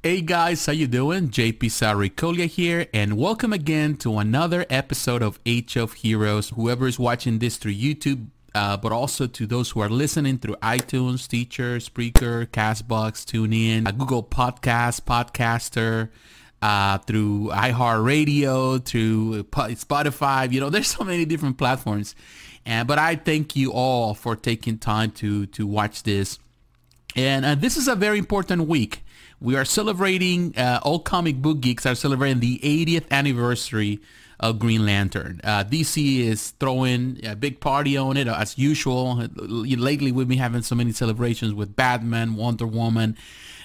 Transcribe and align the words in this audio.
Hey 0.00 0.20
guys, 0.20 0.64
how 0.64 0.72
you 0.72 0.86
doing? 0.86 1.28
JP 1.28 1.58
Saricolia 1.58 2.46
here, 2.46 2.86
and 2.94 3.18
welcome 3.18 3.52
again 3.52 3.96
to 3.96 4.18
another 4.18 4.64
episode 4.70 5.24
of 5.24 5.40
Age 5.44 5.74
of 5.74 5.94
Heroes. 5.94 6.50
Whoever 6.50 6.86
is 6.86 7.00
watching 7.00 7.40
this 7.40 7.56
through 7.56 7.74
YouTube, 7.74 8.28
uh, 8.54 8.76
but 8.76 8.92
also 8.92 9.26
to 9.26 9.44
those 9.44 9.70
who 9.70 9.80
are 9.80 9.88
listening 9.88 10.38
through 10.38 10.54
iTunes, 10.62 11.18
Stitcher, 11.18 11.78
Spreaker, 11.78 12.46
Castbox, 12.46 13.26
TuneIn, 13.26 13.88
uh, 13.88 13.90
Google 13.90 14.22
Podcast, 14.22 15.02
Podcaster, 15.02 16.10
uh, 16.62 16.98
through 16.98 17.48
iHeartRadio, 17.52 18.84
through 18.84 19.42
Spotify. 19.42 20.52
You 20.52 20.60
know, 20.60 20.70
there's 20.70 20.86
so 20.86 21.02
many 21.02 21.24
different 21.24 21.58
platforms. 21.58 22.14
And 22.64 22.86
but 22.86 23.00
I 23.00 23.16
thank 23.16 23.56
you 23.56 23.72
all 23.72 24.14
for 24.14 24.36
taking 24.36 24.78
time 24.78 25.10
to 25.18 25.46
to 25.46 25.66
watch 25.66 26.04
this. 26.04 26.38
And 27.16 27.44
uh, 27.44 27.56
this 27.56 27.76
is 27.76 27.88
a 27.88 27.96
very 27.96 28.18
important 28.18 28.68
week. 28.68 29.02
We 29.40 29.54
are 29.54 29.64
celebrating, 29.64 30.56
uh, 30.56 30.80
all 30.82 30.98
comic 30.98 31.36
book 31.36 31.60
geeks 31.60 31.86
are 31.86 31.94
celebrating 31.94 32.40
the 32.40 32.58
80th 32.58 33.08
anniversary 33.12 34.00
of 34.40 34.58
Green 34.58 34.84
Lantern. 34.84 35.40
Uh, 35.44 35.62
DC 35.62 36.20
is 36.20 36.50
throwing 36.58 37.20
a 37.24 37.36
big 37.36 37.60
party 37.60 37.96
on 37.96 38.16
it 38.16 38.26
as 38.26 38.58
usual. 38.58 39.28
Lately, 39.36 40.10
we've 40.10 40.26
been 40.26 40.38
having 40.38 40.62
so 40.62 40.74
many 40.74 40.90
celebrations 40.90 41.54
with 41.54 41.76
Batman, 41.76 42.34
Wonder 42.34 42.66
Woman, 42.66 43.16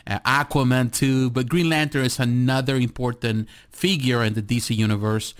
uh, 0.05 0.19
Aquaman 0.19 0.93
too. 0.93 1.31
But 1.31 1.49
Green 1.49 1.69
Lantern 1.69 2.05
is 2.05 2.19
another 2.19 2.75
important 2.75 3.49
figure 3.71 4.23
in 4.23 4.35
the 4.35 4.43
DC 4.43 4.75
universe. 4.75 5.33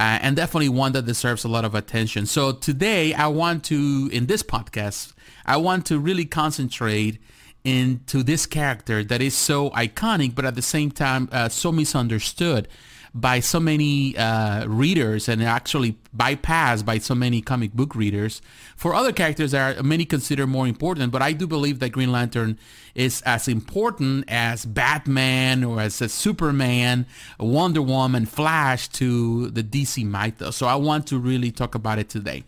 Uh, 0.00 0.18
and 0.20 0.34
definitely 0.34 0.68
one 0.68 0.92
that 0.92 1.06
deserves 1.06 1.44
a 1.44 1.48
lot 1.48 1.64
of 1.64 1.76
attention. 1.76 2.26
So 2.26 2.52
today 2.52 3.14
I 3.14 3.28
want 3.28 3.64
to, 3.66 4.10
in 4.12 4.26
this 4.26 4.42
podcast, 4.42 5.14
I 5.46 5.56
want 5.58 5.86
to 5.86 5.98
really 6.00 6.26
concentrate 6.26 7.18
into 7.66 8.22
this 8.22 8.46
character 8.46 9.02
that 9.02 9.20
is 9.20 9.34
so 9.34 9.70
iconic, 9.70 10.34
but 10.34 10.44
at 10.44 10.54
the 10.54 10.62
same 10.62 10.90
time 10.90 11.28
uh, 11.32 11.48
so 11.48 11.72
misunderstood 11.72 12.68
by 13.12 13.40
so 13.40 13.58
many 13.58 14.16
uh, 14.18 14.66
readers 14.66 15.26
and 15.26 15.42
actually 15.42 15.96
bypassed 16.14 16.84
by 16.84 16.98
so 16.98 17.14
many 17.14 17.40
comic 17.40 17.72
book 17.72 17.94
readers. 17.94 18.42
For 18.76 18.94
other 18.94 19.10
characters 19.10 19.52
that 19.52 19.78
are 19.78 19.82
many 19.82 20.04
consider 20.04 20.46
more 20.46 20.68
important, 20.68 21.12
but 21.12 21.22
I 21.22 21.32
do 21.32 21.46
believe 21.46 21.78
that 21.78 21.90
Green 21.90 22.12
Lantern 22.12 22.58
is 22.94 23.22
as 23.22 23.48
important 23.48 24.26
as 24.28 24.66
Batman 24.66 25.64
or 25.64 25.80
as 25.80 25.94
Superman, 26.12 27.06
Wonder 27.40 27.80
Woman, 27.80 28.26
Flash 28.26 28.88
to 28.88 29.48
the 29.48 29.62
DC 29.62 30.04
mythos. 30.04 30.54
So 30.54 30.66
I 30.66 30.74
want 30.74 31.06
to 31.06 31.18
really 31.18 31.50
talk 31.50 31.74
about 31.74 31.98
it 31.98 32.10
today. 32.10 32.44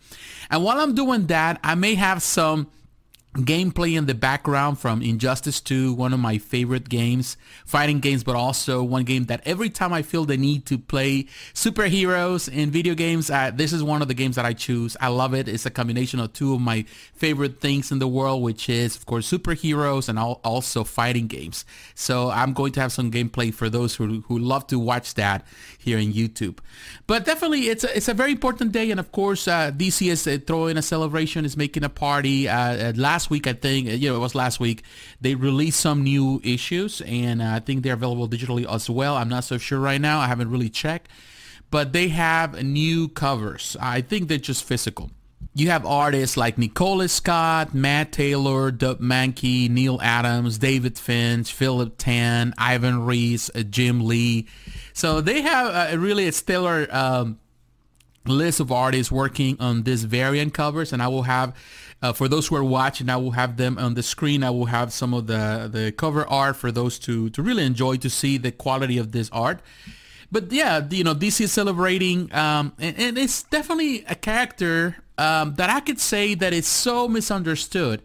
And 0.51 0.63
while 0.63 0.79
I'm 0.79 0.93
doing 0.93 1.25
that, 1.27 1.59
I 1.63 1.73
may 1.73 1.95
have 1.95 2.21
some 2.21 2.67
gameplay 3.35 3.95
in 3.95 4.07
the 4.07 4.15
background 4.15 4.79
from 4.79 5.01
Injustice 5.01 5.61
2, 5.61 5.93
one 5.93 6.13
of 6.13 6.19
my 6.19 6.39
favorite 6.39 6.89
games, 6.89 7.37
fighting 7.65 7.99
games, 7.99 8.23
but 8.23 8.35
also 8.35 8.81
one 8.81 9.03
game 9.03 9.25
that 9.25 9.41
every 9.45 9.69
time 9.69 9.93
I 9.93 10.01
feel 10.01 10.25
the 10.25 10.35
need 10.35 10.65
to 10.67 10.79
play 10.79 11.27
superheroes 11.53 12.51
in 12.51 12.71
video 12.71 12.95
games, 12.95 13.29
uh, 13.29 13.51
this 13.53 13.71
is 13.71 13.83
one 13.83 14.01
of 14.01 14.07
the 14.07 14.15
games 14.15 14.35
that 14.35 14.45
I 14.45 14.53
choose. 14.53 14.97
I 14.99 15.09
love 15.09 15.35
it. 15.35 15.47
It's 15.47 15.65
a 15.65 15.69
combination 15.69 16.19
of 16.19 16.33
two 16.33 16.55
of 16.55 16.61
my 16.61 16.85
favorite 17.13 17.61
things 17.61 17.91
in 17.91 17.99
the 17.99 18.07
world, 18.07 18.41
which 18.41 18.67
is, 18.67 18.95
of 18.95 19.05
course, 19.05 19.31
superheroes 19.31 20.09
and 20.09 20.17
also 20.17 20.83
fighting 20.83 21.27
games. 21.27 21.65
So 21.93 22.31
I'm 22.31 22.53
going 22.53 22.71
to 22.73 22.81
have 22.81 22.91
some 22.91 23.11
gameplay 23.11 23.53
for 23.53 23.69
those 23.69 23.95
who, 23.95 24.21
who 24.21 24.39
love 24.39 24.65
to 24.67 24.79
watch 24.79 25.13
that 25.15 25.45
here 25.77 25.99
in 25.99 26.13
YouTube. 26.13 26.57
But 27.05 27.25
definitely, 27.25 27.69
it's 27.69 27.83
a, 27.83 27.95
it's 27.95 28.07
a 28.07 28.13
very 28.15 28.31
important 28.31 28.71
day. 28.71 28.89
And 28.89 28.99
of 28.99 29.11
course, 29.11 29.47
uh, 29.47 29.71
DC 29.71 30.09
is 30.09 30.25
uh, 30.27 30.39
throwing 30.47 30.77
a 30.77 30.81
celebration, 30.81 31.45
is 31.45 31.55
making 31.55 31.83
a 31.83 31.89
party. 31.89 32.49
Uh, 32.49 32.93
last 32.95 33.18
last 33.19 33.29
week, 33.29 33.47
I 33.47 33.53
think, 33.53 33.89
you 33.89 34.09
know, 34.09 34.15
it 34.15 34.19
was 34.19 34.33
last 34.33 34.61
week, 34.61 34.81
they 35.19 35.35
released 35.35 35.81
some 35.81 36.05
new 36.05 36.39
issues, 36.41 37.01
and 37.01 37.41
uh, 37.41 37.51
I 37.55 37.59
think 37.59 37.83
they're 37.83 37.95
available 37.95 38.29
digitally 38.29 38.65
as 38.65 38.89
well. 38.89 39.17
I'm 39.17 39.27
not 39.27 39.43
so 39.43 39.57
sure 39.57 39.77
right 39.77 39.99
now. 39.99 40.21
I 40.21 40.27
haven't 40.27 40.49
really 40.49 40.69
checked. 40.69 41.09
But 41.69 41.91
they 41.91 42.07
have 42.07 42.63
new 42.63 43.09
covers. 43.09 43.75
I 43.81 43.99
think 43.99 44.29
they're 44.29 44.37
just 44.37 44.63
physical. 44.63 45.11
You 45.53 45.69
have 45.69 45.85
artists 45.85 46.37
like 46.37 46.57
Nicola 46.57 47.09
Scott, 47.09 47.75
Matt 47.75 48.13
Taylor, 48.13 48.71
Doug 48.71 49.01
Mahnke, 49.01 49.69
Neal 49.69 49.99
Adams, 50.01 50.57
David 50.57 50.97
Finch, 50.97 51.51
Philip 51.51 51.95
Tan, 51.97 52.53
Ivan 52.57 53.05
Reis, 53.05 53.51
uh, 53.53 53.63
Jim 53.63 53.99
Lee. 53.99 54.47
So 54.93 55.19
they 55.19 55.41
have 55.41 55.93
a, 55.93 55.97
really 55.99 56.25
a 56.29 56.31
stellar 56.31 56.87
um, 56.89 57.37
list 58.25 58.59
of 58.59 58.71
artists 58.71 59.11
working 59.11 59.57
on 59.59 59.83
this 59.83 60.03
variant 60.03 60.53
covers, 60.53 60.93
and 60.93 61.01
I 61.01 61.07
will 61.07 61.23
have 61.23 61.55
uh, 62.01 62.13
for 62.13 62.27
those 62.27 62.47
who 62.47 62.55
are 62.55 62.63
watching, 62.63 63.09
I 63.09 63.17
will 63.17 63.31
have 63.31 63.57
them 63.57 63.77
on 63.77 63.93
the 63.93 64.03
screen. 64.03 64.43
I 64.43 64.49
will 64.51 64.67
have 64.67 64.93
some 64.93 65.13
of 65.13 65.27
the, 65.27 65.69
the 65.71 65.91
cover 65.91 66.27
art 66.27 66.55
for 66.55 66.71
those 66.71 66.97
to, 66.99 67.29
to 67.31 67.41
really 67.41 67.65
enjoy 67.65 67.97
to 67.97 68.09
see 68.09 68.37
the 68.37 68.51
quality 68.51 68.97
of 68.97 69.11
this 69.11 69.29
art. 69.31 69.59
But 70.31 70.51
yeah, 70.51 70.85
you 70.89 71.03
know, 71.03 71.15
DC 71.15 71.41
is 71.41 71.51
celebrating, 71.51 72.33
um, 72.33 72.73
and, 72.79 72.97
and, 72.99 73.17
it's 73.17 73.43
definitely 73.43 74.05
a 74.07 74.13
character 74.13 74.97
um, 75.17 75.55
that 75.55 75.71
I 75.71 75.79
could 75.79 75.99
say 75.99 76.35
that 76.35 76.53
is 76.53 76.67
so 76.67 77.07
misunderstood. 77.07 78.03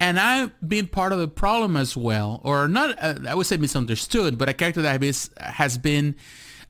And 0.00 0.18
I've 0.18 0.50
been 0.66 0.88
part 0.88 1.12
of 1.12 1.20
the 1.20 1.28
problem 1.28 1.76
as 1.76 1.96
well, 1.96 2.40
or 2.42 2.66
not, 2.66 2.96
uh, 3.00 3.14
I 3.28 3.34
would 3.34 3.46
say 3.46 3.56
misunderstood, 3.56 4.36
but 4.36 4.48
a 4.48 4.52
character 4.52 4.82
that 4.82 5.00
has 5.38 5.78
been 5.78 6.16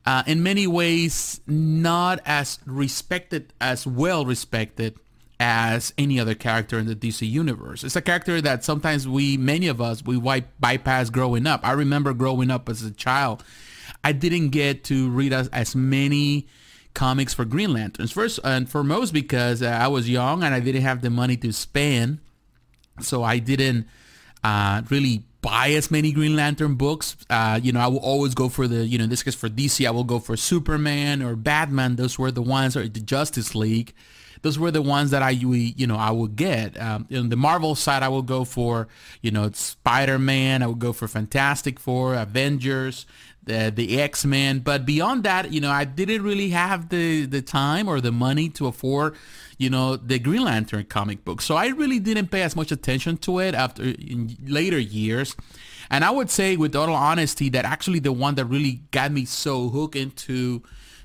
uh, 0.07 0.23
in 0.27 0.43
many 0.43 0.67
ways 0.67 1.41
not 1.47 2.21
as 2.25 2.59
respected, 2.67 3.53
as 3.61 3.87
well 3.87 4.25
respected 4.25 4.99
as 5.39 5.95
any 5.97 6.21
other 6.21 6.35
character 6.35 6.79
in 6.79 6.87
the 6.87 6.95
DC 6.95 7.29
universe. 7.29 7.83
It's 7.83 7.97
a 7.97 8.03
character 8.03 8.41
that 8.43 8.63
sometimes 8.63 9.09
we, 9.09 9.37
many 9.39 9.69
of 9.69 9.81
us, 9.81 10.05
we 10.05 10.19
bypass 10.61 11.09
growing 11.09 11.47
up. 11.47 11.67
I 11.67 11.73
remember 11.73 12.13
growing 12.13 12.51
up 12.51 12.69
as 12.69 12.83
a 12.83 12.91
child, 12.91 13.43
I 14.05 14.13
didn't 14.13 14.51
get 14.51 14.85
to 14.85 15.09
read 15.09 15.33
as, 15.33 15.49
as 15.49 15.75
many 15.75 16.47
comics 16.95 17.33
for 17.33 17.45
Green 17.45 17.73
Lanterns. 17.73 18.13
First 18.13 18.41
and 18.45 18.69
foremost 18.69 19.13
because 19.13 19.63
uh, 19.63 19.69
I 19.69 19.89
was 19.89 20.09
young 20.09 20.43
and 20.43 20.55
I 20.55 20.61
didn't 20.61 20.83
have 20.83 21.01
the 21.01 21.11
money 21.11 21.37
to 21.39 21.53
spend. 21.53 22.19
So 23.01 23.23
I 23.23 23.39
didn't 23.39 23.87
uh, 24.45 24.83
really 24.91 25.25
buy 25.43 25.71
as 25.71 25.91
many 25.91 26.13
Green 26.13 26.37
Lantern 26.37 26.75
books. 26.75 27.17
Uh, 27.29 27.59
you 27.63 27.73
know, 27.73 27.81
I 27.81 27.87
will 27.87 27.99
always 27.99 28.35
go 28.35 28.49
for 28.49 28.69
the, 28.69 28.87
you 28.87 28.99
know, 28.99 29.05
in 29.05 29.11
this 29.11 29.23
case 29.23 29.35
for 29.35 29.49
DC, 29.49 29.87
I 29.87 29.91
will 29.91 30.05
go 30.05 30.19
for 30.19 30.37
Superman 30.37 31.23
or 31.23 31.37
Batman. 31.37 31.97
Those 31.97 32.19
were 32.19 32.31
the 32.31 32.43
ones, 32.43 32.77
or 32.77 32.89
the 32.89 33.01
Justice 33.01 33.55
League 33.55 33.95
those 34.43 34.59
were 34.59 34.71
the 34.71 34.83
ones 34.83 35.11
that 35.11 35.23
I 35.23 35.31
you 35.31 35.87
know 35.87 35.97
I 35.97 36.11
would 36.11 36.37
get. 36.37 36.81
Um, 36.81 37.07
in 37.11 37.29
the 37.29 37.37
Marvel 37.37 37.75
side, 37.75 38.03
I 38.03 38.09
would 38.09 38.27
go 38.27 38.45
for 38.45 38.89
you 39.23 39.31
know 39.31 39.51
Spider 39.53 40.19
Man. 40.19 40.63
I 40.63 40.67
would 40.67 40.79
go 40.79 40.93
for 40.93 41.09
Fantastic 41.09 41.79
Four, 41.79 42.15
Avengers, 42.15 43.07
the 43.45 43.73
the 43.75 44.01
X 44.01 44.25
Men. 44.25 44.61
But 44.61 44.87
beyond 44.87 45.25
that, 45.25 45.53
you 45.53 45.61
know, 45.61 45.71
I 45.71 45.85
didn't 45.85 46.23
really 46.23 46.51
have 46.51 46.89
the 46.89 47.27
the 47.27 47.43
time 47.43 47.89
or 47.89 48.01
the 48.01 48.13
money 48.13 48.49
to 48.51 48.67
afford 48.67 49.17
you 49.59 49.69
know 49.69 49.97
the 49.97 50.19
Green 50.19 50.43
Lantern 50.43 50.85
comic 50.87 51.25
book. 51.25 51.43
So 51.43 51.55
I 51.55 51.69
really 51.69 51.99
didn't 51.99 52.29
pay 52.29 52.43
as 52.43 52.57
much 52.57 52.73
attention 52.73 53.19
to 53.19 53.41
it 53.41 53.55
after 53.55 53.83
in 53.83 54.37
later 54.47 54.79
years. 54.79 55.37
And 55.91 56.05
I 56.05 56.11
would 56.11 56.31
say 56.31 56.57
with 56.57 56.73
total 56.73 56.95
honesty 56.95 57.49
that 57.51 57.65
actually 57.65 57.99
the 57.99 58.13
one 58.13 58.37
that 58.37 58.47
really 58.47 58.81
got 58.91 59.13
me 59.13 59.25
so 59.25 59.69
hooked 59.69 59.97
into 59.97 60.63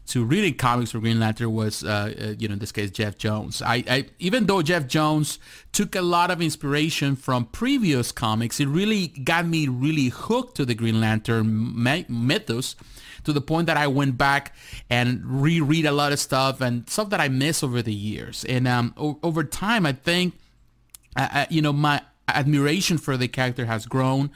to 0.08 0.24
reading 0.24 0.54
comics 0.54 0.92
for 0.92 1.00
Green 1.00 1.20
Lantern 1.20 1.54
was, 1.54 1.84
uh, 1.84 2.14
uh, 2.20 2.26
you 2.38 2.48
know, 2.48 2.54
in 2.54 2.60
this 2.60 2.72
case, 2.72 2.92
Geoff 2.92 3.18
Johns. 3.18 3.62
I, 3.62 3.84
I, 3.88 4.06
even 4.20 4.46
though 4.46 4.62
Geoff 4.62 4.88
Johns 4.88 5.40
took 5.72 5.96
a 5.96 6.02
lot 6.02 6.30
of 6.30 6.42
inspiration 6.42 7.16
from 7.16 7.46
previous 7.46 8.12
comics, 8.12 8.60
it 8.60 8.68
really 8.68 9.08
got 9.08 9.48
me 9.48 9.68
really 9.68 10.10
hooked 10.10 10.56
to 10.58 10.66
the 10.66 10.76
Green 10.76 11.02
Lantern 11.02 11.74
mythos 12.08 12.76
to 13.24 13.34
the 13.34 13.42
point 13.42 13.66
that 13.66 13.78
I 13.78 13.88
went 13.88 14.18
back 14.18 14.56
and 14.90 15.22
reread 15.26 15.86
a 15.86 15.92
lot 15.92 16.12
of 16.12 16.20
stuff 16.20 16.62
and 16.62 16.88
stuff 16.90 17.10
that 17.10 17.20
I 17.20 17.28
missed 17.28 17.64
over 17.64 17.82
the 17.82 17.94
years. 17.94 18.46
And 18.46 18.68
um, 18.68 18.94
over 18.98 19.44
time, 19.44 19.86
I 19.86 19.94
think, 19.94 20.36
uh, 21.16 21.28
uh 21.32 21.46
you 21.50 21.62
know, 21.62 21.74
my 21.74 22.02
admiration 22.28 22.98
for 22.98 23.18
the 23.18 23.28
character 23.28 23.66
has 23.66 23.86
grown 23.86 24.30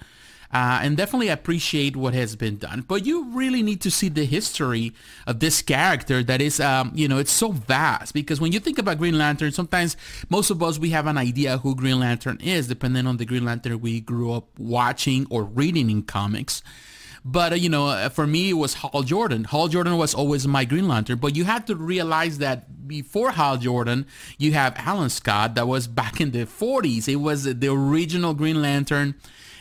uh, 0.51 0.79
and 0.81 0.97
definitely 0.97 1.29
appreciate 1.29 1.95
what 1.95 2.13
has 2.13 2.35
been 2.35 2.57
done. 2.57 2.81
But 2.87 3.05
you 3.05 3.25
really 3.31 3.61
need 3.61 3.81
to 3.81 3.91
see 3.91 4.09
the 4.09 4.25
history 4.25 4.93
of 5.27 5.39
this 5.39 5.61
character 5.61 6.23
that 6.23 6.41
is, 6.41 6.59
um, 6.59 6.91
you 6.95 7.07
know, 7.07 7.19
it's 7.19 7.31
so 7.31 7.51
vast 7.51 8.13
because 8.13 8.41
when 8.41 8.51
you 8.51 8.59
think 8.59 8.79
about 8.79 8.97
Green 8.97 9.17
Lantern, 9.17 9.51
sometimes 9.51 9.95
most 10.29 10.49
of 10.49 10.63
us, 10.63 10.79
we 10.79 10.89
have 10.89 11.07
an 11.07 11.17
idea 11.17 11.59
who 11.59 11.75
Green 11.75 11.99
Lantern 11.99 12.39
is, 12.41 12.67
depending 12.67 13.05
on 13.05 13.17
the 13.17 13.25
Green 13.25 13.45
Lantern 13.45 13.79
we 13.79 14.01
grew 14.01 14.33
up 14.33 14.47
watching 14.57 15.27
or 15.29 15.43
reading 15.43 15.89
in 15.89 16.01
comics. 16.03 16.63
But, 17.23 17.51
uh, 17.51 17.55
you 17.55 17.69
know, 17.69 17.87
uh, 17.87 18.09
for 18.09 18.25
me, 18.25 18.49
it 18.49 18.53
was 18.53 18.75
Hal 18.75 19.03
Jordan. 19.03 19.43
Hal 19.43 19.67
Jordan 19.67 19.97
was 19.97 20.13
always 20.13 20.47
my 20.47 20.65
Green 20.65 20.87
Lantern. 20.87 21.19
But 21.19 21.35
you 21.35 21.43
have 21.43 21.65
to 21.65 21.75
realize 21.75 22.37
that 22.39 22.87
before 22.87 23.31
Hal 23.31 23.57
Jordan, 23.57 24.07
you 24.37 24.53
have 24.53 24.73
Alan 24.77 25.09
Scott 25.09 25.55
that 25.55 25.67
was 25.67 25.87
back 25.87 26.19
in 26.19 26.31
the 26.31 26.45
40s. 26.45 27.07
It 27.07 27.17
was 27.17 27.43
the 27.43 27.67
original 27.67 28.33
Green 28.33 28.61
Lantern 28.61 29.15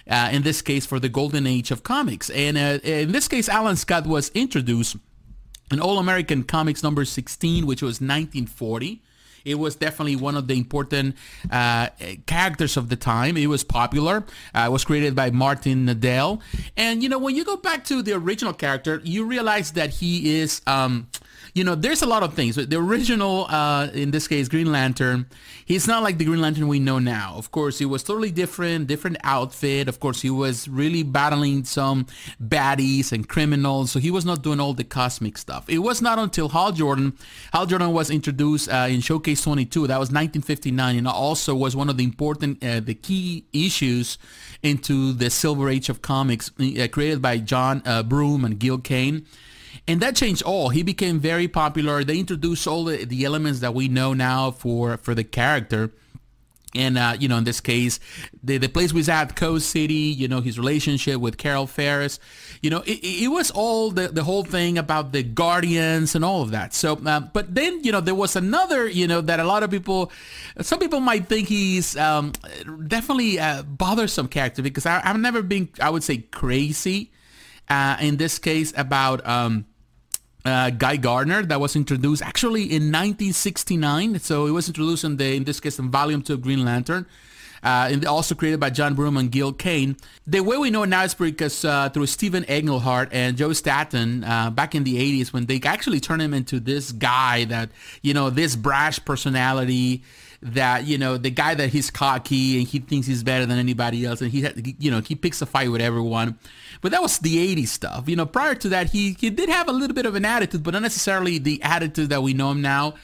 uh, 0.09 0.31
in 0.33 0.43
this 0.43 0.63
case 0.63 0.87
for 0.87 0.99
the 0.99 1.09
golden 1.09 1.47
age 1.47 1.71
of 1.71 1.83
comics. 1.83 2.31
And 2.31 2.57
uh, 2.57 2.79
in 2.83 3.13
this 3.13 3.29
case, 3.29 3.49
Alan 3.49 3.77
Scott 3.77 4.07
was 4.07 4.31
introduced 4.35 4.97
in 5.71 5.81
All 5.81 5.99
American 5.99 6.45
Comics 6.45 6.83
number 6.83 7.05
16, 7.05 7.67
which 7.67 7.83
was 7.83 8.01
1940. 8.01 9.03
It 9.45 9.59
was 9.59 9.77
definitely 9.77 10.17
one 10.17 10.37
of 10.37 10.47
the 10.47 10.59
important 10.59 11.17
uh, 11.51 11.89
characters 12.27 12.77
of 12.77 12.89
the 12.89 12.97
time. 12.97 13.37
It 13.37 13.47
was 13.47 13.65
popular. 13.65 14.25
Uh, 14.55 14.67
it 14.67 14.73
was 14.73 14.85
created 14.85 15.15
by 15.15 15.31
Martin 15.31 15.87
Nodell. 15.87 16.41
And, 16.77 17.03
you 17.03 17.09
know, 17.09 17.19
when 17.19 17.35
you 17.35 17.45
go 17.45 17.57
back 17.57 17.85
to 17.85 18.03
the 18.03 18.13
original 18.13 18.53
character, 18.53 19.01
you 19.05 19.25
realize 19.25 19.73
that 19.73 19.91
he 19.91 20.41
is... 20.41 20.61
Um, 20.67 21.09
you 21.59 21.65
know, 21.65 21.75
there's 21.75 22.03
a 22.03 22.07
lot 22.07 22.23
of 22.23 22.35
things. 22.35 22.55
The 22.55 22.77
original, 22.77 23.47
uh, 23.51 23.89
in 23.93 24.13
this 24.13 24.29
case, 24.29 24.47
Green 24.47 24.71
Lantern, 24.71 25.27
he's 25.65 25.89
not 25.89 26.05
like 26.05 26.17
the 26.17 26.25
Green 26.25 26.41
Lantern 26.41 26.69
we 26.69 26.79
know 26.79 27.01
now. 27.01 27.35
Of 27.37 27.51
course, 27.51 27.81
he 27.81 27.85
was 27.85 28.05
totally 28.05 28.31
different, 28.31 28.87
different 28.87 29.17
outfit. 29.25 29.89
Of 29.89 29.99
course, 29.99 30.23
he 30.23 30.31
was 30.31 30.69
really 30.69 31.03
battling 31.03 31.65
some 31.65 32.07
baddies 32.41 33.11
and 33.11 33.29
criminals, 33.29 33.91
so 33.91 33.99
he 33.99 34.13
was 34.13 34.25
not 34.25 34.45
doing 34.45 34.61
all 34.61 34.73
the 34.73 34.85
cosmic 34.85 35.37
stuff. 35.37 35.69
It 35.69 35.79
was 35.79 36.01
not 36.01 36.21
until 36.21 36.49
Hal 36.49 36.71
Jordan, 36.71 37.19
Hal 37.53 37.67
Jordan 37.67 37.93
was 37.93 38.09
introduced 38.09 38.69
uh, 38.69 38.87
in 38.89 39.01
Showcase 39.01 39.43
22, 39.43 39.89
that 39.89 39.99
was 39.99 40.11
1959, 40.11 40.97
and 40.97 41.09
also 41.09 41.57
was 41.57 41.75
one 41.75 41.91
of 41.91 41.97
the 41.97 42.05
important, 42.05 42.63
uh, 42.63 42.79
the 42.79 42.95
key 42.95 43.47
issues 43.53 44.17
into 44.63 45.13
the 45.13 45.29
Silver 45.29 45.69
Age 45.69 45.89
of 45.89 46.03
comics 46.03 46.53
uh, 46.61 46.87
created 46.93 47.21
by 47.21 47.39
John 47.39 47.83
uh, 47.85 48.05
Broome 48.05 48.45
and 48.45 48.61
Gil 48.61 48.79
Kane 48.79 49.27
and 49.87 50.01
that 50.01 50.17
changed 50.17 50.43
all. 50.43 50.69
He 50.69 50.83
became 50.83 51.19
very 51.19 51.49
popular. 51.49 52.05
They 52.05 52.19
introduced 52.19 52.67
all 52.67 52.85
the, 52.85 53.05
the 53.05 53.25
elements 53.25 53.61
that 53.61 53.75
we 53.75 53.89
know 53.89 54.13
now 54.13 54.51
for 54.51 54.97
for 54.97 55.15
the 55.15 55.25
character. 55.25 55.93
And, 56.75 56.99
uh, 56.99 57.17
you 57.19 57.29
know, 57.29 57.39
in 57.39 57.45
this 57.45 57.63
case, 57.63 57.99
the, 58.43 58.59
the 58.59 58.69
place 58.69 58.93
was 58.93 59.09
at, 59.09 59.35
Coast 59.35 59.71
City, 59.71 59.95
you 59.95 60.29
know, 60.29 60.43
his 60.43 60.59
relationship 60.59 61.19
with 61.19 61.39
Carol 61.39 61.67
Ferris, 61.67 62.21
you 62.61 62.69
know, 62.69 62.81
it, 62.81 63.01
it 63.03 63.29
was 63.29 63.51
all 63.51 63.91
the, 63.91 64.09
the 64.09 64.23
whole 64.23 64.45
thing 64.45 64.77
about 64.77 65.13
the 65.13 65.23
Guardians 65.23 66.15
and 66.15 66.25
all 66.25 66.43
of 66.43 66.51
that. 66.51 66.75
So, 66.75 67.01
uh, 67.07 67.21
but 67.21 67.55
then, 67.55 67.83
you 67.85 67.91
know, 67.91 68.03
there 68.03 68.15
was 68.15 68.37
another, 68.37 68.87
you 68.87 69.07
know, 69.07 69.23
that 69.23 69.41
a 69.41 69.45
lot 69.45 69.63
of 69.63 69.71
people, 69.71 70.13
some 70.61 70.79
people 70.79 71.01
might 71.01 71.27
think 71.27 71.49
he's 71.49 71.97
um, 71.97 72.33
definitely 72.87 73.39
a 73.39 73.65
bothersome 73.67 74.29
character 74.29 74.61
because 74.61 74.85
I, 74.85 75.01
have 75.01 75.19
never 75.19 75.43
been, 75.43 75.71
I 75.81 75.89
would 75.89 76.03
say, 76.03 76.19
crazy 76.19 77.11
uh, 77.71 77.97
in 78.01 78.17
this 78.17 78.39
case 78.39 78.73
about... 78.77 79.27
Um, 79.27 79.67
uh, 80.45 80.71
Guy 80.71 80.97
Gardner 80.97 81.43
that 81.43 81.61
was 81.61 81.77
introduced 81.77 82.23
actually 82.23 82.63
in 82.63 82.91
1969. 82.91 84.19
So 84.21 84.47
it 84.47 84.53
was 84.53 84.69
introduced 84.69 85.05
in 85.05 85.17
the 85.17 85.35
in 85.35 85.45
this 85.45 85.61
case 85.61 85.79
in 85.79 85.91
Volume 85.91 86.23
Two 86.23 86.35
of 86.35 86.43
Green 86.43 86.65
Lantern. 86.65 87.07
Uh, 87.61 87.89
and 87.91 88.07
also 88.07 88.37
created 88.37 88.61
by 88.61 88.71
John 88.71 88.95
Broome 88.95 89.17
and 89.17 89.33
Gil 89.33 89.53
Kane. 89.53 89.97
The 90.29 90.41
way 90.41 90.57
we 90.57 90.71
know 90.71 90.85
now 90.85 91.03
is 91.03 91.15
because 91.15 91.65
uh, 91.65 91.89
through 91.89 92.07
Stephen 92.07 92.45
Englehart 92.45 93.09
and 93.11 93.37
Joe 93.37 93.53
Staton 93.53 94.23
uh, 94.23 94.51
back 94.51 94.77
in 94.77 94.85
the 94.85 94.95
80s 94.95 95.33
when 95.33 95.47
they 95.47 95.61
actually 95.65 95.99
turned 95.99 96.23
him 96.23 96.35
into 96.35 96.61
this 96.61 96.93
guy 96.93 97.47
that, 97.47 97.71
you 98.01 98.15
know, 98.15 98.31
this 98.31 98.55
brash 98.55 99.05
personality 99.05 100.05
that, 100.41 100.87
you 100.87 100.99
know, 100.99 101.17
the 101.17 101.31
guy 101.31 101.57
that 101.57 101.71
he's 101.71 101.91
cocky 101.91 102.59
and 102.59 102.69
he 102.69 102.79
thinks 102.79 103.09
he's 103.09 103.25
better 103.25 103.45
than 103.45 103.59
anybody 103.59 104.07
else 104.07 104.21
and 104.21 104.31
he, 104.31 104.77
you 104.79 104.93
know, 104.93 105.01
he 105.01 105.17
picks 105.17 105.43
a 105.43 105.47
fight 105.47 105.73
with 105.73 105.81
everyone. 105.81 106.39
But 106.81 106.93
that 106.93 107.03
was 107.03 107.19
the 107.19 107.55
80s 107.57 107.69
stuff. 107.69 108.09
You 108.09 108.17
know, 108.17 108.27
prior 108.27 108.55
to 108.57 108.69
that, 108.71 108.91
he, 108.91 109.17
he 109.19 109.31
did 109.31 109.49
have 109.49 109.69
a 109.69 109.73
little 109.73 109.95
bit 109.95 110.07
of 110.07 110.15
an 110.15 110.25
attitude, 110.25 110.63
but 110.63 110.73
not 110.73 110.83
necessarily 110.83 111.39
the 111.39 111.63
attitude 111.63 112.11
that 112.11 112.23
we 112.23 112.35
know 112.35 112.51
him 112.51 112.63
now. 112.63 112.95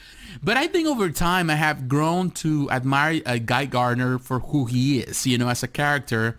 But 0.43 0.57
I 0.57 0.67
think 0.67 0.87
over 0.87 1.09
time, 1.09 1.49
I 1.49 1.55
have 1.55 1.87
grown 1.87 2.31
to 2.31 2.69
admire 2.69 3.21
uh, 3.25 3.37
Guy 3.37 3.65
Gardner 3.65 4.19
for 4.19 4.39
who 4.39 4.65
he 4.65 4.99
is, 4.99 5.25
you 5.25 5.37
know, 5.37 5.49
as 5.49 5.63
a 5.63 5.67
character. 5.67 6.37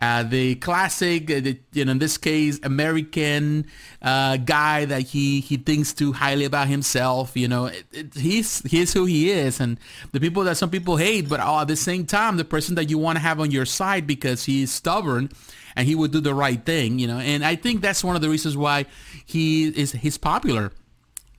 Uh, 0.00 0.22
the 0.22 0.54
classic, 0.56 1.28
uh, 1.28 1.40
the, 1.40 1.58
you 1.72 1.84
know, 1.84 1.90
in 1.90 1.98
this 1.98 2.18
case, 2.18 2.60
American 2.62 3.66
uh, 4.00 4.36
guy 4.36 4.84
that 4.84 5.02
he 5.02 5.40
he 5.40 5.56
thinks 5.56 5.92
too 5.92 6.12
highly 6.12 6.44
about 6.44 6.68
himself. 6.68 7.36
You 7.36 7.48
know, 7.48 7.66
it, 7.66 7.84
it, 7.92 8.14
he's 8.14 8.60
he's 8.60 8.92
who 8.92 9.06
he 9.06 9.30
is, 9.30 9.58
and 9.58 9.76
the 10.12 10.20
people 10.20 10.44
that 10.44 10.56
some 10.56 10.70
people 10.70 10.98
hate, 10.98 11.28
but 11.28 11.40
oh, 11.40 11.62
at 11.62 11.68
the 11.68 11.74
same 11.74 12.06
time, 12.06 12.36
the 12.36 12.44
person 12.44 12.76
that 12.76 12.88
you 12.88 12.96
want 12.96 13.16
to 13.16 13.20
have 13.20 13.40
on 13.40 13.50
your 13.50 13.66
side 13.66 14.06
because 14.06 14.44
he's 14.44 14.70
stubborn 14.70 15.30
and 15.78 15.86
he 15.86 15.94
would 15.94 16.10
do 16.10 16.20
the 16.20 16.34
right 16.34 16.62
thing, 16.64 16.98
you 16.98 17.06
know. 17.06 17.18
And 17.18 17.44
I 17.44 17.54
think 17.54 17.82
that's 17.82 18.02
one 18.02 18.16
of 18.16 18.20
the 18.20 18.28
reasons 18.28 18.56
why 18.56 18.86
he 19.24 19.68
is 19.68 19.92
he's 19.92 20.18
popular. 20.18 20.72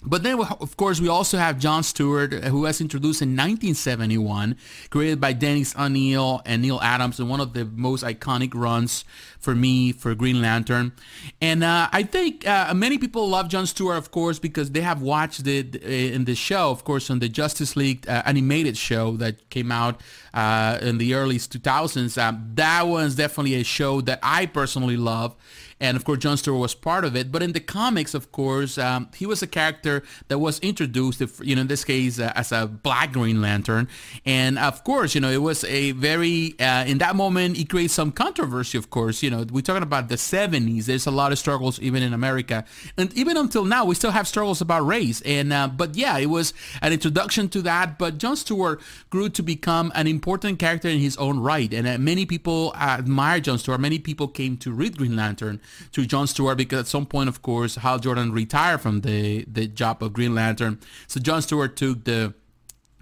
But 0.01 0.23
then, 0.23 0.39
of 0.39 0.77
course, 0.77 1.01
we 1.01 1.09
also 1.09 1.37
have 1.37 1.59
John 1.59 1.83
Stewart, 1.83 2.33
who 2.33 2.61
was 2.61 2.79
introduced 2.79 3.21
in 3.21 3.29
1971, 3.29 4.55
created 4.89 5.19
by 5.19 5.33
Dennis 5.33 5.75
O'Neil 5.77 6.41
and 6.45 6.61
Neal 6.61 6.79
Adams, 6.81 7.19
and 7.19 7.29
one 7.29 7.41
of 7.41 7.51
the 7.51 7.65
most 7.65 8.05
iconic 8.05 8.55
runs 8.55 9.03
for 9.39 9.53
me 9.53 9.91
for 9.91 10.15
Green 10.15 10.41
Lantern. 10.41 10.93
And 11.41 11.65
uh, 11.65 11.89
I 11.91 12.03
think 12.03 12.47
uh, 12.47 12.73
many 12.73 12.97
people 12.97 13.27
love 13.27 13.49
John 13.49 13.67
Stewart, 13.67 13.97
of 13.97 14.09
course, 14.11 14.39
because 14.39 14.71
they 14.71 14.81
have 14.81 15.01
watched 15.01 15.45
it 15.45 15.83
uh, 15.83 15.87
in 15.87 16.23
the 16.23 16.35
show, 16.35 16.71
of 16.71 16.85
course, 16.85 17.09
on 17.09 17.19
the 17.19 17.27
Justice 17.27 17.75
League 17.75 18.07
uh, 18.07 18.23
animated 18.25 18.77
show 18.77 19.17
that 19.17 19.49
came 19.49 19.69
out 19.69 19.99
uh, 20.33 20.79
in 20.81 20.97
the 20.97 21.13
early 21.13 21.37
2000s. 21.37 22.21
Um, 22.21 22.51
that 22.53 22.87
was 22.87 23.15
definitely 23.15 23.55
a 23.55 23.63
show 23.63 23.99
that 24.01 24.19
I 24.23 24.45
personally 24.45 24.97
love 24.97 25.35
and 25.79 25.95
of 25.95 26.03
course 26.03 26.19
John 26.19 26.37
Stewart 26.37 26.59
was 26.59 26.75
part 26.75 27.05
of 27.05 27.15
it. 27.15 27.31
But 27.31 27.43
in 27.43 27.53
the 27.53 27.59
comics, 27.59 28.13
of 28.13 28.31
course, 28.31 28.77
um, 28.77 29.09
he 29.15 29.25
was 29.25 29.41
a 29.41 29.47
character 29.47 30.03
that 30.27 30.39
was 30.39 30.59
introduced, 30.59 31.21
if, 31.21 31.39
you 31.43 31.55
know, 31.55 31.61
in 31.61 31.67
this 31.67 31.83
case 31.83 32.19
uh, 32.19 32.31
as 32.35 32.51
a 32.51 32.67
Black 32.67 33.13
Green 33.13 33.41
Lantern, 33.41 33.87
and 34.25 34.59
of 34.59 34.83
course, 34.83 35.15
you 35.15 35.21
know, 35.21 35.29
it 35.29 35.41
was 35.41 35.63
a 35.63 35.91
very 35.91 36.55
uh, 36.59 36.83
in 36.85 36.97
that 36.99 37.15
moment 37.15 37.57
it 37.57 37.69
created 37.69 37.91
some 37.91 38.11
controversy. 38.11 38.77
Of 38.77 38.89
course, 38.89 39.23
you 39.23 39.29
know, 39.29 39.45
we're 39.51 39.61
talking 39.61 39.83
about 39.83 40.09
the 40.09 40.15
70s. 40.15 40.85
There's 40.85 41.07
a 41.07 41.11
lot 41.11 41.31
of 41.31 41.39
struggles 41.39 41.79
even 41.79 42.03
in 42.03 42.13
America, 42.13 42.65
and 42.97 43.13
even 43.13 43.37
until 43.37 43.65
now, 43.65 43.85
we 43.85 43.95
still 43.95 44.11
have 44.11 44.27
struggles 44.27 44.61
about 44.61 44.85
race. 44.85 45.21
And 45.21 45.53
uh, 45.53 45.67
but 45.67 45.95
yeah, 45.95 46.17
it 46.17 46.27
was 46.27 46.53
an 46.81 46.93
introduction 46.93 47.49
to 47.49 47.61
that. 47.63 47.97
But 47.97 48.17
John 48.17 48.35
Stewart 48.35 48.81
grew 49.09 49.29
to 49.29 49.43
become 49.43 49.91
an 49.95 50.07
important 50.07 50.59
character 50.59 50.87
in 50.89 50.99
his 50.99 51.15
own 51.17 51.39
right, 51.39 51.73
and 51.73 51.87
uh, 51.87 51.97
many 51.97 52.25
people 52.25 52.73
admire 52.75 53.39
John 53.39 53.57
Stewart. 53.57 53.79
Many 53.79 53.99
people 53.99 54.27
came 54.27 54.57
to 54.57 54.71
read 54.71 54.97
Green 54.97 55.15
Lantern 55.15 55.61
to 55.91 56.05
John 56.05 56.27
Stewart 56.27 56.57
because 56.57 56.79
at 56.81 56.87
some 56.87 57.05
point, 57.05 57.29
of 57.29 57.41
course, 57.41 57.75
Hal 57.75 57.99
Jordan 57.99 58.31
retired 58.31 58.81
from 58.81 59.01
the, 59.01 59.45
the 59.45 59.67
job 59.67 60.03
of 60.03 60.13
Green 60.13 60.35
Lantern. 60.35 60.79
So 61.07 61.19
John 61.19 61.41
Stewart 61.41 61.75
took 61.75 62.03
the 62.03 62.33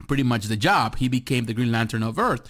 pretty 0.07 0.23
much 0.23 0.45
the 0.45 0.57
job. 0.57 0.97
He 0.97 1.07
became 1.07 1.45
the 1.45 1.53
Green 1.53 1.71
Lantern 1.71 2.03
of 2.03 2.17
Earth. 2.17 2.47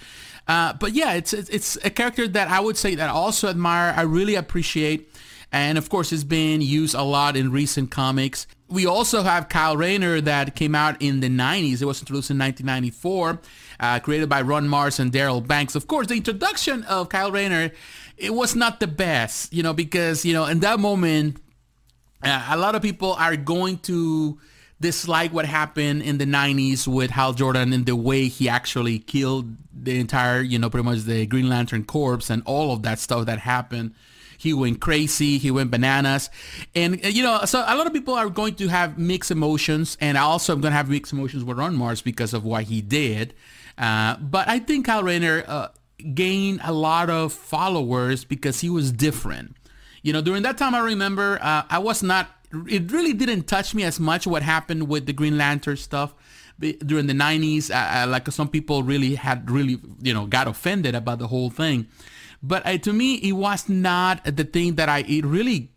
Uh, 0.48 0.74
but 0.74 0.94
yeah, 0.94 1.14
it's, 1.14 1.34
it's 1.34 1.78
a 1.84 1.90
character 1.90 2.28
that 2.28 2.50
I 2.50 2.60
would 2.60 2.78
say 2.78 2.96
that 2.96 3.10
I 3.10 3.14
also 3.14 3.50
admire. 3.50 3.94
I 3.96 4.02
really 4.02 4.36
appreciate. 4.36 5.12
And 5.52 5.78
of 5.78 5.90
course, 5.90 6.12
it's 6.12 6.24
been 6.24 6.62
used 6.62 6.94
a 6.94 7.04
lot 7.04 7.38
in 7.38 7.52
recent 7.52 7.90
comics. 7.90 8.48
We 8.68 8.86
also 8.86 9.24
have 9.24 9.48
Kyle 9.48 9.78
Rayner 9.78 10.20
that 10.22 10.56
came 10.56 10.76
out 10.76 11.02
in 11.02 11.22
the 11.22 11.30
90s. 11.30 11.82
It 11.82 11.86
was 11.86 12.02
introduced 12.02 12.30
in 12.30 12.38
1994, 12.38 13.40
uh, 13.80 14.00
created 14.00 14.28
by 14.28 14.42
Ron 14.42 14.68
Marz 14.68 15.00
and 15.00 15.12
Darryl 15.12 15.46
Banks. 15.46 15.74
Of 15.76 15.88
course, 15.88 16.08
the 16.08 16.16
introduction 16.16 16.84
of 16.84 17.08
Kyle 17.08 17.32
Rayner 17.32 17.72
it 18.18 18.34
was 18.34 18.56
not 18.56 18.80
the 18.80 18.88
best, 18.88 19.54
you 19.54 19.64
know, 19.64 19.74
because, 19.74 20.26
you 20.26 20.34
know, 20.34 20.46
in 20.46 20.60
that 20.62 20.80
moment, 20.80 21.38
uh, 22.24 22.48
a 22.50 22.58
lot 22.58 22.75
of 22.75 22.82
people 22.82 23.13
are 23.13 23.36
going 23.36 23.77
to 23.80 24.39
dislike 24.82 25.32
what 25.34 25.46
happened 25.46 26.01
in 26.01 26.18
the 26.18 26.25
90s 26.25 26.88
with 26.88 27.12
Hal 27.12 27.34
Jordan 27.34 27.74
and 27.74 27.86
the 27.86 27.96
way 27.96 28.27
he 28.27 28.50
actually 28.50 29.00
killed 29.00 29.56
the 29.72 30.00
entire, 30.00 30.42
you 30.42 30.58
know, 30.58 30.70
pretty 30.70 30.86
much 30.86 31.00
the 31.01 31.25
Green 31.25 31.48
Lantern 31.48 31.84
Corps 31.84 32.30
and 32.30 32.42
all 32.46 32.74
of 32.74 32.84
that 32.84 33.00
stuff 33.00 33.25
that 33.27 33.39
happened. 33.39 33.94
He 34.38 34.53
went 34.53 34.79
crazy. 34.79 35.38
He 35.38 35.51
went 35.51 35.72
bananas. 35.72 36.29
And, 36.75 37.03
uh, 37.03 37.10
you 37.10 37.24
know, 37.24 37.41
so 37.46 37.63
a 37.65 37.75
lot 37.75 37.88
of 37.88 37.94
people 37.94 38.13
are 38.13 38.29
going 38.29 38.56
to 38.56 38.67
have 38.67 38.98
mixed 38.98 39.32
emotions. 39.32 39.98
And 40.00 40.17
I 40.17 40.22
also 40.22 40.53
am 40.53 40.62
going 40.62 40.72
to 40.72 40.77
have 40.77 40.89
mixed 40.89 41.13
emotions 41.13 41.44
with 41.44 41.58
Ron 41.58 41.75
Marz 41.75 42.03
because 42.03 42.34
of 42.34 42.44
what 42.44 42.63
he 42.65 42.82
did. 42.82 43.34
Uh, 43.77 44.17
but 44.17 44.48
I 44.48 44.60
think 44.60 44.86
Kyle 44.86 45.03
Rayner 45.03 45.44
uh, 45.48 45.67
gained 46.13 46.62
a 46.63 46.72
lot 46.72 47.10
of 47.10 47.34
followers 47.34 48.24
because 48.24 48.62
he 48.62 48.70
was 48.70 48.91
different. 48.91 49.56
You 50.01 50.13
know, 50.13 50.22
during 50.22 50.44
that 50.44 50.58
time, 50.58 50.74
I 50.75 50.79
remember 50.79 51.39
uh, 51.41 51.63
I 51.70 51.79
was 51.79 52.01
not, 52.01 52.29
it 52.67 52.91
really 52.91 53.13
didn't 53.13 53.44
touch 53.44 53.75
me 53.75 53.84
as 53.84 54.00
much 54.00 54.25
what 54.25 54.41
happened 54.41 54.88
with 54.88 55.06
the 55.06 55.13
Green 55.13 55.38
Lantern 55.38 55.77
stuff 55.77 56.13
during 56.60 57.08
the 57.08 57.13
90s. 57.13 57.70
Uh, 57.70 58.03
uh, 58.03 58.08
like 58.08 58.27
some 58.32 58.48
people 58.48 58.84
really 58.84 59.15
had 59.15 59.50
really, 59.50 59.79
you 60.01 60.13
know, 60.13 60.25
got 60.25 60.48
offended 60.48 60.96
about 60.96 61.20
the 61.20 61.27
whole 61.27 61.50
thing. 61.50 61.88
But 62.41 62.65
uh, 62.65 62.77
to 62.79 62.94
me, 62.94 63.15
it 63.15 63.34
was 63.34 63.67
not 63.67 64.24
the 64.24 64.44
thing 64.44 64.75
that 64.75 64.89
I, 64.89 65.00
it 65.00 65.25
really 65.25 65.72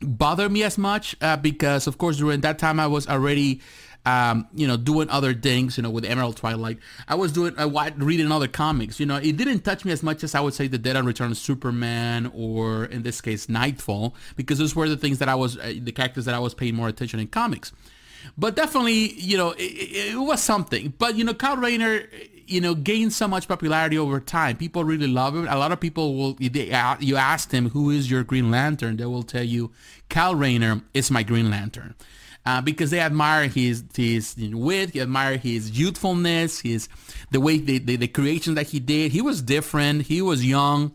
bothered 0.00 0.50
me 0.50 0.62
as 0.62 0.78
much 0.78 1.14
uh, 1.20 1.36
because, 1.36 1.86
of 1.86 1.98
course, 1.98 2.16
during 2.16 2.40
that 2.40 2.58
time, 2.58 2.80
I 2.80 2.86
was 2.86 3.06
already 3.06 3.60
um, 4.04 4.48
you 4.54 4.66
know, 4.66 4.76
doing 4.76 5.08
other 5.10 5.32
things, 5.32 5.76
you 5.76 5.82
know, 5.82 5.90
with 5.90 6.04
Emerald 6.04 6.36
Twilight. 6.36 6.78
I 7.06 7.14
was 7.14 7.32
doing, 7.32 7.56
uh, 7.58 7.90
reading 7.96 8.32
other 8.32 8.48
comics, 8.48 8.98
you 8.98 9.06
know, 9.06 9.16
it 9.16 9.36
didn't 9.36 9.60
touch 9.60 9.84
me 9.84 9.92
as 9.92 10.02
much 10.02 10.24
as 10.24 10.34
I 10.34 10.40
would 10.40 10.54
say 10.54 10.66
The 10.66 10.78
Death 10.78 10.96
and 10.96 11.06
Return 11.06 11.30
of 11.30 11.38
Superman 11.38 12.30
or 12.34 12.86
in 12.86 13.02
this 13.02 13.20
case, 13.20 13.48
Knightfall, 13.48 14.14
because 14.36 14.58
those 14.58 14.74
were 14.74 14.88
the 14.88 14.96
things 14.96 15.18
that 15.18 15.28
I 15.28 15.34
was, 15.34 15.56
uh, 15.56 15.74
the 15.80 15.92
characters 15.92 16.24
that 16.24 16.34
I 16.34 16.40
was 16.40 16.54
paying 16.54 16.74
more 16.74 16.88
attention 16.88 17.20
in 17.20 17.28
comics. 17.28 17.72
But 18.36 18.54
definitely, 18.56 19.12
you 19.14 19.36
know, 19.36 19.50
it, 19.50 19.62
it 19.62 20.18
was 20.18 20.42
something. 20.42 20.94
But, 20.98 21.16
you 21.16 21.24
know, 21.24 21.34
Kyle 21.34 21.56
Rayner, 21.56 22.08
you 22.46 22.60
know, 22.60 22.74
gained 22.74 23.12
so 23.12 23.28
much 23.28 23.48
popularity 23.48 23.98
over 23.98 24.20
time. 24.20 24.56
People 24.56 24.84
really 24.84 25.06
love 25.08 25.34
him. 25.36 25.46
A 25.48 25.56
lot 25.56 25.72
of 25.72 25.80
people 25.80 26.14
will, 26.16 26.34
they, 26.34 26.72
you 27.00 27.16
ask 27.16 27.50
them, 27.50 27.70
who 27.70 27.90
is 27.90 28.10
your 28.10 28.24
Green 28.24 28.50
Lantern? 28.50 28.96
They 28.96 29.06
will 29.06 29.22
tell 29.22 29.44
you, 29.44 29.70
Cal 30.08 30.34
Rayner 30.34 30.82
is 30.94 31.10
my 31.10 31.22
Green 31.22 31.50
Lantern. 31.50 31.94
uh, 32.44 32.60
because 32.60 32.90
they 32.90 33.00
admire 33.00 33.48
his 33.48 33.84
his 33.94 34.34
wit, 34.38 34.92
they 34.92 35.00
admire 35.00 35.36
his 35.36 35.78
youthfulness, 35.78 36.60
his 36.60 36.88
the 37.30 37.40
way 37.40 37.58
the, 37.58 37.78
the, 37.78 37.96
the 37.96 38.08
creation 38.08 38.54
that 38.54 38.66
he 38.68 38.80
did. 38.80 39.12
He 39.12 39.20
was 39.22 39.42
different. 39.42 40.02
He 40.02 40.20
was 40.22 40.44
young. 40.44 40.92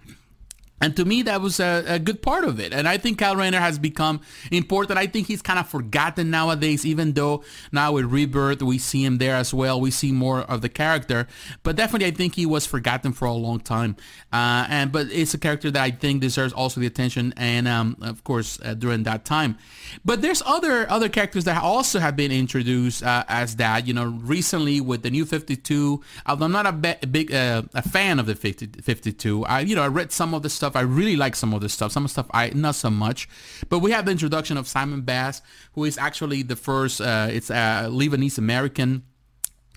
And 0.79 0.95
to 0.95 1.05
me, 1.05 1.23
that 1.23 1.41
was 1.41 1.59
a, 1.59 1.83
a, 1.87 1.99
good 1.99 2.21
part 2.21 2.43
of 2.43 2.59
it. 2.59 2.71
And 2.71 2.87
I 2.87 2.97
think 2.97 3.17
Kyle 3.17 3.35
Rayner 3.35 3.59
has 3.59 3.79
become 3.79 4.21
important. 4.51 4.99
I 4.99 5.07
think 5.07 5.27
he's 5.27 5.41
kind 5.41 5.57
of 5.57 5.67
forgotten 5.67 6.29
nowadays, 6.29 6.85
even 6.85 7.13
though 7.13 7.43
now 7.71 7.93
with 7.93 8.05
Rebirth, 8.05 8.61
we 8.61 8.77
see 8.77 9.03
him 9.03 9.17
there 9.17 9.35
as 9.35 9.53
well. 9.53 9.81
We 9.81 9.89
see 9.89 10.11
more 10.11 10.41
of 10.41 10.61
the 10.61 10.69
character. 10.69 11.27
But 11.63 11.77
definitely, 11.77 12.07
I 12.07 12.11
think 12.11 12.35
he 12.35 12.45
was 12.45 12.67
forgotten 12.67 13.11
for 13.13 13.25
a 13.25 13.33
long 13.33 13.59
time. 13.59 13.95
Uh, 14.31 14.67
and 14.69 14.91
But 14.91 15.07
it's 15.11 15.33
a 15.33 15.39
character 15.39 15.71
that 15.71 15.81
I 15.81 15.89
think 15.89 16.21
deserves 16.21 16.53
also 16.53 16.79
the 16.79 16.87
attention. 16.87 17.33
And, 17.37 17.67
um, 17.67 17.97
of 18.01 18.23
course, 18.23 18.59
uh, 18.63 18.75
during 18.75 19.03
that 19.03 19.25
time. 19.25 19.57
But 20.05 20.21
there's 20.21 20.43
other 20.45 20.89
other 20.91 21.09
characters 21.09 21.45
that 21.45 21.61
also 21.61 21.99
have 21.99 22.15
been 22.15 22.31
introduced 22.31 23.01
uh, 23.01 23.23
as 23.27 23.55
that. 23.55 23.87
You 23.87 23.93
know, 23.93 24.05
recently 24.05 24.79
with 24.79 25.01
the 25.01 25.09
new 25.09 25.25
52, 25.25 26.03
although 26.25 26.45
I'm 26.45 26.51
not 26.51 26.65
a, 26.67 26.71
be- 26.71 27.07
big 27.09 27.33
uh, 27.33 27.63
a 27.73 27.81
fan 27.81 28.19
of 28.19 28.25
the 28.27 28.35
50, 28.35 28.81
52. 28.81 29.45
I, 29.45 29.61
you 29.61 29.75
know, 29.75 29.83
I 29.83 29.87
read 29.87 30.11
some 30.11 30.33
of 30.33 30.43
the 30.43 30.49
stuff 30.49 30.66
stuff. 30.67 30.79
I 30.79 30.83
really 30.83 31.15
like 31.15 31.35
some 31.35 31.53
of 31.53 31.61
this 31.61 31.73
stuff. 31.73 31.91
Some 31.91 32.05
of 32.05 32.09
the 32.09 32.13
stuff 32.13 32.27
I 32.31 32.49
not 32.49 32.75
so 32.75 32.89
much. 32.89 33.29
But 33.69 33.79
we 33.79 33.91
have 33.91 34.05
the 34.05 34.11
introduction 34.11 34.57
of 34.57 34.67
Simon 34.67 35.01
Baz, 35.01 35.41
who 35.73 35.83
is 35.83 35.97
actually 35.97 36.43
the 36.43 36.55
first. 36.55 37.01
Uh, 37.01 37.27
it's 37.31 37.49
a 37.49 37.87
Lebanese 37.89 38.37
American 38.37 39.03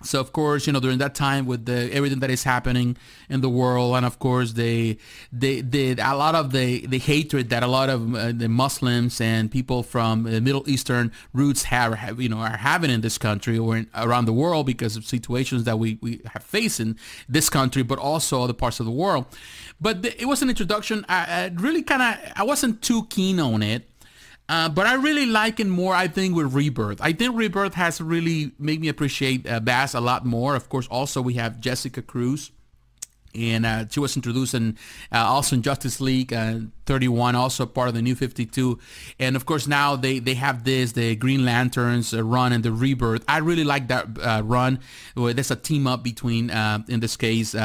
so 0.03 0.19
of 0.19 0.33
course, 0.33 0.67
you 0.67 0.73
know, 0.73 0.79
during 0.79 0.97
that 0.99 1.15
time 1.15 1.45
with 1.45 1.65
the 1.65 1.93
everything 1.93 2.19
that 2.19 2.29
is 2.29 2.43
happening 2.43 2.97
in 3.29 3.41
the 3.41 3.49
world, 3.49 3.95
and 3.95 4.05
of 4.05 4.19
course, 4.19 4.53
they 4.53 4.97
they 5.31 5.61
did 5.61 5.99
a 5.99 6.15
lot 6.15 6.35
of 6.35 6.51
the 6.51 6.85
the 6.87 6.99
hatred 6.99 7.49
that 7.49 7.63
a 7.63 7.67
lot 7.67 7.89
of 7.89 8.15
uh, 8.15 8.31
the 8.31 8.49
Muslims 8.49 9.21
and 9.21 9.51
people 9.51 9.83
from 9.83 10.23
the 10.23 10.41
Middle 10.41 10.67
Eastern 10.67 11.11
roots 11.33 11.63
have, 11.63 11.93
have 11.93 12.19
you 12.19 12.29
know 12.29 12.37
are 12.37 12.57
having 12.57 12.89
in 12.89 13.01
this 13.01 13.17
country 13.17 13.57
or 13.57 13.77
in, 13.77 13.87
around 13.95 14.25
the 14.25 14.33
world 14.33 14.65
because 14.65 14.95
of 14.95 15.05
situations 15.05 15.65
that 15.65 15.77
we 15.77 15.97
we 16.01 16.21
have 16.33 16.43
faced 16.43 16.79
in 16.79 16.97
this 17.29 17.49
country, 17.49 17.83
but 17.83 17.99
also 17.99 18.43
other 18.43 18.53
parts 18.53 18.79
of 18.79 18.85
the 18.85 18.91
world. 18.91 19.25
But 19.79 20.01
the, 20.03 20.21
it 20.21 20.25
was 20.25 20.41
an 20.41 20.49
introduction. 20.49 21.05
I, 21.09 21.25
I 21.25 21.51
really 21.55 21.83
kind 21.83 22.01
of 22.01 22.31
I 22.35 22.43
wasn't 22.43 22.81
too 22.81 23.05
keen 23.07 23.39
on 23.39 23.61
it 23.61 23.90
uh, 24.51 24.67
but 24.67 24.85
I 24.85 24.95
really 24.95 25.25
like 25.27 25.61
it 25.61 25.67
more, 25.67 25.95
I 25.95 26.09
think, 26.09 26.35
with 26.35 26.53
Rebirth. 26.53 26.99
I 26.99 27.13
think 27.13 27.37
Rebirth 27.37 27.73
has 27.75 28.01
really 28.01 28.51
made 28.59 28.81
me 28.81 28.89
appreciate 28.89 29.47
uh, 29.47 29.61
Baz 29.61 29.95
a 29.95 30.01
lot 30.01 30.25
more. 30.25 30.57
Of 30.57 30.67
course, 30.67 30.89
also 30.89 31.21
we 31.21 31.35
have 31.35 31.61
Jessica 31.61 32.01
Cruz. 32.01 32.51
And 33.33 33.65
uh, 33.65 33.85
she 33.89 34.01
was 34.01 34.17
introduced 34.17 34.53
in 34.53 34.77
uh, 35.09 35.19
also 35.19 35.55
in 35.55 35.61
Justice 35.61 36.01
League 36.01 36.33
uh, 36.33 36.59
31, 36.85 37.33
also 37.33 37.65
part 37.65 37.87
of 37.87 37.93
the 37.93 38.01
New 38.01 38.13
52. 38.13 38.77
And 39.19 39.37
of 39.37 39.45
course, 39.45 39.67
now 39.67 39.95
they, 39.95 40.19
they 40.19 40.33
have 40.33 40.65
this, 40.65 40.91
the 40.91 41.15
Green 41.15 41.45
Lanterns 41.45 42.13
run 42.13 42.51
and 42.51 42.61
the 42.61 42.73
Rebirth. 42.73 43.23
I 43.29 43.37
really 43.37 43.63
like 43.63 43.87
that 43.87 44.09
run. 44.43 44.81
There's 45.15 45.51
a 45.51 45.55
team 45.55 45.87
up 45.87 46.03
between, 46.03 46.49
in 46.49 46.99
this 46.99 47.15
case, 47.15 47.55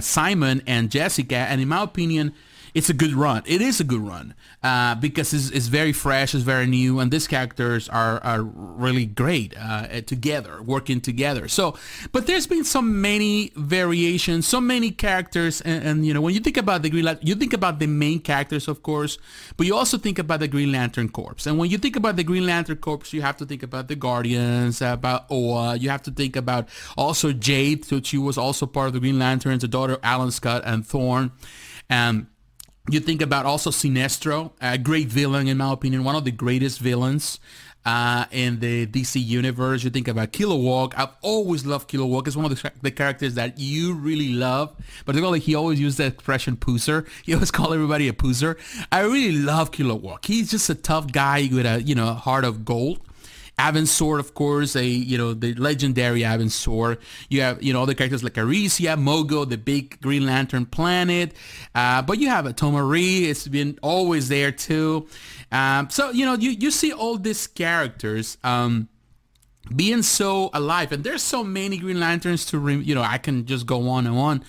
Simon 0.00 0.62
and 0.68 0.88
Jessica. 0.88 1.36
And 1.36 1.60
in 1.60 1.66
my 1.66 1.82
opinion, 1.82 2.32
it's 2.74 2.90
a 2.90 2.94
good 2.94 3.12
run. 3.12 3.42
It 3.46 3.60
is 3.60 3.80
a 3.80 3.84
good 3.84 4.00
run 4.00 4.34
uh, 4.62 4.94
because 4.96 5.32
it's, 5.32 5.50
it's, 5.50 5.66
very 5.68 5.92
fresh, 5.92 6.34
it's 6.34 6.44
very 6.44 6.66
new, 6.66 6.98
and 6.98 7.10
these 7.10 7.26
characters 7.26 7.88
are, 7.88 8.22
are 8.24 8.42
really 8.42 9.06
great 9.06 9.54
uh, 9.58 10.00
together, 10.02 10.62
working 10.62 11.00
together. 11.00 11.48
So, 11.48 11.76
but 12.12 12.26
there's 12.26 12.46
been 12.46 12.64
so 12.64 12.82
many 12.82 13.52
variations, 13.56 14.46
so 14.46 14.60
many 14.60 14.90
characters, 14.90 15.60
and, 15.60 15.84
and 15.84 16.06
you 16.06 16.14
know 16.14 16.20
when 16.20 16.34
you 16.34 16.40
think 16.40 16.56
about 16.56 16.82
the 16.82 16.90
Green 16.90 17.04
Lantern, 17.04 17.26
you 17.26 17.34
think 17.34 17.52
about 17.52 17.78
the 17.78 17.86
main 17.86 18.20
characters, 18.20 18.68
of 18.68 18.82
course, 18.82 19.18
but 19.56 19.66
you 19.66 19.76
also 19.76 19.98
think 19.98 20.18
about 20.18 20.40
the 20.40 20.48
Green 20.48 20.72
Lantern 20.72 21.08
Corps. 21.08 21.46
And 21.46 21.58
when 21.58 21.70
you 21.70 21.78
think 21.78 21.96
about 21.96 22.16
the 22.16 22.24
Green 22.24 22.46
Lantern 22.46 22.76
Corps, 22.76 23.12
you 23.12 23.22
have 23.22 23.36
to 23.38 23.46
think 23.46 23.62
about 23.62 23.88
the 23.88 23.96
Guardians, 23.96 24.80
about 24.82 25.26
Oa. 25.30 25.76
You 25.76 25.90
have 25.90 26.02
to 26.02 26.10
think 26.10 26.36
about 26.36 26.68
also 26.96 27.32
Jade, 27.32 27.84
so 27.84 28.00
she 28.00 28.18
was 28.18 28.38
also 28.38 28.66
part 28.66 28.88
of 28.88 28.92
the 28.94 29.00
Green 29.00 29.18
Lanterns, 29.18 29.62
the 29.62 29.68
daughter 29.68 29.94
of 29.94 30.00
Alan 30.02 30.30
Scott 30.30 30.62
and 30.64 30.86
Thorn. 30.86 31.32
And 31.90 32.26
you 32.94 33.00
think 33.00 33.22
about 33.22 33.46
also 33.46 33.70
Sinestro, 33.70 34.52
a 34.60 34.78
great 34.78 35.08
villain 35.08 35.48
in 35.48 35.58
my 35.58 35.72
opinion, 35.72 36.04
one 36.04 36.16
of 36.16 36.24
the 36.24 36.30
greatest 36.30 36.80
villains 36.80 37.38
uh, 37.84 38.26
in 38.30 38.60
the 38.60 38.86
DC 38.86 39.24
universe. 39.24 39.82
You 39.82 39.90
think 39.90 40.08
about 40.08 40.32
Kilowog. 40.32 40.92
I've 40.96 41.14
always 41.22 41.64
loved 41.64 41.90
Kilowog. 41.90 42.26
It's 42.26 42.36
one 42.36 42.44
of 42.44 42.50
the, 42.50 42.72
the 42.82 42.90
characters 42.90 43.34
that 43.34 43.58
you 43.58 43.94
really 43.94 44.30
love. 44.30 44.74
Particularly, 45.06 45.40
he 45.40 45.54
always 45.54 45.80
used 45.80 45.98
the 45.98 46.06
expression 46.06 46.56
"poozer." 46.56 47.06
He 47.24 47.34
always 47.34 47.50
called 47.50 47.72
everybody 47.74 48.08
a 48.08 48.12
poozer. 48.12 48.58
I 48.92 49.00
really 49.00 49.32
love 49.32 49.70
Kilowog. 49.70 50.24
He's 50.24 50.50
just 50.50 50.68
a 50.70 50.74
tough 50.74 51.12
guy 51.12 51.48
with 51.50 51.66
a 51.66 51.82
you 51.82 51.94
know 51.94 52.12
heart 52.14 52.44
of 52.44 52.64
gold. 52.64 53.00
Abin 53.58 53.86
Sur, 53.86 54.18
of 54.18 54.34
course, 54.34 54.76
a 54.76 54.84
you 54.84 55.18
know 55.18 55.34
the 55.34 55.54
legendary 55.54 56.20
Abin 56.20 56.50
Sur. 56.50 56.98
You 57.28 57.40
have 57.42 57.62
you 57.62 57.72
know 57.72 57.82
other 57.82 57.94
characters 57.94 58.22
like 58.22 58.38
Arisia, 58.38 58.96
Mogo, 58.96 59.48
the 59.48 59.58
big 59.58 60.00
Green 60.00 60.26
Lantern 60.26 60.64
planet. 60.64 61.34
Uh, 61.74 62.02
but 62.02 62.18
you 62.18 62.28
have 62.28 62.46
a 62.46 62.52
Tomar-Re. 62.52 63.24
It's 63.28 63.48
been 63.48 63.78
always 63.82 64.28
there 64.28 64.52
too. 64.52 65.08
Um, 65.50 65.90
so 65.90 66.10
you 66.10 66.24
know 66.24 66.34
you 66.34 66.50
you 66.50 66.70
see 66.70 66.92
all 66.92 67.18
these 67.18 67.46
characters. 67.46 68.38
Um, 68.44 68.88
being 69.74 70.02
so 70.02 70.48
alive 70.54 70.92
and 70.92 71.04
there's 71.04 71.22
so 71.22 71.44
many 71.44 71.76
green 71.76 72.00
lanterns 72.00 72.46
to 72.46 72.70
you 72.70 72.94
know 72.94 73.02
i 73.02 73.18
can 73.18 73.44
just 73.44 73.66
go 73.66 73.86
on 73.90 74.06
and 74.06 74.16
on 74.16 74.42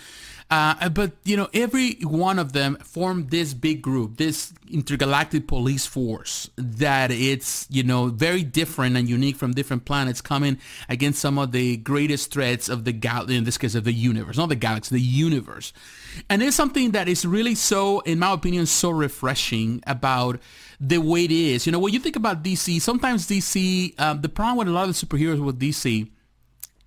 uh, 0.51 0.89
but 0.89 1.11
you 1.25 1.37
know, 1.37 1.47
every 1.53 1.93
one 2.01 2.39
of 2.39 2.53
them 2.53 2.75
formed 2.77 3.29
this 3.29 3.53
big 3.53 3.83
group, 3.83 4.17
this 4.17 4.51
intergalactic 4.71 5.47
police 5.47 5.85
force 5.85 6.49
that 6.55 7.11
it's 7.11 7.67
you 7.69 7.83
know 7.83 8.07
very 8.07 8.41
different 8.41 8.97
and 8.97 9.07
unique 9.07 9.35
from 9.35 9.51
different 9.53 9.85
planets, 9.85 10.21
coming 10.21 10.57
against 10.87 11.19
some 11.19 11.37
of 11.37 11.51
the 11.51 11.77
greatest 11.77 12.33
threats 12.33 12.67
of 12.67 12.83
the 12.83 12.91
gal 12.91 13.29
in 13.29 13.43
this 13.43 13.59
case 13.59 13.75
of 13.75 13.83
the 13.83 13.93
universe, 13.93 14.37
not 14.37 14.49
the 14.49 14.55
galaxy, 14.55 14.95
the 14.95 15.01
universe. 15.01 15.71
And 16.31 16.41
it's 16.41 16.55
something 16.55 16.91
that 16.91 17.07
is 17.07 17.25
really 17.25 17.53
so, 17.53 17.99
in 17.99 18.17
my 18.17 18.33
opinion, 18.33 18.65
so 18.65 18.89
refreshing 18.89 19.83
about 19.85 20.39
the 20.79 20.97
way 20.97 21.25
it 21.25 21.31
is. 21.31 21.67
You 21.67 21.71
know, 21.71 21.79
when 21.79 21.93
you 21.93 21.99
think 21.99 22.15
about 22.15 22.43
DC, 22.43 22.81
sometimes 22.81 23.27
DC, 23.27 23.99
um, 23.99 24.21
the 24.21 24.29
problem 24.29 24.57
with 24.57 24.67
a 24.67 24.71
lot 24.71 24.89
of 24.89 24.99
the 24.99 25.05
superheroes 25.05 25.43
with 25.43 25.59
DC 25.59 26.09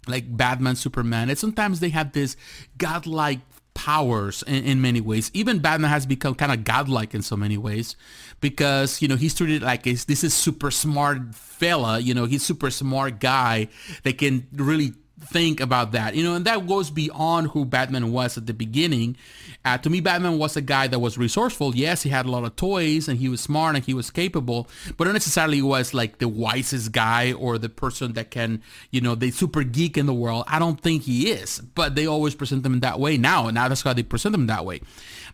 like 0.08 0.36
Batman, 0.36 0.74
Superman, 0.74 1.28
and 1.28 1.38
sometimes 1.38 1.80
they 1.80 1.90
have 1.90 2.12
this 2.12 2.36
godlike 2.76 3.38
powers 3.74 4.42
in, 4.46 4.64
in, 4.64 4.80
many 4.80 5.00
ways. 5.00 5.30
Even 5.34 5.58
Batman 5.58 5.90
has 5.90 6.06
become 6.06 6.34
kind 6.34 6.52
of 6.52 6.64
godlike 6.64 7.14
in 7.14 7.22
so 7.22 7.36
many 7.36 7.56
ways 7.56 7.96
because, 8.40 9.00
you 9.00 9.08
know, 9.08 9.16
he's 9.16 9.34
treated 9.34 9.62
like 9.62 9.84
this 9.84 10.24
is 10.24 10.34
super 10.34 10.70
smart 10.70 11.34
fella, 11.34 11.98
you 11.98 12.14
know, 12.14 12.26
he's 12.26 12.42
super 12.42 12.70
smart 12.70 13.20
guy 13.20 13.68
that 14.02 14.18
can 14.18 14.46
really 14.52 14.92
think 15.24 15.60
about 15.60 15.92
that, 15.92 16.14
you 16.14 16.22
know, 16.22 16.34
and 16.34 16.44
that 16.44 16.66
goes 16.66 16.90
beyond 16.90 17.48
who 17.48 17.64
Batman 17.64 18.12
was 18.12 18.36
at 18.36 18.46
the 18.46 18.54
beginning. 18.54 19.16
Uh, 19.64 19.78
to 19.78 19.88
me, 19.88 20.00
Batman 20.00 20.38
was 20.38 20.56
a 20.56 20.60
guy 20.60 20.86
that 20.88 20.98
was 20.98 21.16
resourceful. 21.16 21.74
Yes, 21.76 22.02
he 22.02 22.10
had 22.10 22.26
a 22.26 22.30
lot 22.30 22.44
of 22.44 22.56
toys 22.56 23.08
and 23.08 23.18
he 23.18 23.28
was 23.28 23.40
smart 23.40 23.76
and 23.76 23.84
he 23.84 23.94
was 23.94 24.10
capable, 24.10 24.68
but 24.96 25.04
not 25.04 25.12
necessarily 25.12 25.62
was 25.62 25.94
like 25.94 26.18
the 26.18 26.28
wisest 26.28 26.92
guy 26.92 27.32
or 27.32 27.58
the 27.58 27.68
person 27.68 28.14
that 28.14 28.30
can, 28.30 28.62
you 28.90 29.00
know, 29.00 29.14
the 29.14 29.30
super 29.30 29.62
geek 29.62 29.96
in 29.96 30.06
the 30.06 30.14
world. 30.14 30.44
I 30.48 30.58
don't 30.58 30.80
think 30.80 31.02
he 31.02 31.30
is, 31.30 31.60
but 31.60 31.94
they 31.94 32.06
always 32.06 32.34
present 32.34 32.64
them 32.64 32.74
in 32.74 32.80
that 32.80 32.98
way 32.98 33.16
now. 33.16 33.48
Now 33.50 33.68
that's 33.68 33.82
how 33.82 33.92
they 33.92 34.02
present 34.02 34.32
them 34.32 34.48
that 34.48 34.64
way. 34.64 34.80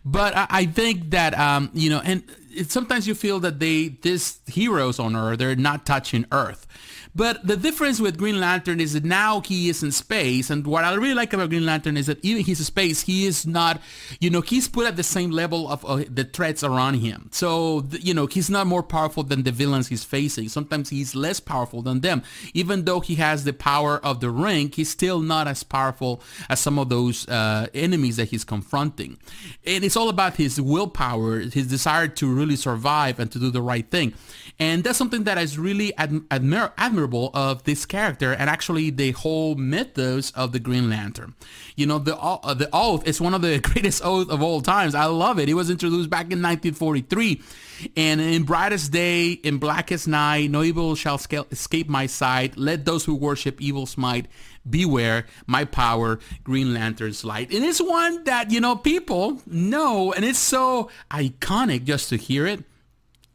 But 0.05 0.35
I, 0.35 0.47
I 0.49 0.65
think 0.65 1.11
that, 1.11 1.37
um, 1.37 1.71
you 1.73 1.89
know, 1.89 2.01
and 2.03 2.23
it, 2.51 2.71
sometimes 2.71 3.07
you 3.07 3.15
feel 3.15 3.39
that 3.41 3.59
they, 3.59 3.89
these 4.01 4.39
heroes 4.47 4.99
on 4.99 5.15
Earth, 5.15 5.39
they're 5.39 5.55
not 5.55 5.85
touching 5.85 6.25
Earth. 6.31 6.67
But 7.19 7.45
the 7.45 7.57
difference 7.57 7.99
with 7.99 8.17
Green 8.17 8.39
Lantern 8.39 8.79
is 8.79 8.93
that 8.93 9.03
now 9.03 9.41
he 9.41 9.67
is 9.67 9.83
in 9.83 9.91
space. 9.91 10.49
And 10.49 10.65
what 10.65 10.85
I 10.85 10.93
really 10.93 11.13
like 11.13 11.33
about 11.33 11.49
Green 11.49 11.65
Lantern 11.65 11.97
is 11.97 12.05
that 12.05 12.23
even 12.23 12.45
he's 12.45 12.59
in 12.59 12.65
space, 12.65 13.01
he 13.01 13.25
is 13.25 13.45
not, 13.45 13.81
you 14.21 14.29
know, 14.29 14.39
he's 14.39 14.69
put 14.69 14.87
at 14.87 14.95
the 14.95 15.03
same 15.03 15.29
level 15.29 15.67
of 15.67 15.83
uh, 15.83 16.05
the 16.09 16.23
threats 16.23 16.63
around 16.63 16.93
him. 16.93 17.27
So, 17.33 17.85
you 17.99 18.13
know, 18.13 18.25
he's 18.25 18.49
not 18.49 18.67
more 18.67 18.81
powerful 18.81 19.23
than 19.23 19.43
the 19.43 19.51
villains 19.51 19.89
he's 19.89 20.05
facing. 20.05 20.47
Sometimes 20.47 20.91
he's 20.91 21.13
less 21.13 21.41
powerful 21.41 21.81
than 21.81 21.99
them. 21.99 22.23
Even 22.53 22.85
though 22.85 23.01
he 23.01 23.15
has 23.15 23.43
the 23.43 23.51
power 23.51 23.97
of 23.97 24.21
the 24.21 24.29
ring, 24.29 24.71
he's 24.73 24.89
still 24.89 25.19
not 25.19 25.45
as 25.45 25.61
powerful 25.61 26.21
as 26.49 26.61
some 26.61 26.79
of 26.79 26.87
those 26.87 27.27
uh, 27.27 27.67
enemies 27.73 28.15
that 28.15 28.29
he's 28.29 28.45
confronting. 28.45 29.17
And 29.65 29.83
it's 29.83 29.97
all 29.97 30.07
about 30.07 30.37
his 30.37 30.61
willpower, 30.61 31.39
his 31.39 31.67
desire 31.67 32.07
to 32.07 32.33
really 32.33 32.55
survive 32.55 33.19
and 33.19 33.29
to 33.33 33.39
do 33.39 33.51
the 33.51 33.61
right 33.61 33.91
thing. 33.91 34.13
And 34.57 34.85
that's 34.85 34.97
something 34.97 35.25
that 35.25 35.37
is 35.37 35.59
really 35.59 35.91
admir- 35.97 36.71
admirable 36.77 37.08
admirable 37.09 37.31
of 37.33 37.63
this 37.63 37.85
character 37.85 38.33
and 38.33 38.49
actually 38.49 38.89
the 38.89 39.11
whole 39.11 39.55
mythos 39.55 40.31
of 40.31 40.51
the 40.51 40.59
Green 40.59 40.89
Lantern. 40.89 41.33
You 41.75 41.87
know, 41.87 41.99
the 41.99 42.17
uh, 42.17 42.53
the 42.53 42.69
oath 42.73 43.07
is 43.07 43.19
one 43.21 43.33
of 43.33 43.41
the 43.41 43.59
greatest 43.63 44.01
oaths 44.03 44.29
of 44.29 44.41
all 44.41 44.61
times. 44.61 44.95
I 44.95 45.05
love 45.05 45.39
it. 45.39 45.49
It 45.49 45.55
was 45.55 45.69
introduced 45.69 46.09
back 46.09 46.31
in 46.31 46.41
1943. 46.41 47.41
And 47.95 48.19
in 48.19 48.43
brightest 48.43 48.91
day, 48.91 49.31
in 49.31 49.57
blackest 49.57 50.07
night, 50.07 50.51
no 50.51 50.63
evil 50.63 50.95
shall 50.95 51.19
escape 51.51 51.87
my 51.87 52.07
sight. 52.07 52.57
Let 52.57 52.85
those 52.85 53.05
who 53.05 53.15
worship 53.15 53.61
evil 53.61 53.85
smite. 53.85 54.27
Beware 54.69 55.25
my 55.47 55.63
power, 55.63 56.19
Green 56.43 56.73
Lantern's 56.73 57.23
light. 57.23 57.51
And 57.51 57.63
it's 57.63 57.81
one 57.81 58.25
that, 58.25 58.51
you 58.51 58.59
know, 58.59 58.75
people 58.75 59.41
know, 59.47 60.11
and 60.11 60.25
it's 60.25 60.37
so 60.37 60.91
iconic 61.09 61.85
just 61.85 62.09
to 62.09 62.17
hear 62.17 62.45
it 62.45 62.65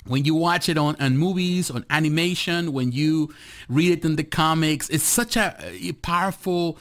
when 0.07 0.25
you 0.25 0.35
watch 0.35 0.69
it 0.69 0.77
on, 0.77 0.97
on 1.01 1.17
movies, 1.17 1.71
on 1.71 1.85
animation, 1.91 2.73
when 2.73 2.93
you 2.93 3.35
read 3.69 3.91
it 3.93 4.05
in 4.05 4.17
the 4.17 4.25
comics, 4.25 4.89
it's 4.91 5.05
such 5.05 5.37
a, 5.37 5.57
a 5.61 5.93
powerful, 5.93 6.79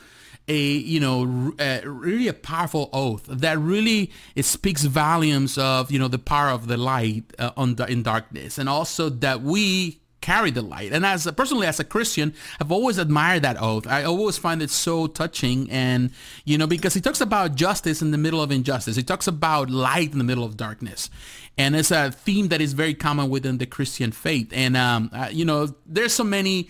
a 0.48 0.58
you 0.58 1.00
know, 1.00 1.53
a, 1.60 1.82
really 1.86 2.27
a 2.27 2.34
powerful 2.34 2.89
oath 2.92 3.25
that 3.27 3.58
really 3.58 4.12
it 4.36 4.46
speaks 4.46 4.84
volumes 4.84 5.58
of 5.58 5.92
you 5.92 6.00
know 6.00 6.08
the 6.08 6.20
power 6.20 6.50
of 6.50 6.68
the 6.68 6.77
light 6.77 7.24
uh, 7.39 7.51
on 7.56 7.75
the, 7.75 7.86
in 7.88 8.03
darkness, 8.03 8.58
and 8.58 8.68
also 8.68 9.10
that 9.10 9.42
we 9.42 10.00
carry 10.24 10.51
the 10.51 10.62
light. 10.62 10.94
And 10.94 11.06
as 11.06 11.27
a, 11.27 11.34
personally 11.34 11.68
as 11.68 11.80
a 11.82 11.84
Christian, 11.84 12.34
I've 12.60 12.72
always 12.72 12.98
admired 12.98 13.42
that 13.42 13.62
oath. 13.62 13.86
I 13.86 14.06
always 14.06 14.38
find 14.38 14.62
it 14.62 14.70
so 14.70 15.06
touching, 15.08 15.70
and 15.70 16.12
you 16.46 16.58
know, 16.58 16.65
because 16.65 16.94
he 16.94 17.01
talks 17.01 17.20
about 17.20 17.56
justice 17.56 18.01
in 18.01 18.12
the 18.12 18.18
middle 18.18 18.42
of 18.42 18.50
injustice. 18.50 18.96
He 18.96 19.03
talks 19.03 19.27
about 19.27 19.70
light 19.70 20.13
in 20.13 20.18
the 20.18 20.24
middle 20.24 20.46
of 20.46 20.56
darkness, 20.56 21.10
and 21.58 21.75
it's 21.75 21.92
a 21.92 22.12
theme 22.12 22.48
that 22.48 22.62
is 22.62 22.72
very 22.72 22.94
common 22.94 23.30
within 23.30 23.58
the 23.58 23.65
Christian 23.65 24.13
faith. 24.13 24.50
And 24.53 24.77
um, 24.77 25.10
uh, 25.12 25.30
you 25.32 25.46
know, 25.46 25.75
there's 25.86 26.13
so 26.13 26.24
many. 26.24 26.70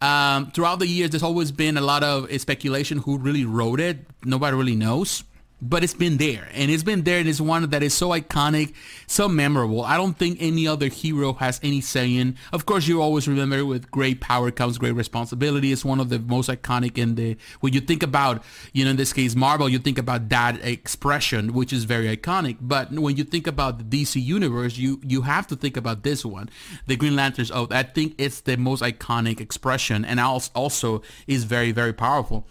Um, 0.00 0.50
throughout 0.50 0.80
the 0.80 0.86
years, 0.86 1.10
there's 1.10 1.22
always 1.22 1.50
been 1.50 1.78
a 1.78 1.80
lot 1.80 2.02
of 2.02 2.28
speculation 2.38 2.98
who 2.98 3.16
really 3.16 3.46
wrote 3.46 3.80
it. 3.80 4.04
Nobody 4.22 4.54
really 4.54 4.76
knows 4.76 5.24
but 5.64 5.82
it's 5.82 5.94
been 5.94 6.18
there 6.18 6.48
and 6.52 6.70
it's 6.70 6.82
been 6.82 7.02
there 7.02 7.18
and 7.18 7.28
it's 7.28 7.40
one 7.40 7.68
that 7.70 7.82
is 7.82 7.94
so 7.94 8.10
iconic 8.10 8.74
so 9.06 9.28
memorable. 9.28 9.82
I 9.82 9.96
don't 9.96 10.16
think 10.16 10.38
any 10.40 10.68
other 10.68 10.88
hero 10.88 11.32
has 11.34 11.58
any 11.62 11.80
saying 11.80 12.36
of 12.52 12.66
course 12.66 12.86
you 12.86 13.00
always 13.00 13.26
remember 13.26 13.64
with 13.64 13.90
great 13.90 14.20
power 14.20 14.50
comes 14.50 14.76
great 14.76 14.94
responsibility. 14.94 15.72
It's 15.72 15.84
one 15.84 16.00
of 16.00 16.10
the 16.10 16.18
most 16.18 16.50
iconic 16.50 16.98
in 16.98 17.14
the 17.14 17.36
when 17.60 17.72
you 17.72 17.80
think 17.80 18.02
about 18.02 18.44
you 18.72 18.84
know 18.84 18.90
in 18.90 18.96
this 18.96 19.12
case 19.12 19.34
marvel 19.34 19.68
you 19.68 19.78
think 19.78 19.98
about 19.98 20.28
that 20.28 20.62
expression 20.64 21.54
which 21.54 21.72
is 21.72 21.84
very 21.84 22.14
iconic. 22.14 22.58
But 22.60 22.92
when 22.92 23.16
you 23.16 23.24
think 23.24 23.46
about 23.46 23.78
the 23.78 24.04
dc 24.04 24.22
universe 24.22 24.76
you 24.76 25.00
you 25.02 25.22
have 25.22 25.46
to 25.46 25.56
think 25.56 25.76
about 25.76 26.02
this 26.02 26.24
one 26.24 26.50
the 26.86 26.96
green 26.96 27.16
lantern's 27.16 27.50
oath. 27.50 27.72
I 27.72 27.84
think 27.84 28.14
it's 28.18 28.40
the 28.40 28.56
most 28.56 28.82
iconic 28.82 29.40
expression 29.40 30.04
and 30.04 30.20
also 30.20 31.02
is 31.26 31.44
very 31.44 31.72
very 31.72 31.94
powerful 31.94 32.46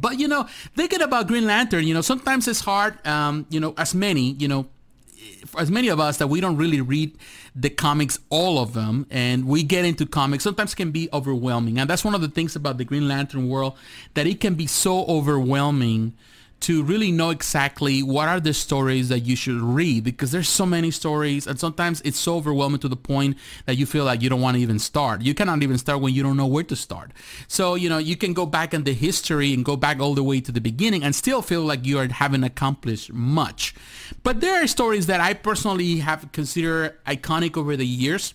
but 0.00 0.18
you 0.18 0.28
know, 0.28 0.48
thinking 0.76 1.02
about 1.02 1.28
Green 1.28 1.46
Lantern, 1.46 1.86
you 1.86 1.94
know, 1.94 2.00
sometimes 2.00 2.48
it's 2.48 2.60
hard. 2.60 3.04
Um, 3.06 3.46
you 3.50 3.60
know, 3.60 3.74
as 3.76 3.94
many, 3.94 4.32
you 4.32 4.48
know, 4.48 4.66
as 5.58 5.70
many 5.70 5.88
of 5.88 6.00
us 6.00 6.16
that 6.18 6.28
we 6.28 6.40
don't 6.40 6.56
really 6.56 6.80
read 6.80 7.16
the 7.54 7.70
comics, 7.70 8.18
all 8.30 8.58
of 8.58 8.72
them, 8.72 9.06
and 9.10 9.46
we 9.46 9.62
get 9.62 9.84
into 9.84 10.06
comics, 10.06 10.44
sometimes 10.44 10.74
can 10.74 10.90
be 10.90 11.08
overwhelming. 11.12 11.78
And 11.78 11.88
that's 11.88 12.04
one 12.04 12.14
of 12.14 12.20
the 12.20 12.28
things 12.28 12.56
about 12.56 12.78
the 12.78 12.84
Green 12.84 13.08
Lantern 13.08 13.48
world 13.48 13.76
that 14.14 14.26
it 14.26 14.40
can 14.40 14.54
be 14.54 14.66
so 14.66 15.04
overwhelming 15.06 16.14
to 16.62 16.82
really 16.82 17.10
know 17.10 17.30
exactly 17.30 18.02
what 18.02 18.28
are 18.28 18.40
the 18.40 18.54
stories 18.54 19.08
that 19.08 19.20
you 19.20 19.34
should 19.36 19.60
read 19.60 20.04
because 20.04 20.30
there's 20.30 20.48
so 20.48 20.64
many 20.64 20.90
stories 20.90 21.46
and 21.46 21.58
sometimes 21.58 22.00
it's 22.02 22.18
so 22.18 22.36
overwhelming 22.36 22.78
to 22.78 22.88
the 22.88 22.96
point 22.96 23.36
that 23.66 23.74
you 23.74 23.84
feel 23.84 24.04
like 24.04 24.22
you 24.22 24.30
don't 24.30 24.40
want 24.40 24.56
to 24.56 24.62
even 24.62 24.78
start. 24.78 25.22
You 25.22 25.34
cannot 25.34 25.62
even 25.62 25.76
start 25.76 26.00
when 26.00 26.14
you 26.14 26.22
don't 26.22 26.36
know 26.36 26.46
where 26.46 26.62
to 26.64 26.76
start. 26.76 27.12
So, 27.48 27.74
you 27.74 27.88
know, 27.88 27.98
you 27.98 28.16
can 28.16 28.32
go 28.32 28.46
back 28.46 28.72
in 28.72 28.84
the 28.84 28.94
history 28.94 29.52
and 29.52 29.64
go 29.64 29.76
back 29.76 30.00
all 30.00 30.14
the 30.14 30.22
way 30.22 30.40
to 30.40 30.52
the 30.52 30.60
beginning 30.60 31.02
and 31.02 31.14
still 31.14 31.42
feel 31.42 31.62
like 31.62 31.84
you 31.84 31.98
are 31.98 32.08
haven't 32.08 32.44
accomplished 32.44 33.12
much. 33.12 33.74
But 34.22 34.40
there 34.40 34.62
are 34.62 34.66
stories 34.66 35.06
that 35.06 35.20
I 35.20 35.34
personally 35.34 35.96
have 35.98 36.30
considered 36.32 37.02
iconic 37.04 37.56
over 37.56 37.76
the 37.76 37.86
years 37.86 38.34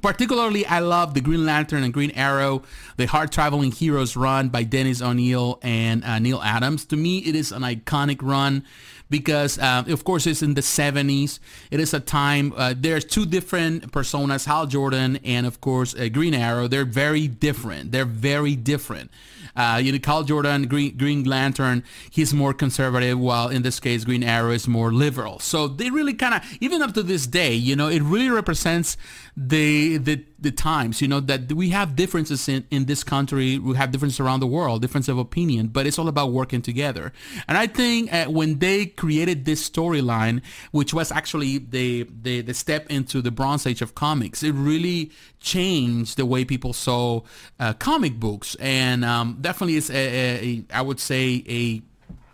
Particularly, 0.00 0.64
I 0.64 0.78
love 0.78 1.12
the 1.12 1.20
Green 1.20 1.44
Lantern 1.44 1.82
and 1.82 1.92
Green 1.92 2.12
Arrow, 2.12 2.62
the 2.96 3.06
hard 3.06 3.30
traveling 3.30 3.72
heroes 3.72 4.16
run 4.16 4.48
by 4.48 4.62
Dennis 4.62 5.02
O'Neil 5.02 5.58
and 5.62 6.02
uh, 6.02 6.18
Neal 6.18 6.40
Adams. 6.42 6.86
To 6.86 6.96
me, 6.96 7.18
it 7.18 7.34
is 7.34 7.52
an 7.52 7.62
iconic 7.62 8.22
run 8.22 8.64
because, 9.12 9.58
uh, 9.58 9.84
of 9.86 10.04
course, 10.04 10.26
it's 10.26 10.42
in 10.42 10.54
the 10.54 10.62
70s. 10.62 11.38
It 11.70 11.78
is 11.78 11.92
a 11.92 12.00
time, 12.00 12.54
uh, 12.56 12.74
there's 12.76 13.04
two 13.04 13.26
different 13.26 13.92
personas, 13.92 14.46
Hal 14.46 14.66
Jordan 14.66 15.20
and, 15.22 15.46
of 15.46 15.60
course, 15.60 15.94
uh, 15.94 16.08
Green 16.08 16.34
Arrow. 16.34 16.66
They're 16.66 16.86
very 16.86 17.28
different. 17.28 17.92
They're 17.92 18.06
very 18.06 18.56
different. 18.56 19.10
Uh, 19.54 19.78
you 19.84 19.92
know, 19.92 19.98
Hal 20.02 20.24
Jordan, 20.24 20.66
Green, 20.66 20.96
Green 20.96 21.24
Lantern, 21.24 21.84
he's 22.10 22.32
more 22.32 22.54
conservative, 22.54 23.18
while 23.18 23.50
in 23.50 23.60
this 23.60 23.78
case, 23.80 24.04
Green 24.04 24.24
Arrow 24.24 24.50
is 24.50 24.66
more 24.66 24.90
liberal. 24.90 25.38
So 25.40 25.68
they 25.68 25.90
really 25.90 26.14
kind 26.14 26.34
of, 26.34 26.42
even 26.60 26.80
up 26.80 26.94
to 26.94 27.02
this 27.02 27.26
day, 27.26 27.52
you 27.52 27.76
know, 27.76 27.88
it 27.88 28.00
really 28.00 28.30
represents 28.30 28.96
the 29.36 29.96
the 29.98 30.24
the 30.42 30.50
times 30.50 31.00
you 31.00 31.08
know 31.08 31.20
that 31.20 31.52
we 31.52 31.70
have 31.70 31.96
differences 31.96 32.48
in 32.48 32.64
in 32.70 32.84
this 32.86 33.02
country 33.04 33.58
we 33.58 33.76
have 33.76 33.90
differences 33.90 34.20
around 34.20 34.40
the 34.40 34.46
world 34.46 34.82
difference 34.82 35.08
of 35.08 35.18
opinion 35.18 35.68
but 35.68 35.86
it's 35.86 35.98
all 35.98 36.08
about 36.08 36.32
working 36.32 36.62
together. 36.62 37.12
And 37.48 37.56
i 37.56 37.66
think 37.66 38.12
uh, 38.12 38.26
when 38.26 38.58
they 38.58 38.86
created 38.86 39.44
this 39.44 39.68
storyline 39.68 40.42
which 40.70 40.92
was 40.92 41.10
actually 41.12 41.58
the, 41.58 42.06
the 42.22 42.42
the 42.42 42.54
step 42.54 42.86
into 42.90 43.22
the 43.22 43.30
bronze 43.30 43.66
age 43.66 43.82
of 43.82 43.94
comics 43.94 44.42
it 44.42 44.52
really 44.52 45.10
changed 45.40 46.16
the 46.16 46.26
way 46.26 46.44
people 46.44 46.72
saw 46.72 47.20
uh, 47.58 47.72
comic 47.74 48.14
books. 48.18 48.54
And 48.56 49.04
um, 49.04 49.38
definitely 49.40 49.76
is 49.76 49.90
a, 49.90 49.94
a, 49.94 50.46
a 50.46 50.64
i 50.74 50.82
would 50.82 51.00
say 51.00 51.44
a 51.48 51.82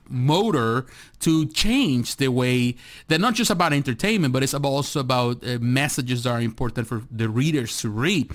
motor 0.08 0.86
to 1.20 1.46
change 1.46 2.16
the 2.16 2.28
way 2.28 2.76
that 3.08 3.20
not 3.20 3.34
just 3.34 3.50
about 3.50 3.72
entertainment, 3.72 4.32
but 4.32 4.42
it's 4.42 4.54
also 4.54 5.00
about 5.00 5.46
uh, 5.46 5.58
messages 5.60 6.24
that 6.24 6.30
are 6.30 6.40
important 6.40 6.86
for 6.86 7.02
the 7.10 7.28
readers 7.28 7.80
to 7.80 7.88
read. 7.90 8.32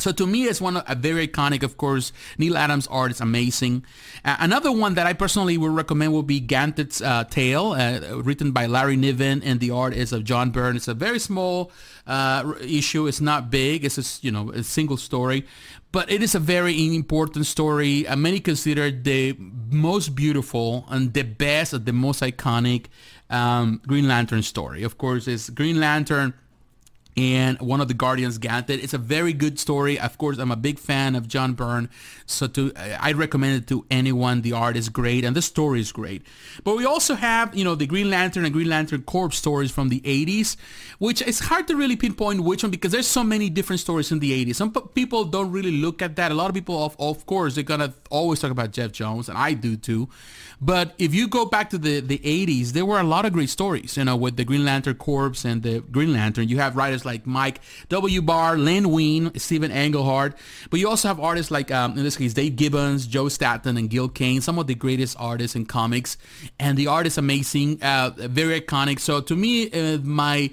So 0.00 0.12
to 0.12 0.28
me, 0.28 0.44
it's 0.44 0.60
one 0.60 0.76
of, 0.76 0.84
a 0.86 0.94
very 0.94 1.26
iconic, 1.26 1.64
of 1.64 1.76
course. 1.76 2.12
Neal 2.38 2.56
Adams' 2.56 2.86
art 2.86 3.10
is 3.10 3.20
amazing. 3.20 3.84
Uh, 4.24 4.36
another 4.38 4.70
one 4.70 4.94
that 4.94 5.08
I 5.08 5.12
personally 5.12 5.58
would 5.58 5.72
recommend 5.72 6.12
would 6.12 6.28
be 6.28 6.40
Ganthet's 6.40 7.02
uh, 7.02 7.24
Tale, 7.24 7.72
uh, 7.72 8.22
written 8.22 8.52
by 8.52 8.66
Larry 8.66 8.94
Niven, 8.94 9.42
and 9.42 9.58
the 9.58 9.72
art 9.72 9.94
is 9.94 10.12
of 10.12 10.22
John 10.22 10.50
Byrne. 10.50 10.76
It's 10.76 10.86
a 10.86 10.94
very 10.94 11.18
small 11.18 11.72
uh, 12.06 12.52
issue. 12.60 13.08
It's 13.08 13.20
not 13.20 13.50
big. 13.50 13.84
It's 13.84 13.98
a, 13.98 14.24
you 14.24 14.30
know 14.30 14.52
a 14.52 14.62
single 14.62 14.98
story, 14.98 15.44
but 15.90 16.08
it 16.12 16.22
is 16.22 16.36
a 16.36 16.38
very 16.38 16.94
important 16.94 17.46
story. 17.46 18.06
Uh, 18.06 18.14
many 18.14 18.38
consider 18.38 18.84
it 18.84 19.02
the 19.02 19.36
most 19.68 20.14
beautiful 20.14 20.86
and 20.90 21.12
the 21.12 21.22
best, 21.22 21.84
the 21.84 21.92
most 21.92 22.22
iconic 22.22 22.86
um, 23.30 23.82
Green 23.84 24.06
Lantern 24.06 24.42
story. 24.42 24.84
Of 24.84 24.96
course, 24.96 25.26
it's 25.26 25.50
Green 25.50 25.80
Lantern 25.80 26.34
and 27.18 27.60
one 27.60 27.80
of 27.80 27.88
the 27.88 27.94
Guardians 27.94 28.38
Ganthet. 28.38 28.80
It's 28.80 28.94
a 28.94 28.98
very 28.98 29.32
good 29.32 29.58
story. 29.58 29.98
Of 29.98 30.18
course, 30.18 30.38
I'm 30.38 30.52
a 30.52 30.56
big 30.56 30.78
fan 30.78 31.16
of 31.16 31.26
John 31.26 31.54
Byrne, 31.54 31.90
so 32.26 32.46
to 32.46 32.72
I 32.76 33.10
recommend 33.10 33.60
it 33.60 33.66
to 33.68 33.84
anyone. 33.90 34.42
The 34.42 34.52
art 34.52 34.76
is 34.76 34.88
great 34.88 35.24
and 35.24 35.34
the 35.34 35.42
story 35.42 35.80
is 35.80 35.90
great. 35.90 36.22
But 36.62 36.76
we 36.76 36.84
also 36.86 37.16
have, 37.16 37.56
you 37.56 37.64
know, 37.64 37.74
the 37.74 37.88
Green 37.88 38.08
Lantern 38.08 38.44
and 38.44 38.54
Green 38.54 38.68
Lantern 38.68 39.02
Corps 39.02 39.32
stories 39.32 39.72
from 39.72 39.88
the 39.88 40.00
80s, 40.02 40.56
which 41.00 41.20
it's 41.20 41.40
hard 41.40 41.66
to 41.66 41.74
really 41.74 41.96
pinpoint 41.96 42.42
which 42.42 42.62
one 42.62 42.70
because 42.70 42.92
there's 42.92 43.08
so 43.08 43.24
many 43.24 43.50
different 43.50 43.80
stories 43.80 44.12
in 44.12 44.20
the 44.20 44.46
80s. 44.46 44.54
Some 44.54 44.70
people 44.70 45.24
don't 45.24 45.50
really 45.50 45.72
look 45.72 46.00
at 46.02 46.14
that. 46.16 46.30
A 46.30 46.34
lot 46.36 46.48
of 46.48 46.54
people, 46.54 46.84
of, 46.84 46.94
of 47.00 47.26
course, 47.26 47.56
they're 47.56 47.64
gonna 47.64 47.94
always 48.10 48.38
talk 48.38 48.52
about 48.52 48.70
Geoff 48.70 48.92
Johns, 48.92 49.28
and 49.28 49.36
I 49.36 49.54
do 49.54 49.76
too. 49.76 50.08
But 50.60 50.94
if 50.98 51.14
you 51.14 51.28
go 51.28 51.46
back 51.46 51.70
to 51.70 51.78
the, 51.78 52.00
the 52.00 52.18
80s, 52.18 52.70
there 52.70 52.84
were 52.84 52.98
a 52.98 53.04
lot 53.04 53.24
of 53.24 53.32
great 53.32 53.48
stories, 53.48 53.96
you 53.96 54.04
know, 54.04 54.16
with 54.16 54.36
the 54.36 54.44
Green 54.44 54.64
Lantern 54.64 54.96
Corps 54.96 55.44
and 55.44 55.62
the 55.62 55.80
Green 55.80 56.12
Lantern. 56.12 56.48
You 56.48 56.58
have 56.58 56.76
writers 56.76 57.04
like 57.08 57.26
Mike 57.26 57.60
W. 57.88 58.22
Barr, 58.22 58.56
Len 58.58 58.90
Wein, 58.90 59.32
Stephen 59.36 59.72
Englehart. 59.72 60.36
But 60.70 60.78
you 60.78 60.88
also 60.88 61.08
have 61.08 61.18
artists 61.18 61.50
like, 61.50 61.70
um, 61.70 61.96
in 61.96 62.04
this 62.04 62.16
case, 62.16 62.34
Dave 62.34 62.56
Gibbons, 62.56 63.06
Joe 63.06 63.28
Staton, 63.28 63.76
and 63.76 63.88
Gil 63.88 64.08
Kane, 64.08 64.40
some 64.40 64.58
of 64.58 64.66
the 64.66 64.74
greatest 64.74 65.16
artists 65.18 65.56
in 65.56 65.64
comics. 65.66 66.18
And 66.60 66.76
the 66.76 66.86
art 66.86 67.06
is 67.06 67.16
amazing, 67.16 67.82
uh, 67.82 68.10
very 68.16 68.60
iconic. 68.60 69.00
So 69.00 69.20
to 69.22 69.34
me, 69.34 69.70
uh, 69.70 69.98
my 69.98 70.50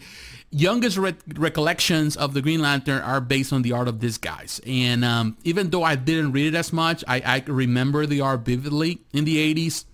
youngest 0.51 0.97
re- 0.97 1.15
recollections 1.35 2.15
of 2.15 2.33
the 2.33 2.41
Green 2.41 2.61
Lantern 2.61 3.01
are 3.01 3.19
based 3.19 3.51
on 3.51 3.61
the 3.61 3.73
art 3.73 3.89
of 3.89 3.99
these 3.99 4.17
guys. 4.17 4.61
And 4.65 5.03
um, 5.03 5.37
even 5.43 5.69
though 5.69 5.83
I 5.83 5.95
didn't 5.95 6.31
read 6.31 6.53
it 6.53 6.57
as 6.57 6.71
much, 6.71 7.03
I, 7.07 7.19
I 7.19 7.43
remember 7.45 8.05
the 8.05 8.21
art 8.21 8.45
vividly 8.45 9.01
in 9.11 9.25
the 9.25 9.53
80s 9.53 9.85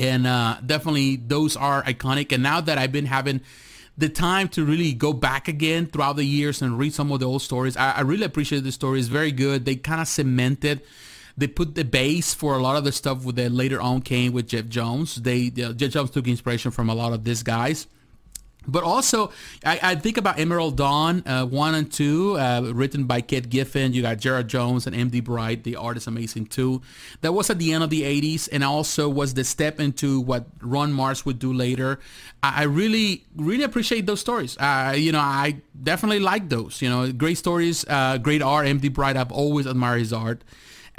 and 0.00 0.26
uh, 0.26 0.56
definitely 0.64 1.16
those 1.16 1.56
are 1.56 1.82
iconic. 1.82 2.32
And 2.32 2.42
now 2.42 2.60
that 2.62 2.78
I've 2.78 2.90
been 2.90 3.06
having 3.06 3.42
the 4.00 4.08
time 4.08 4.48
to 4.48 4.64
really 4.64 4.92
go 4.92 5.12
back 5.12 5.46
again 5.46 5.86
throughout 5.86 6.16
the 6.16 6.24
years 6.24 6.62
and 6.62 6.78
read 6.78 6.92
some 6.92 7.12
of 7.12 7.20
the 7.20 7.26
old 7.26 7.42
stories, 7.42 7.76
I, 7.76 7.92
I 7.92 8.00
really 8.00 8.24
appreciate 8.24 8.64
the 8.64 8.72
story. 8.72 8.98
It's 8.98 9.08
very 9.08 9.32
good. 9.32 9.64
They 9.64 9.76
kind 9.76 10.00
of 10.00 10.08
cemented 10.08 10.82
they 11.36 11.46
put 11.46 11.74
the 11.74 11.84
base 11.84 12.34
for 12.34 12.54
a 12.54 12.58
lot 12.58 12.76
of 12.76 12.84
the 12.84 12.92
stuff 12.92 13.24
that 13.24 13.50
later 13.50 13.80
on 13.80 14.02
came 14.02 14.32
with 14.32 14.48
Geoff 14.48 14.68
Johns. 14.68 15.16
They 15.16 15.48
Geoff 15.50 15.76
Johns 15.76 16.10
took 16.10 16.28
inspiration 16.28 16.70
from 16.70 16.90
a 16.90 16.94
lot 16.94 17.12
of 17.12 17.24
these 17.24 17.42
guys. 17.42 17.86
But 18.66 18.84
also, 18.84 19.32
I, 19.64 19.80
I, 19.82 19.94
think 19.94 20.16
about 20.16 20.38
Emerald 20.38 20.76
Dawn 20.76 21.26
uh, 21.26 21.46
1 21.46 21.74
and 21.74 21.90
2, 21.90 22.38
uh, 22.38 22.72
written 22.74 23.04
by 23.04 23.20
Keith 23.20 23.48
Giffen. 23.48 23.92
You 23.92 24.02
got 24.02 24.18
Gerard 24.18 24.48
Jones 24.48 24.86
and 24.86 24.94
M.D. 24.94 25.20
Bright. 25.20 25.64
The 25.64 25.76
art 25.76 25.96
is 25.96 26.06
amazing 26.06 26.46
too. 26.46 26.82
That 27.22 27.32
was 27.32 27.48
at 27.48 27.58
the 27.58 27.72
end 27.72 27.82
of 27.82 27.90
the 27.90 28.02
80s 28.02 28.48
and 28.52 28.62
also 28.62 29.08
was 29.08 29.34
the 29.34 29.44
step 29.44 29.80
into 29.80 30.20
what 30.20 30.46
Ron 30.60 30.92
Marz 30.92 31.24
would 31.24 31.38
do 31.38 31.52
later. 31.52 32.00
I, 32.42 32.60
I 32.60 32.62
really, 32.64 33.24
really 33.34 33.64
appreciate 33.64 34.06
those 34.06 34.20
stories. 34.20 34.56
Uh, 34.58 34.94
you 34.96 35.12
know, 35.12 35.20
I 35.20 35.62
definitely 35.82 36.20
like 36.20 36.48
those. 36.48 36.82
You 36.82 36.90
know, 36.90 37.10
great 37.12 37.38
stories, 37.38 37.84
uh, 37.88 38.18
great 38.18 38.42
art. 38.42 38.66
M.D. 38.66 38.88
Bright, 38.88 39.16
I've 39.16 39.32
always 39.32 39.66
admired 39.66 40.00
his 40.00 40.12
art. 40.12 40.42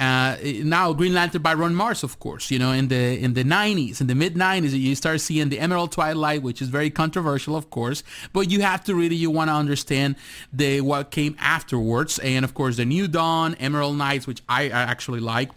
Uh, 0.02 0.36
now 0.64 0.92
Green 0.92 1.14
Lantern 1.14 1.42
by 1.42 1.54
Ron 1.54 1.74
Marz, 1.74 2.02
of 2.02 2.18
course. 2.18 2.50
You 2.50 2.58
know, 2.58 2.72
in 2.72 2.88
the 2.88 3.22
in 3.22 3.34
the 3.34 3.44
90s, 3.44 4.00
in 4.00 4.08
the 4.08 4.16
mid 4.16 4.34
90s, 4.34 4.72
you 4.72 4.96
start 4.96 5.20
seeing 5.20 5.48
the 5.48 5.60
Emerald 5.60 5.92
Twilight, 5.92 6.42
which 6.42 6.60
is 6.60 6.68
very 6.70 6.90
controversial, 6.90 7.54
of 7.54 7.70
course. 7.70 8.02
But 8.32 8.50
you 8.50 8.62
have 8.62 8.82
to 8.84 8.96
really 8.96 9.14
you 9.14 9.30
want 9.30 9.48
to 9.50 9.54
understand 9.54 10.16
the 10.52 10.80
what 10.80 11.12
came 11.12 11.36
afterwards, 11.38 12.18
and 12.18 12.44
of 12.44 12.52
course 12.52 12.78
the 12.78 12.84
New 12.84 13.06
Dawn, 13.06 13.54
Emerald 13.60 13.96
Knights, 13.96 14.26
which 14.26 14.42
I, 14.48 14.64
I 14.64 14.82
actually 14.90 15.20
like, 15.20 15.50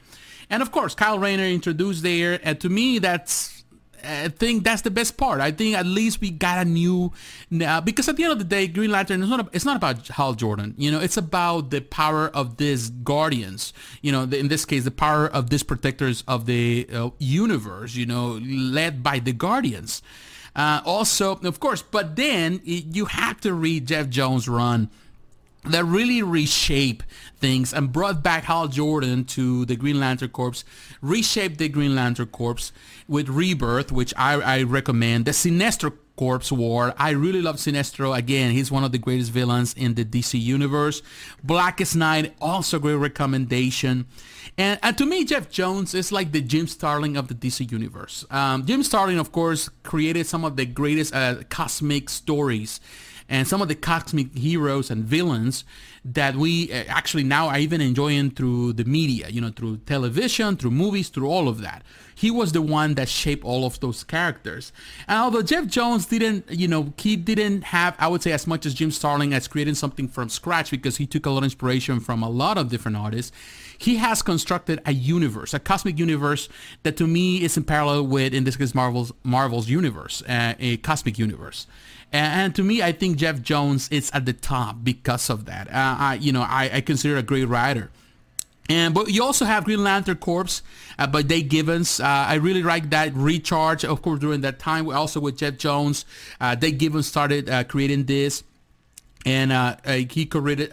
and 0.52 0.62
of 0.62 0.72
course 0.72 0.94
Kyle 0.94 1.18
Rayner 1.18 1.46
introduced 1.46 2.04
there. 2.04 2.40
And 2.44 2.60
to 2.60 2.70
me, 2.70 3.00
that's 3.00 3.55
I 4.06 4.28
think 4.30 4.64
that's 4.64 4.82
the 4.82 4.92
best 4.92 5.18
part. 5.18 5.42
I 5.42 5.52
think 5.52 5.76
at 5.76 5.86
least 5.86 6.22
we 6.22 6.30
got 6.32 6.66
a 6.66 6.66
new 6.66 7.12
uh, 7.62 7.82
because 7.82 8.08
at 8.08 8.18
the 8.18 8.24
end 8.24 8.34
of 8.34 8.40
the 8.40 8.46
day, 8.46 8.68
Green 8.68 8.92
Lantern 8.92 9.24
is 9.24 9.30
not 9.30 9.50
it's 9.54 9.66
not 9.66 9.76
about 9.76 10.08
Hal 10.08 10.34
Jordan. 10.34 10.76
You 10.78 10.92
know, 10.92 11.00
it's 11.00 11.18
about 11.18 11.70
the 11.72 11.82
power 11.82 12.30
of 12.30 12.58
these 12.58 12.90
guardians. 12.90 13.74
You 14.02 14.12
know, 14.12 14.26
the, 14.26 14.38
in 14.38 14.48
this 14.48 14.66
case, 14.66 14.84
the 14.84 14.92
power 14.92 15.28
of 15.28 15.50
these 15.50 15.64
protectors 15.64 16.24
of 16.28 16.46
the 16.46 16.88
uh, 16.94 17.10
universe. 17.20 17.96
You 17.96 18.06
know, 18.06 18.40
led 18.44 19.04
by 19.04 19.20
the 19.20 19.34
guardians. 19.34 20.02
Uh, 20.56 20.82
also, 20.86 21.36
of 21.44 21.60
course, 21.60 21.82
but 21.82 22.16
then 22.16 22.62
you 22.64 23.06
have 23.06 23.42
to 23.42 23.54
read 23.54 23.88
Geoff 23.88 24.10
Johns' 24.10 24.48
run 24.48 24.90
that 25.68 25.86
really 25.86 26.22
reshape 26.22 27.04
things 27.38 27.74
and 27.74 27.92
brought 27.92 28.24
back 28.24 28.44
Hal 28.44 28.68
Jordan 28.68 29.26
to 29.26 29.66
the 29.66 29.76
Green 29.76 30.00
Lantern 30.00 30.30
Corps, 30.30 30.64
reshaped 31.02 31.58
the 31.58 31.70
Green 31.70 31.96
Lantern 31.96 32.28
Corps 32.28 32.72
with 33.08 33.30
Rebirth, 33.30 33.92
which 33.92 34.14
I, 34.18 34.34
I 34.42 34.64
recommend. 34.64 35.26
The 35.26 35.32
Sinestro 35.32 35.94
Corps 36.16 36.52
War. 36.52 36.94
I 36.98 37.12
really 37.12 37.42
love 37.42 37.58
Sinestro. 37.58 38.18
Again, 38.18 38.52
he's 38.52 38.72
one 38.72 38.84
of 38.84 38.92
the 38.92 38.98
greatest 38.98 39.32
villains 39.32 39.74
in 39.74 39.96
the 39.96 40.06
DC 40.06 40.42
universe. 40.42 41.02
Blackest 41.44 41.96
Night, 41.96 42.34
also 42.40 42.80
great 42.80 42.96
recommendation. 42.96 44.06
And, 44.58 44.80
and 44.82 44.98
to 44.98 45.06
me, 45.06 45.26
Geoff 45.26 45.50
Johns 45.50 45.94
is 45.94 46.12
like 46.12 46.32
the 46.32 46.42
Jim 46.42 46.68
Starlin 46.68 47.18
of 47.18 47.28
the 47.28 47.34
DC 47.34 47.70
universe. 47.70 48.26
Um, 48.32 48.66
Jim 48.66 48.84
Starlin, 48.84 49.20
of 49.20 49.32
course, 49.32 49.70
created 49.84 50.26
some 50.26 50.46
of 50.46 50.56
the 50.56 50.66
greatest 50.66 51.14
uh, 51.14 51.44
cosmic 51.50 52.10
stories 52.10 52.80
and 53.28 53.48
some 53.48 53.62
of 53.62 53.68
the 53.68 53.76
cosmic 53.76 54.36
heroes 54.38 54.92
and 54.92 55.04
villains 55.04 55.64
that 56.04 56.36
we 56.36 56.72
uh, 56.72 56.84
actually 56.88 57.24
now 57.24 57.48
are 57.48 57.58
even 57.58 57.82
enjoying 57.82 58.32
through 58.32 58.74
the 58.74 58.86
media, 58.86 59.30
you 59.30 59.42
know, 59.42 59.50
through 59.50 59.78
television, 59.78 60.58
through 60.58 60.72
movies, 60.72 61.10
through 61.10 61.28
all 61.28 61.48
of 61.48 61.62
that. 61.62 61.84
He 62.16 62.32
was 62.32 62.54
the 62.54 62.62
one 62.62 62.96
that 62.96 63.10
shaped 63.10 63.44
all 63.44 63.66
of 63.66 63.80
those 63.82 64.04
characters. 64.06 64.72
And 65.08 65.20
although 65.20 65.42
Geoff 65.42 65.68
Johns 65.68 66.06
didn't, 66.06 66.50
you 66.50 66.68
know, 66.68 66.94
he 66.98 67.18
didn't 67.18 67.66
have, 67.66 67.96
I 68.00 68.08
would 68.08 68.24
say, 68.24 68.32
as 68.32 68.48
much 68.48 68.66
as 68.66 68.74
Jim 68.74 68.90
Starlin 68.90 69.34
as 69.34 69.50
creating 69.50 69.76
something 69.76 70.08
from 70.08 70.30
scratch 70.30 70.72
because 70.72 70.98
he 70.98 71.06
took 71.06 71.26
a 71.26 71.30
lot 71.30 71.40
of 71.40 71.44
inspiration 71.44 72.00
from 72.00 72.24
a 72.24 72.30
lot 72.30 72.58
of 72.58 72.70
different 72.70 72.96
artists. 72.96 73.34
He 73.78 73.98
has 73.98 74.22
constructed 74.22 74.82
a 74.86 74.94
universe, 74.94 75.54
a 75.54 75.60
cosmic 75.60 76.00
universe 76.00 76.48
that 76.84 76.96
to 76.98 77.06
me 77.06 77.44
is 77.44 77.58
in 77.58 77.66
parallel 77.66 78.08
with, 78.08 78.34
in 78.34 78.46
this 78.46 78.56
case, 78.56 78.74
Marvel's 78.74 79.12
Marvel's 79.24 79.68
universe, 79.68 80.24
uh, 80.24 80.56
a 80.58 80.78
cosmic 80.78 81.20
universe. 81.20 81.68
And 82.14 82.56
to 82.56 82.64
me, 82.64 82.82
I 82.82 82.94
think 82.94 83.18
Geoff 83.18 83.42
Johns 83.42 83.90
is 83.90 84.10
at 84.14 84.26
the 84.26 84.32
top 84.32 84.78
because 84.84 85.30
of 85.30 85.46
that. 85.46 85.68
Uh, 85.68 85.96
I, 86.00 86.14
you 86.22 86.32
know, 86.32 86.44
I, 86.44 86.70
I 86.76 86.82
consider 86.82 87.18
a 87.18 87.24
great 87.24 87.46
writer. 87.46 87.92
And 88.68 88.94
but 88.94 89.12
you 89.12 89.24
also 89.24 89.46
have 89.46 89.66
Green 89.66 89.84
Lantern 89.84 90.18
Corps 90.18 90.62
uh, 90.98 91.08
by 91.08 91.22
Dave 91.22 91.50
Gibbons. 91.50 92.00
Uh, 92.00 92.06
I 92.06 92.36
really 92.36 92.64
like 92.64 92.90
that 92.90 93.14
recharge. 93.14 93.86
Of 93.86 94.02
course, 94.02 94.20
during 94.20 94.42
that 94.42 94.58
time, 94.60 94.90
also 94.90 95.20
with 95.20 95.38
Geoff 95.38 95.58
Johns, 95.58 96.06
uh, 96.42 96.56
Dave 96.56 96.80
Gibbons 96.80 97.06
started 97.06 97.48
uh, 97.48 97.64
creating 97.66 98.06
this, 98.06 98.44
and 99.24 99.52
uh, 99.52 99.76
uh, 99.86 99.94
he 100.10 100.26
created, 100.26 100.72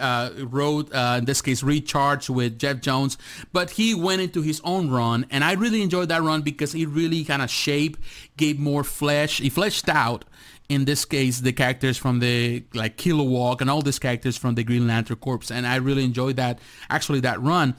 wrote 0.51 0.91
in 0.93 1.27
this 1.27 1.43
case 1.43 1.63
Recharge 1.63 2.31
with 2.31 2.59
Geoff 2.59 2.81
Johns 2.81 3.19
But 3.53 3.73
he 3.73 3.95
went 3.95 4.23
into 4.23 4.41
his 4.41 4.63
own 4.65 4.91
run, 4.91 5.27
and 5.31 5.45
I 5.45 5.53
really 5.53 5.83
enjoyed 5.83 6.09
that 6.09 6.23
run 6.23 6.41
because 6.41 6.73
he 6.73 6.87
really 6.87 7.25
kind 7.25 7.43
of 7.43 7.51
shaped, 7.51 8.01
gave 8.39 8.59
more 8.59 8.85
flesh. 8.85 9.39
He 9.39 9.51
fleshed 9.51 9.91
out 9.91 10.25
in 10.69 10.85
this 10.85 11.05
case 11.05 11.41
the 11.41 11.53
characters 11.53 11.97
from 11.99 12.21
the 12.21 12.65
like 12.75 12.97
Kilowog 12.97 13.61
and 13.61 13.69
all 13.69 13.83
these 13.83 13.99
characters 13.99 14.37
from 14.37 14.55
the 14.55 14.65
Green 14.65 14.87
Lantern 14.87 15.17
Corps 15.17 15.51
and 15.51 15.67
I 15.67 15.77
really 15.77 16.05
enjoyed 16.05 16.37
that 16.37 16.59
actually 16.89 17.21
that 17.21 17.41
run 17.41 17.75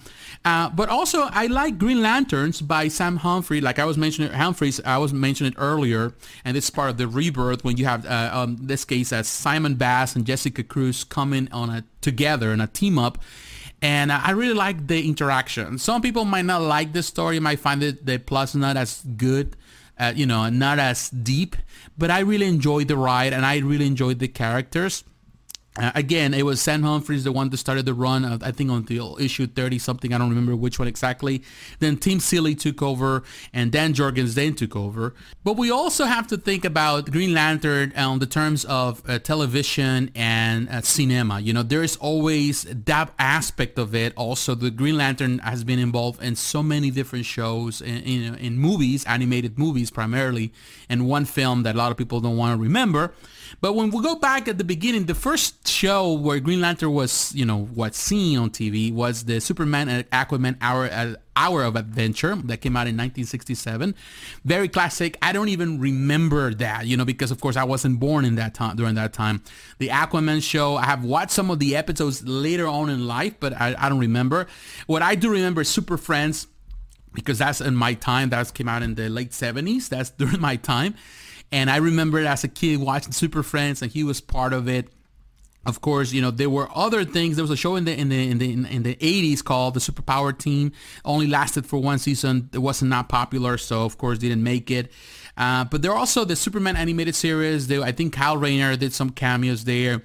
uh, 0.45 0.69
but 0.69 0.89
also 0.89 1.27
I 1.31 1.47
like 1.47 1.77
Green 1.77 2.01
Lanterns 2.01 2.61
by 2.61 2.87
Sam 2.87 3.17
Humphrey 3.17 3.61
like 3.61 3.79
I 3.79 3.85
was 3.85 3.97
mentioning 3.97 4.31
Humphries 4.31 4.81
I 4.85 4.97
was 4.97 5.13
mentioning 5.13 5.53
earlier 5.57 6.13
and 6.45 6.57
it's 6.57 6.69
part 6.69 6.89
of 6.89 6.97
the 6.97 7.07
rebirth 7.07 7.63
when 7.63 7.77
you 7.77 7.85
have 7.85 8.05
uh, 8.05 8.29
um, 8.33 8.57
this 8.61 8.85
case 8.85 9.11
as 9.11 9.27
Simon 9.27 9.75
Baz 9.75 10.15
and 10.15 10.25
Jessica 10.25 10.63
Cruz 10.63 11.03
coming 11.03 11.51
on 11.51 11.69
a 11.69 11.83
together 12.01 12.51
in 12.51 12.59
a 12.61 12.67
team 12.67 12.99
up 12.99 13.17
and 13.83 14.13
I 14.13 14.31
really 14.31 14.53
like 14.53 14.87
the 14.87 15.05
interaction. 15.05 15.77
Some 15.77 16.01
people 16.01 16.23
might 16.23 16.45
not 16.45 16.61
like 16.61 16.93
the 16.93 17.03
story, 17.03 17.41
might 17.41 17.59
find 17.59 17.83
it 17.83 18.05
the 18.05 18.17
plus 18.17 18.55
not 18.55 18.77
as 18.77 19.03
good, 19.17 19.57
uh, 19.99 20.13
you 20.15 20.25
know, 20.25 20.49
not 20.49 20.79
as 20.79 21.09
deep. 21.09 21.55
But 21.97 22.11
I 22.11 22.19
really 22.19 22.47
enjoyed 22.47 22.87
the 22.87 22.97
ride, 22.97 23.33
and 23.33 23.45
I 23.45 23.57
really 23.59 23.87
enjoyed 23.87 24.19
the 24.19 24.27
characters. 24.27 25.03
Uh, 25.75 25.91
again, 25.95 26.33
it 26.35 26.45
was 26.45 26.61
Sam 26.61 26.83
Humphries, 26.83 27.23
the 27.23 27.31
one 27.31 27.49
that 27.49 27.57
started 27.57 27.85
the 27.85 27.95
run, 27.95 28.23
of, 28.25 28.43
I 28.43 28.51
think 28.51 28.69
on 28.69 28.83
the 28.83 29.15
issue 29.19 29.47
30 29.47 29.79
something. 29.79 30.13
I 30.13 30.19
don't 30.19 30.29
remember 30.29 30.55
which 30.55 30.77
one 30.77 30.87
exactly. 30.87 31.41
Then 31.79 31.97
Tim 31.97 32.19
Seeley 32.19 32.53
took 32.53 32.81
over 32.83 33.23
and 33.53 33.71
Dan 33.71 33.93
Jurgens 33.93 34.35
then 34.35 34.53
took 34.53 34.75
over. 34.75 35.15
But 35.43 35.57
we 35.57 35.71
also 35.71 36.05
have 36.05 36.27
to 36.27 36.37
think 36.37 36.63
about 36.63 37.09
Green 37.09 37.33
Lantern 37.33 37.91
on 37.97 38.19
the 38.19 38.27
terms 38.27 38.65
of 38.65 39.01
uh, 39.09 39.17
television 39.19 40.11
and 40.13 40.69
uh, 40.69 40.81
cinema. 40.81 41.39
You 41.39 41.53
know, 41.53 41.63
there 41.63 41.81
is 41.81 41.95
always 41.95 42.63
that 42.63 43.11
aspect 43.17 43.79
of 43.79 43.95
it. 43.95 44.13
Also, 44.15 44.53
the 44.53 44.69
Green 44.69 44.97
Lantern 44.97 45.39
has 45.39 45.63
been 45.63 45.79
involved 45.79 46.21
in 46.21 46.35
so 46.35 46.61
many 46.61 46.91
different 46.91 47.25
shows, 47.25 47.81
in, 47.81 47.97
in, 48.03 48.35
in 48.35 48.57
movies, 48.59 49.05
animated 49.05 49.57
movies 49.57 49.89
primarily, 49.89 50.53
and 50.87 51.07
one 51.07 51.25
film 51.25 51.63
that 51.63 51.73
a 51.73 51.77
lot 51.77 51.91
of 51.91 51.97
people 51.97 52.21
don't 52.21 52.37
want 52.37 52.55
to 52.55 52.61
remember. 52.61 53.13
But 53.61 53.73
when 53.73 53.91
we 53.91 54.01
go 54.01 54.15
back 54.15 54.47
at 54.47 54.57
the 54.57 54.63
beginning, 54.63 55.05
the 55.05 55.15
first 55.15 55.67
show 55.67 56.13
where 56.13 56.39
Green 56.39 56.61
Lantern 56.61 56.93
was, 56.93 57.33
you 57.35 57.45
know, 57.45 57.65
what's 57.73 57.97
seen 57.97 58.37
on 58.37 58.49
TV 58.49 58.91
was 58.91 59.25
the 59.25 59.39
Superman 59.39 59.89
and 59.89 60.09
Aquaman 60.11 60.57
Hour 60.61 60.89
uh, 60.91 61.15
Hour 61.35 61.63
of 61.63 61.75
Adventure 61.75 62.35
that 62.35 62.57
came 62.61 62.75
out 62.75 62.87
in 62.87 62.95
1967. 62.95 63.95
Very 64.45 64.67
classic. 64.67 65.17
I 65.21 65.31
don't 65.31 65.49
even 65.49 65.79
remember 65.79 66.53
that, 66.55 66.85
you 66.85 66.95
know, 66.95 67.05
because 67.05 67.31
of 67.31 67.41
course 67.41 67.55
I 67.55 67.63
wasn't 67.63 67.99
born 67.99 68.25
in 68.25 68.35
that 68.35 68.53
time 68.53 68.75
during 68.75 68.95
that 68.95 69.13
time. 69.13 69.41
The 69.79 69.87
Aquaman 69.87 70.43
show, 70.43 70.75
I 70.75 70.85
have 70.85 71.03
watched 71.03 71.31
some 71.31 71.49
of 71.49 71.59
the 71.59 71.75
episodes 71.75 72.27
later 72.27 72.67
on 72.67 72.89
in 72.89 73.07
life, 73.07 73.35
but 73.39 73.53
I, 73.53 73.75
I 73.77 73.89
don't 73.89 73.99
remember. 73.99 74.47
What 74.87 75.01
I 75.01 75.15
do 75.15 75.31
remember 75.31 75.61
is 75.61 75.69
Super 75.69 75.97
Friends 75.97 76.47
because 77.13 77.37
that's 77.39 77.61
in 77.61 77.75
my 77.75 77.93
time. 77.93 78.29
That 78.29 78.53
came 78.53 78.67
out 78.67 78.83
in 78.83 78.95
the 78.95 79.09
late 79.09 79.31
70s. 79.31 79.89
That's 79.89 80.09
during 80.17 80.41
my 80.41 80.55
time. 80.55 80.95
And 81.53 81.69
I 81.69 81.77
remember 81.77 82.17
as 82.25 82.43
a 82.43 82.47
kid 82.47 82.79
watching 82.79 83.11
Super 83.11 83.43
Friends, 83.43 83.83
and 83.83 83.91
he 83.91 84.03
was 84.03 84.19
part 84.19 84.53
of 84.53 84.67
it. 84.67 84.89
Of 85.67 85.81
course, 85.81 86.11
you 86.11 86.19
know 86.19 86.31
there 86.31 86.49
were 86.49 86.67
other 86.75 87.05
things. 87.05 87.35
There 87.35 87.43
was 87.43 87.51
a 87.51 87.55
show 87.55 87.75
in 87.75 87.85
the 87.85 87.95
in 87.97 88.09
the 88.09 88.27
in 88.27 88.39
the 88.39 88.51
in 88.51 88.81
the 88.81 88.95
80s 88.95 89.43
called 89.43 89.75
the 89.75 89.79
Superpower 89.79 90.35
Team. 90.35 90.71
Only 91.05 91.27
lasted 91.27 91.67
for 91.67 91.79
one 91.79 91.99
season. 91.99 92.49
It 92.53 92.57
wasn't 92.57 92.89
not 92.89 93.07
popular, 93.07 93.59
so 93.59 93.85
of 93.85 93.99
course 93.99 94.17
didn't 94.17 94.41
make 94.41 94.71
it. 94.71 94.91
Uh, 95.37 95.63
but 95.65 95.83
there 95.83 95.91
are 95.91 95.97
also 95.97 96.25
the 96.25 96.35
Superman 96.35 96.75
animated 96.75 97.13
series. 97.13 97.67
They, 97.67 97.79
I 97.79 97.91
think 97.91 98.13
Kyle 98.13 98.35
Rayner 98.35 98.75
did 98.75 98.91
some 98.91 99.11
cameos 99.11 99.63
there. 99.63 100.01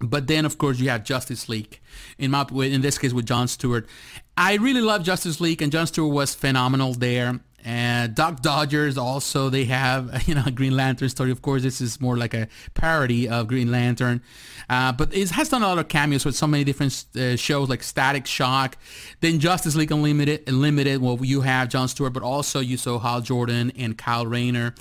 But 0.00 0.26
then, 0.26 0.44
of 0.44 0.58
course, 0.58 0.78
you 0.78 0.90
have 0.90 1.02
Justice 1.02 1.48
League. 1.48 1.80
In 2.18 2.30
my, 2.30 2.46
in 2.52 2.82
this 2.82 2.98
case, 2.98 3.14
with 3.14 3.26
John 3.26 3.48
Stewart. 3.48 3.88
I 4.36 4.54
really 4.56 4.82
love 4.82 5.02
Justice 5.02 5.40
League, 5.40 5.62
and 5.62 5.72
John 5.72 5.86
Stewart 5.86 6.12
was 6.12 6.34
phenomenal 6.34 6.92
there. 6.92 7.40
And 7.68 8.14
Duck 8.14 8.40
Dodgers 8.40 8.96
also 8.96 9.50
they 9.50 9.66
have 9.66 10.22
you 10.26 10.34
know 10.34 10.44
Green 10.54 10.74
Lantern 10.74 11.10
story. 11.10 11.30
Of 11.30 11.42
course, 11.42 11.62
this 11.62 11.82
is 11.82 12.00
more 12.00 12.16
like 12.16 12.32
a 12.32 12.48
parody 12.72 13.28
of 13.28 13.46
Green 13.46 13.70
Lantern, 13.70 14.22
uh, 14.70 14.92
but 14.92 15.12
it 15.14 15.28
has 15.32 15.50
done 15.50 15.62
a 15.62 15.68
lot 15.68 15.78
of 15.78 15.86
cameos 15.88 16.24
with 16.24 16.34
so 16.34 16.46
many 16.46 16.64
different 16.64 17.04
uh, 17.14 17.36
shows 17.36 17.68
like 17.68 17.82
Static 17.82 18.26
Shock, 18.26 18.78
then 19.20 19.38
Justice 19.38 19.76
League 19.76 19.92
Unlimited. 19.92 20.48
Unlimited, 20.48 21.02
well, 21.02 21.18
you 21.22 21.42
have 21.42 21.68
John 21.68 21.88
Stewart, 21.88 22.14
but 22.14 22.22
also 22.22 22.58
you 22.58 22.78
saw 22.78 22.98
Hal 22.98 23.20
Jordan 23.20 23.70
and 23.76 23.98
Kyle 23.98 24.26
Rayner. 24.26 24.74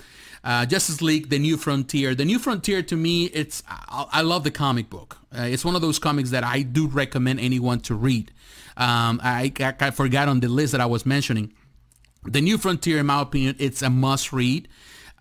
Uh, 0.45 0.65
Justice 0.65 1.01
League: 1.01 1.27
The 1.27 1.39
New 1.39 1.57
Frontier. 1.57 2.15
The 2.15 2.23
New 2.23 2.39
Frontier 2.39 2.81
to 2.83 2.95
me, 2.95 3.25
it's 3.25 3.63
I, 3.67 4.05
I 4.13 4.21
love 4.21 4.45
the 4.45 4.51
comic 4.51 4.89
book. 4.89 5.17
Uh, 5.37 5.41
it's 5.41 5.65
one 5.65 5.75
of 5.75 5.81
those 5.81 5.99
comics 5.99 6.29
that 6.29 6.45
I 6.45 6.61
do 6.61 6.87
recommend 6.87 7.41
anyone 7.41 7.81
to 7.81 7.95
read. 7.95 8.31
Um, 8.77 9.19
I, 9.21 9.51
I, 9.59 9.75
I 9.77 9.91
forgot 9.91 10.29
on 10.29 10.39
the 10.39 10.47
list 10.47 10.71
that 10.71 10.79
I 10.79 10.85
was 10.85 11.05
mentioning. 11.05 11.51
The 12.27 12.41
New 12.41 12.57
Frontier, 12.57 12.99
in 12.99 13.05
my 13.05 13.21
opinion, 13.21 13.55
it's 13.57 13.81
a 13.81 13.89
must 13.89 14.33
read 14.33 14.67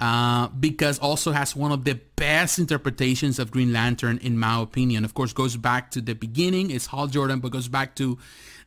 uh, 0.00 0.48
because 0.48 0.98
also 0.98 1.32
has 1.32 1.54
one 1.56 1.72
of 1.72 1.84
the 1.84 1.94
best 2.16 2.58
interpretations 2.58 3.38
of 3.38 3.50
Green 3.50 3.72
Lantern, 3.72 4.18
in 4.18 4.38
my 4.38 4.60
opinion. 4.60 5.04
Of 5.04 5.14
course, 5.14 5.32
goes 5.32 5.56
back 5.56 5.90
to 5.92 6.00
the 6.00 6.14
beginning. 6.14 6.70
It's 6.70 6.86
Hal 6.86 7.06
Jordan, 7.06 7.40
but 7.40 7.52
goes 7.52 7.68
back 7.68 7.94
to 7.96 8.18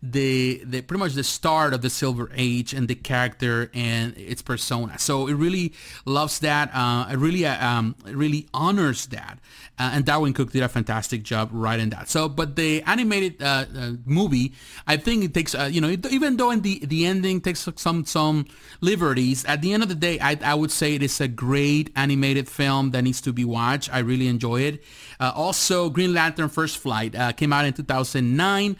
the 0.02 0.62
the 0.64 0.82
pretty 0.82 1.00
much 1.00 1.14
the 1.14 1.24
start 1.24 1.74
of 1.74 1.82
the 1.82 1.90
Silver 1.90 2.32
Age 2.34 2.74
and 2.74 2.88
the 2.88 2.96
character 2.96 3.70
and 3.74 4.18
its 4.18 4.42
persona. 4.42 4.98
So 4.98 5.28
it 5.28 5.34
really 5.34 5.74
loves 6.06 6.40
that. 6.40 6.72
Uh, 6.74 7.08
it 7.12 7.18
really 7.18 7.46
uh, 7.46 7.66
um, 7.66 7.96
it 8.08 8.16
really 8.16 8.48
honors 8.54 9.08
that. 9.08 9.40
Uh, 9.78 9.92
and 9.94 10.06
Darwyn 10.06 10.34
Cooke 10.34 10.52
did 10.52 10.62
a 10.62 10.70
fantastic 10.70 11.24
job 11.24 11.50
writing 11.54 11.90
that. 11.90 12.10
So, 12.10 12.28
but 12.28 12.58
the 12.58 12.82
animated 12.84 13.42
uh, 13.42 13.66
uh, 13.78 13.92
movie, 14.06 14.54
I 14.88 14.98
think 14.98 15.24
it 15.24 15.34
takes 15.34 15.54
uh, 15.54 15.70
you 15.72 15.82
know 15.82 15.90
even 16.10 16.38
though 16.38 16.52
in 16.52 16.62
the 16.62 16.80
the 16.86 17.06
ending 17.06 17.42
takes 17.42 17.68
some 17.76 18.06
some 18.06 18.46
liberties. 18.80 19.44
At 19.46 19.62
the 19.62 19.74
end 19.74 19.84
of 19.84 19.90
the 19.90 19.96
day, 19.96 20.18
I, 20.20 20.38
I 20.44 20.54
would 20.54 20.72
say 20.72 20.96
it 20.96 21.04
is 21.04 21.20
a 21.20 21.28
great 21.28 21.92
animated 21.96 22.48
film 22.48 22.92
that 22.92 23.02
needs 23.02 23.20
to 23.22 23.34
be 23.34 23.44
watched. 23.44 23.94
I 23.94 24.00
really 24.00 24.28
enjoy 24.28 24.62
it. 24.62 24.84
also, 25.20 25.90
Green 25.90 26.14
Lantern 26.14 26.48
First 26.48 26.78
Flight 26.78 27.16
came 27.36 27.52
out 27.52 27.66
in 27.66 27.74
2009. 27.74 28.78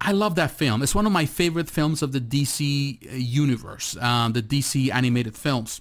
I 0.00 0.12
love 0.12 0.36
that 0.36 0.52
film. 0.52 0.82
It's 0.82 0.94
one 0.94 1.06
of 1.06 1.12
my 1.12 1.26
favorite 1.26 1.68
films 1.68 2.02
of 2.02 2.12
the 2.12 2.20
DC 2.20 3.04
uh, 3.06 3.16
universe, 3.16 3.96
um, 3.96 4.32
the 4.32 4.42
DC 4.42 4.92
animated 4.92 5.36
films. 5.36 5.80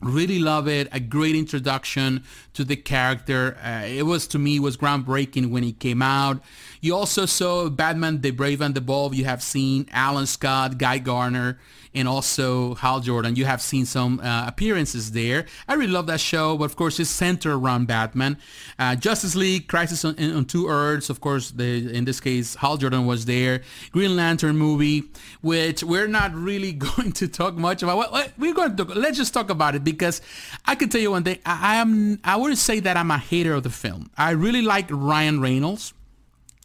Really 0.00 0.40
love 0.40 0.66
it. 0.66 0.88
A 0.90 0.98
great 0.98 1.36
introduction 1.36 2.24
to 2.54 2.64
the 2.64 2.74
character. 2.74 3.56
Uh, 3.64 3.84
it 3.86 4.02
was 4.02 4.26
to 4.28 4.38
me 4.38 4.58
was 4.58 4.76
groundbreaking 4.76 5.50
when 5.50 5.62
it 5.62 5.78
came 5.78 6.02
out. 6.02 6.42
You 6.80 6.96
also 6.96 7.24
saw 7.24 7.68
Batman: 7.68 8.20
The 8.20 8.32
Brave 8.32 8.60
and 8.60 8.74
the 8.74 8.80
Bold. 8.80 9.14
You 9.14 9.26
have 9.26 9.42
seen 9.42 9.88
Alan 9.92 10.26
Scott, 10.26 10.78
Guy 10.78 10.98
Gardner, 10.98 11.58
and 11.94 12.08
also 12.08 12.74
Hal 12.76 13.00
Jordan. 13.00 13.36
You 13.36 13.44
have 13.44 13.60
seen 13.60 13.86
some 13.86 14.20
uh, 14.20 14.46
appearances 14.46 15.12
there. 15.12 15.46
I 15.68 15.74
really 15.74 15.92
love 15.92 16.06
that 16.06 16.20
show, 16.20 16.56
but 16.56 16.64
of 16.64 16.76
course 16.76 16.98
it's 17.00 17.10
centered 17.10 17.54
around 17.54 17.86
Batman. 17.86 18.38
Uh, 18.78 18.96
Justice 18.96 19.34
League, 19.34 19.68
Crisis 19.68 20.04
on, 20.04 20.18
on, 20.18 20.44
Two 20.44 20.68
Earths, 20.68 21.10
of 21.10 21.20
course, 21.20 21.50
the, 21.50 21.94
in 21.94 22.04
this 22.04 22.20
case, 22.20 22.54
Hal 22.56 22.76
Jordan 22.76 23.06
was 23.06 23.24
there. 23.24 23.62
Green 23.92 24.16
Lantern 24.16 24.56
movie, 24.56 25.04
which 25.40 25.82
we're 25.82 26.08
not 26.08 26.34
really 26.34 26.72
going 26.72 27.12
to 27.12 27.28
talk 27.28 27.54
much 27.54 27.82
about. 27.82 28.12
We're 28.38 28.54
going 28.54 28.76
to 28.76 28.84
talk, 28.84 28.96
let's 28.96 29.16
just 29.16 29.34
talk 29.34 29.50
about 29.50 29.74
it 29.74 29.84
because 29.84 30.20
I 30.66 30.74
can 30.74 30.88
tell 30.88 31.00
you 31.00 31.10
one 31.10 31.24
thing. 31.24 31.38
I, 31.46 31.72
I 31.72 31.74
am 31.76 32.20
I 32.24 32.36
wouldn't 32.36 32.58
say 32.58 32.80
that 32.80 32.96
I'm 32.96 33.10
a 33.10 33.18
hater 33.18 33.54
of 33.54 33.62
the 33.62 33.70
film. 33.70 34.10
I 34.16 34.30
really 34.30 34.62
like 34.62 34.86
Ryan 34.90 35.40
Reynolds 35.40 35.94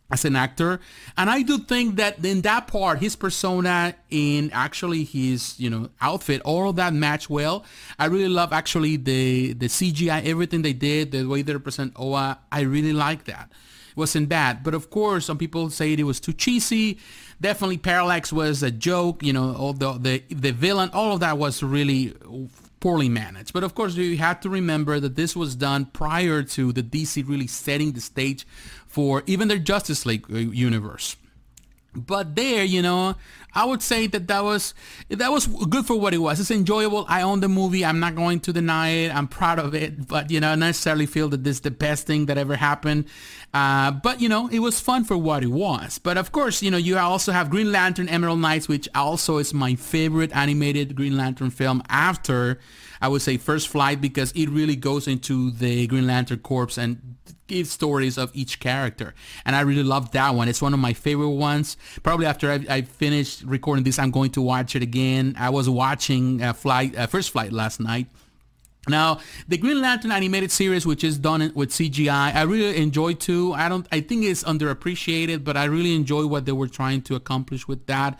as 0.09 0.23
an 0.25 0.35
actor. 0.35 0.79
And 1.17 1.29
i 1.29 1.41
do 1.41 1.57
think 1.57 1.97
that 1.97 2.23
in 2.23 2.41
that 2.41 2.67
part 2.67 2.99
his 2.99 3.15
persona 3.15 3.95
in 4.09 4.49
actually 4.51 5.03
his 5.03 5.59
you 5.59 5.69
know 5.69 5.89
outfit 6.01 6.41
all 6.43 6.69
of 6.69 6.75
that 6.77 6.93
match 6.93 7.29
well. 7.29 7.65
I 7.99 8.05
really 8.05 8.29
love 8.29 8.53
actually 8.53 8.97
the 8.97 9.53
the 9.53 9.67
cgi 9.67 10.25
everything 10.25 10.61
they 10.61 10.73
did 10.73 11.11
the 11.11 11.25
way 11.25 11.41
they 11.41 11.53
represent 11.53 11.93
oa 11.95 12.39
i 12.51 12.61
really 12.61 12.93
like 12.93 13.25
that. 13.25 13.51
It 13.91 13.97
wasn't 13.97 14.29
bad. 14.29 14.63
But 14.63 14.73
of 14.73 14.89
course 14.89 15.25
some 15.25 15.37
people 15.37 15.69
say 15.69 15.93
it 15.93 16.03
was 16.03 16.19
too 16.19 16.33
cheesy. 16.33 16.99
Definitely 17.41 17.77
parallax 17.77 18.31
was 18.31 18.63
a 18.63 18.71
joke 18.71 19.23
you 19.23 19.33
know 19.33 19.53
all 19.55 19.73
the 19.73 19.93
the, 19.93 20.23
the 20.29 20.51
villain 20.51 20.89
all 20.93 21.13
of 21.13 21.19
that 21.19 21.37
was 21.37 21.61
really 21.61 22.15
poorly 22.79 23.09
managed. 23.09 23.53
But 23.53 23.63
of 23.63 23.75
course, 23.75 23.95
you 23.95 24.17
have 24.17 24.39
to 24.41 24.49
remember 24.49 24.99
that 24.99 25.15
this 25.15 25.35
was 25.35 25.55
done 25.55 25.85
prior 25.85 26.43
to 26.43 26.71
the 26.71 26.83
DC 26.83 27.27
really 27.27 27.47
setting 27.47 27.93
the 27.93 28.01
stage 28.01 28.45
for 28.87 29.23
even 29.25 29.47
their 29.47 29.59
Justice 29.59 30.05
League 30.05 30.25
uh, 30.31 30.37
universe. 30.37 31.15
But 31.97 32.35
there, 32.35 32.63
you 32.63 32.81
know, 32.81 33.15
I 33.53 33.65
would 33.65 33.81
say 33.81 34.05
that 34.07 34.27
that 34.27 34.43
was 34.43 34.75
that 35.09 35.31
was 35.31 35.47
good 35.47 35.85
for 35.85 35.99
what 35.99 36.13
it 36.13 36.19
was. 36.19 36.39
It's 36.39 36.51
enjoyable. 36.51 37.05
I 37.09 37.23
own 37.23 37.39
the 37.39 37.49
movie. 37.49 37.83
I'm 37.83 37.99
not 37.99 38.15
going 38.15 38.39
to 38.41 38.53
deny 38.53 38.89
it. 38.89 39.15
I'm 39.15 39.27
proud 39.27 39.57
of 39.57 39.73
it. 39.73 40.07
But 40.07 40.29
you 40.29 40.39
know, 40.39 40.51
I 40.51 40.55
necessarily 40.55 41.07
feel 41.07 41.27
that 41.29 41.43
this 41.43 41.57
is 41.57 41.61
the 41.61 41.71
best 41.71 42.05
thing 42.05 42.27
that 42.27 42.37
ever 42.37 42.55
happened. 42.55 43.05
Uh, 43.53 43.91
but 43.91 44.21
you 44.21 44.29
know, 44.29 44.47
it 44.49 44.59
was 44.59 44.79
fun 44.79 45.03
for 45.03 45.17
what 45.17 45.43
it 45.43 45.47
was. 45.47 45.97
But 45.97 46.17
of 46.17 46.31
course, 46.31 46.61
you 46.61 46.69
know, 46.69 46.77
you 46.77 46.97
also 46.97 47.31
have 47.31 47.49
Green 47.49 47.71
Lantern 47.71 48.09
Emerald 48.09 48.39
Knights, 48.39 48.67
which 48.67 48.87
also 48.93 49.37
is 49.37 49.53
my 49.53 49.73
favorite 49.75 50.35
animated 50.35 50.95
Green 50.95 51.17
Lantern 51.17 51.49
film 51.49 51.81
after 51.89 52.59
I 53.01 53.07
would 53.07 53.21
say 53.21 53.37
First 53.37 53.69
Flight 53.69 54.01
because 54.01 54.31
it 54.33 54.49
really 54.49 54.75
goes 54.75 55.07
into 55.07 55.51
the 55.51 55.87
Green 55.87 56.07
Lantern 56.07 56.39
Corps 56.39 56.77
and 56.77 57.15
stories 57.65 58.17
of 58.17 58.31
each 58.33 58.59
character. 58.59 59.13
And 59.45 59.55
I 59.55 59.61
really 59.61 59.83
love 59.83 60.11
that 60.11 60.35
one. 60.35 60.47
It's 60.47 60.61
one 60.61 60.73
of 60.73 60.79
my 60.79 60.93
favorite 60.93 61.29
ones. 61.29 61.77
Probably 62.03 62.25
after 62.25 62.51
I, 62.51 62.65
I 62.69 62.81
finished 62.81 63.43
recording 63.43 63.83
this, 63.83 63.99
I'm 63.99 64.11
going 64.11 64.31
to 64.31 64.41
watch 64.41 64.75
it 64.75 64.81
again. 64.81 65.35
I 65.37 65.49
was 65.49 65.69
watching 65.69 66.41
uh, 66.41 66.53
Flight, 66.53 66.95
uh, 66.95 67.07
First 67.07 67.31
Flight 67.31 67.51
last 67.51 67.79
night. 67.79 68.07
Now, 68.89 69.19
the 69.47 69.57
Green 69.57 69.81
Lantern 69.81 70.11
animated 70.11 70.51
series, 70.51 70.85
which 70.85 71.03
is 71.03 71.17
done 71.17 71.51
with 71.55 71.71
CGI, 71.71 72.33
I 72.33 72.43
really 72.43 72.77
enjoy 72.77 73.13
too. 73.13 73.53
I 73.53 73.67
don't, 73.69 73.85
I 73.91 73.99
think 73.99 74.23
it's 74.23 74.43
underappreciated, 74.43 75.43
but 75.43 75.57
I 75.57 75.65
really 75.65 75.93
enjoy 75.93 76.25
what 76.25 76.45
they 76.45 76.53
were 76.53 76.67
trying 76.67 77.01
to 77.03 77.15
accomplish 77.15 77.67
with 77.67 77.85
that. 77.87 78.19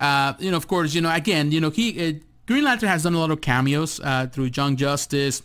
Uh, 0.00 0.34
you 0.38 0.50
know, 0.50 0.56
of 0.56 0.68
course, 0.68 0.94
you 0.94 1.00
know, 1.00 1.12
again, 1.12 1.52
you 1.52 1.60
know, 1.60 1.70
he, 1.70 2.08
uh, 2.08 2.12
Green 2.46 2.64
Lantern 2.64 2.88
has 2.88 3.04
done 3.04 3.14
a 3.14 3.18
lot 3.18 3.30
of 3.30 3.40
cameos 3.40 4.00
uh, 4.00 4.26
through 4.26 4.50
Young 4.54 4.76
Justice. 4.76 5.42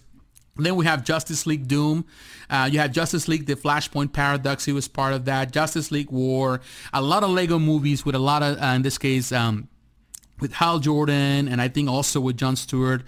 Then 0.57 0.75
we 0.75 0.85
have 0.85 1.03
Justice 1.03 1.45
League 1.45 1.67
Doom. 1.67 2.05
Uh, 2.49 2.69
you 2.71 2.79
have 2.79 2.91
Justice 2.91 3.27
League, 3.27 3.45
the 3.45 3.55
Flashpoint 3.55 4.13
Paradox. 4.13 4.65
He 4.65 4.71
was 4.71 4.87
part 4.87 5.13
of 5.13 5.25
that. 5.25 5.51
Justice 5.51 5.91
League 5.91 6.11
War. 6.11 6.61
A 6.93 7.01
lot 7.01 7.23
of 7.23 7.29
Lego 7.29 7.59
movies 7.59 8.05
with 8.05 8.15
a 8.15 8.19
lot 8.19 8.43
of, 8.43 8.61
uh, 8.61 8.65
in 8.67 8.81
this 8.81 8.97
case, 8.97 9.31
um, 9.31 9.67
with 10.39 10.53
Hal 10.53 10.79
Jordan 10.79 11.47
and 11.47 11.61
I 11.61 11.67
think 11.67 11.89
also 11.89 12.19
with 12.21 12.37
John 12.37 12.55
Stewart. 12.55 13.03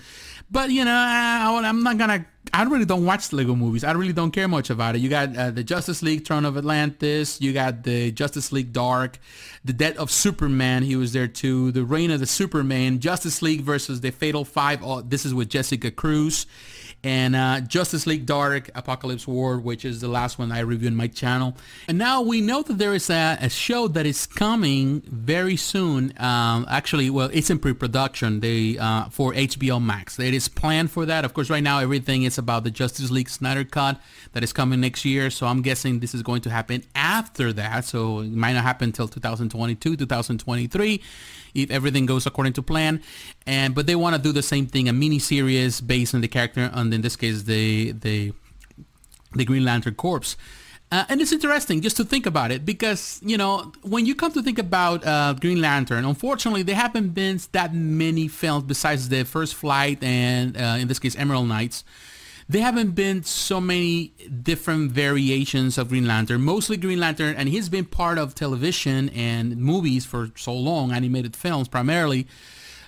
But 0.52 0.72
you 0.72 0.84
know, 0.84 0.92
I, 0.92 1.62
am 1.64 1.84
not 1.84 1.98
gonna. 1.98 2.26
I 2.52 2.64
really 2.64 2.86
don't 2.86 3.06
watch 3.06 3.32
Lego 3.32 3.54
movies. 3.54 3.84
I 3.84 3.92
really 3.92 4.14
don't 4.14 4.32
care 4.32 4.48
much 4.48 4.72
about 4.72 4.96
it. 4.96 5.00
You 5.00 5.10
got 5.10 5.38
uh, 5.38 5.52
the 5.52 5.64
Justice 5.64 6.02
League: 6.02 6.26
Throne 6.26 6.44
of 6.44 6.58
Atlantis. 6.58 7.40
You 7.40 7.54
got 7.54 7.84
the 7.84 8.12
Justice 8.12 8.52
League 8.52 8.74
Dark, 8.74 9.20
the 9.64 9.74
Death 9.74 9.98
of 9.98 10.10
Superman. 10.10 10.82
He 10.82 10.96
was 10.96 11.14
there 11.14 11.28
too. 11.28 11.72
The 11.72 11.84
Reign 11.84 12.10
of 12.10 12.20
the 12.20 12.26
Superman. 12.26 13.00
Justice 13.00 13.44
League 13.44 13.62
versus 13.62 14.02
the 14.02 14.10
Fatal 14.10 14.44
Five. 14.44 14.84
Oh, 14.84 15.02
this 15.02 15.24
is 15.24 15.36
with 15.36 15.50
Jessica 15.50 15.92
Cruz 15.92 16.48
and 17.04 17.36
uh, 17.36 17.62
Justice 17.62 18.06
League 18.06 18.26
Dark 18.26 18.70
Apocalypse 18.76 19.28
War, 19.28 19.58
which 19.58 19.86
is 19.86 20.02
the 20.02 20.08
last 20.08 20.38
one 20.38 20.52
I 20.52 20.60
reviewed 20.60 20.92
on 20.92 20.98
my 20.98 21.08
channel. 21.08 21.56
And 21.88 21.98
now 21.98 22.22
we 22.22 22.42
know 22.42 22.62
that 22.62 22.78
there 22.78 22.94
is 22.94 23.10
a, 23.10 23.38
a 23.40 23.50
show 23.50 23.88
that 23.90 24.06
is 24.06 24.26
coming 24.26 25.02
very 25.02 25.56
soon. 25.56 26.14
Um, 26.18 26.66
actually, 26.70 27.10
well, 27.10 27.30
it's 27.32 27.50
in 27.50 27.60
pre-production 27.60 28.42
they, 28.42 28.78
uh, 28.78 29.06
for 29.10 29.34
HBO 29.34 29.82
Max. 29.84 30.20
It 30.20 30.34
is 30.34 30.50
planned 30.50 30.92
for 30.92 31.06
that. 31.06 31.24
Of 31.24 31.34
course, 31.34 31.50
right 31.50 31.64
now 31.64 31.80
everything 31.80 32.24
is 32.24 32.38
about 32.38 32.64
the 32.64 32.72
Justice 32.72 33.12
League 33.12 33.30
Snyder 33.30 33.64
Cut 33.64 34.00
that 34.34 34.44
is 34.44 34.52
coming 34.52 34.82
next 34.82 35.06
year. 35.06 35.30
So 35.30 35.48
I'm 35.48 35.62
guessing 35.62 36.00
this 36.00 36.14
is 36.14 36.22
going 36.22 36.42
to 36.42 36.50
happen 36.50 36.84
after 36.96 37.54
that. 37.54 37.86
So 37.86 38.20
it 38.20 38.32
might 38.32 38.54
not 38.54 38.64
happen 38.64 38.90
until 38.90 39.08
2022, 39.08 39.96
2023 39.96 41.02
if 41.54 41.72
everything 41.72 42.06
goes 42.06 42.26
according 42.26 42.54
to 42.54 42.62
plan. 42.62 43.02
And 43.46 43.76
but 43.76 43.88
they 43.88 43.96
want 43.96 44.16
to 44.16 44.22
do 44.22 44.32
the 44.32 44.44
same 44.44 44.68
thing, 44.68 44.90
a 44.90 44.94
mini 44.94 45.20
series 45.20 45.82
based 45.82 46.14
on 46.14 46.22
the 46.22 46.28
character, 46.28 46.70
and 46.74 46.94
in 46.94 47.02
this 47.02 47.16
case, 47.16 47.44
the 47.44 47.92
the 47.92 48.34
the 49.34 49.46
Green 49.46 49.66
Lantern 49.66 49.96
Corps. 49.96 50.36
Uh, 50.92 51.06
and 51.08 51.22
it's 51.22 51.32
interesting 51.32 51.82
just 51.82 51.98
to 51.98 52.04
think 52.04 52.26
about 52.26 52.50
it 52.50 52.66
because, 52.66 53.20
you 53.24 53.38
know, 53.38 53.72
when 53.84 54.08
you 54.08 54.16
come 54.16 54.32
to 54.32 54.42
think 54.42 54.58
about 54.58 55.06
uh, 55.06 55.34
Green 55.34 55.62
Lantern, 55.62 56.04
unfortunately, 56.04 56.64
there 56.64 56.76
haven't 56.76 57.10
been 57.10 57.40
that 57.52 57.76
many 57.76 58.28
films 58.28 58.64
besides 58.64 59.08
the 59.08 59.24
First 59.24 59.54
Flight 59.54 60.04
and, 60.04 60.58
uh, 60.58 60.78
in 60.80 60.88
this 60.88 60.98
case, 60.98 61.16
Emerald 61.16 61.48
Knights 61.48 61.84
there 62.50 62.64
haven't 62.64 62.96
been 62.96 63.24
so 63.24 63.62
many 63.62 64.08
different 64.42 64.92
variations 64.92 65.78
of 65.78 65.90
Green 65.90 66.08
Lantern. 66.08 66.42
Mostly 66.42 66.78
Green 66.78 67.00
Lantern, 67.00 67.36
and 67.36 67.48
he's 67.48 67.70
been 67.70 67.86
part 67.86 68.18
of 68.18 68.34
television 68.34 69.10
and 69.10 69.56
movies 69.58 70.04
for 70.04 70.32
so 70.36 70.54
long, 70.54 70.92
animated 70.92 71.36
films 71.36 71.68
primarily. 71.68 72.26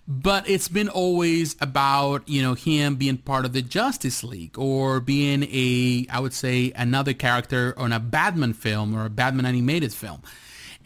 But 0.08 0.50
it's 0.50 0.68
been 0.68 0.90
always 0.90 1.56
about 1.62 2.28
you 2.28 2.42
know 2.42 2.56
him 2.56 2.96
being 2.96 3.18
part 3.18 3.46
of 3.46 3.54
the 3.54 3.62
Justice 3.62 4.24
League 4.24 4.58
or 4.58 5.00
being 5.00 5.44
a 5.44 6.08
I 6.10 6.20
would 6.20 6.34
say 6.34 6.74
another 6.76 7.14
character 7.14 7.76
on 7.78 7.94
a 7.94 8.00
Batman 8.00 8.54
film 8.54 8.96
or 8.96 9.06
a 9.06 9.12
Batman 9.12 9.46
animated 9.46 9.94
film. 9.94 10.24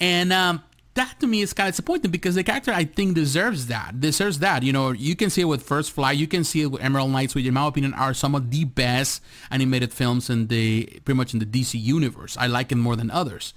And 0.01 0.33
um, 0.33 0.61
that 0.95 1.19
to 1.19 1.27
me 1.27 1.41
is 1.41 1.53
kind 1.53 1.69
of 1.69 1.73
disappointing 1.73 2.12
because 2.12 2.36
the 2.36 2.43
character 2.43 2.71
I 2.71 2.86
think 2.86 3.15
deserves 3.15 3.67
that. 3.67 3.99
Deserves 3.99 4.39
that. 4.39 4.63
You 4.63 4.73
know, 4.73 4.91
you 4.91 5.15
can 5.15 5.29
see 5.29 5.41
it 5.41 5.45
with 5.45 5.63
First 5.63 5.91
Flight. 5.91 6.17
You 6.17 6.27
can 6.27 6.43
see 6.43 6.63
it 6.63 6.67
with 6.71 6.81
Emerald 6.81 7.12
Knights, 7.12 7.36
which 7.36 7.45
in 7.45 7.53
my 7.53 7.67
opinion 7.67 7.93
are 7.93 8.13
some 8.13 8.34
of 8.34 8.49
the 8.49 8.63
best 8.63 9.21
animated 9.51 9.93
films 9.93 10.29
in 10.29 10.47
the 10.47 10.86
pretty 11.05 11.17
much 11.17 11.34
in 11.34 11.39
the 11.39 11.45
DC 11.45 11.81
universe. 11.81 12.36
I 12.38 12.47
like 12.47 12.71
it 12.71 12.75
more 12.75 12.95
than 12.95 13.12
others. 13.12 13.53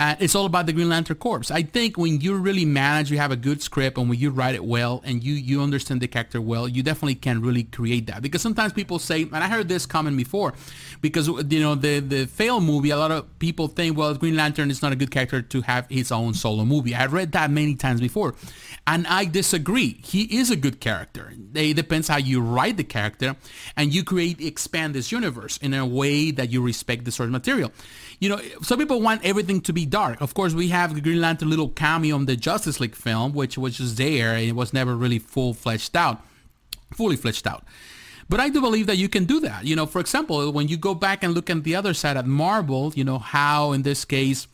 Uh, 0.00 0.14
it's 0.20 0.36
all 0.36 0.46
about 0.46 0.66
the 0.66 0.72
Green 0.72 0.88
Lantern 0.88 1.16
Corps. 1.16 1.50
I 1.50 1.62
think 1.62 1.98
when 1.98 2.20
you 2.20 2.36
really 2.36 2.64
manage, 2.64 3.10
you 3.10 3.18
have 3.18 3.32
a 3.32 3.36
good 3.36 3.60
script, 3.60 3.98
and 3.98 4.08
when 4.08 4.16
you 4.16 4.30
write 4.30 4.54
it 4.54 4.64
well, 4.64 5.02
and 5.04 5.24
you 5.24 5.34
you 5.34 5.60
understand 5.60 6.00
the 6.00 6.06
character 6.06 6.40
well, 6.40 6.68
you 6.68 6.84
definitely 6.84 7.16
can 7.16 7.40
really 7.40 7.64
create 7.64 8.06
that. 8.06 8.22
Because 8.22 8.40
sometimes 8.40 8.72
people 8.72 9.00
say, 9.00 9.22
and 9.22 9.36
I 9.36 9.48
heard 9.48 9.68
this 9.68 9.86
comment 9.86 10.16
before, 10.16 10.54
because 11.00 11.26
you 11.26 11.60
know 11.60 11.74
the 11.74 11.98
the 11.98 12.26
fail 12.26 12.60
movie, 12.60 12.90
a 12.90 12.96
lot 12.96 13.10
of 13.10 13.38
people 13.40 13.66
think, 13.66 13.96
well, 13.96 14.14
Green 14.14 14.36
Lantern 14.36 14.70
is 14.70 14.82
not 14.82 14.92
a 14.92 14.96
good 14.96 15.10
character 15.10 15.42
to 15.42 15.62
have 15.62 15.88
his 15.88 16.12
own 16.12 16.32
solo 16.32 16.64
movie. 16.64 16.94
I've 16.94 17.12
read 17.12 17.32
that 17.32 17.50
many 17.50 17.74
times 17.74 18.00
before, 18.00 18.36
and 18.86 19.04
I 19.08 19.24
disagree. 19.24 20.00
He 20.04 20.38
is 20.38 20.52
a 20.52 20.56
good 20.56 20.78
character. 20.78 21.32
It 21.54 21.74
depends 21.74 22.06
how 22.06 22.18
you 22.18 22.40
write 22.40 22.76
the 22.76 22.84
character, 22.84 23.34
and 23.76 23.92
you 23.92 24.04
create 24.04 24.40
expand 24.40 24.94
this 24.94 25.10
universe 25.10 25.56
in 25.56 25.74
a 25.74 25.84
way 25.84 26.30
that 26.30 26.50
you 26.50 26.62
respect 26.62 27.04
the 27.04 27.10
source 27.10 27.30
material 27.30 27.72
you 28.20 28.28
know, 28.28 28.40
some 28.62 28.78
people 28.78 29.00
want 29.00 29.24
everything 29.24 29.60
to 29.62 29.72
be 29.72 29.86
dark. 29.90 30.20
Of 30.20 30.34
course, 30.34 30.54
we 30.54 30.68
have 30.68 30.94
the 30.94 31.00
Green 31.00 31.20
Lantern 31.20 31.50
little 31.50 31.68
cameo 31.68 32.16
in 32.16 32.26
the 32.26 32.36
Justice 32.36 32.80
League 32.80 32.94
film, 32.94 33.32
which 33.32 33.58
was 33.58 33.78
just 33.78 33.96
there 33.96 34.34
and 34.34 34.44
it 34.44 34.54
was 34.54 34.72
never 34.72 34.96
really 34.96 35.18
full 35.18 35.54
fleshed 35.54 35.96
out, 35.96 36.20
fully 36.94 37.16
fleshed 37.16 37.46
out. 37.46 37.64
But 38.28 38.40
I 38.40 38.50
do 38.50 38.60
believe 38.60 38.86
that 38.86 38.98
you 38.98 39.08
can 39.08 39.24
do 39.24 39.40
that. 39.40 39.64
You 39.64 39.74
know, 39.74 39.86
for 39.86 40.00
example, 40.00 40.52
when 40.52 40.68
you 40.68 40.76
go 40.76 40.94
back 40.94 41.24
and 41.24 41.34
look 41.34 41.48
at 41.48 41.64
the 41.64 41.74
other 41.74 41.94
side 41.94 42.16
at 42.16 42.26
Marvel, 42.26 42.92
you 42.94 43.04
know, 43.04 43.18
how 43.18 43.72
in 43.72 43.82
this 43.82 44.04
case 44.04 44.46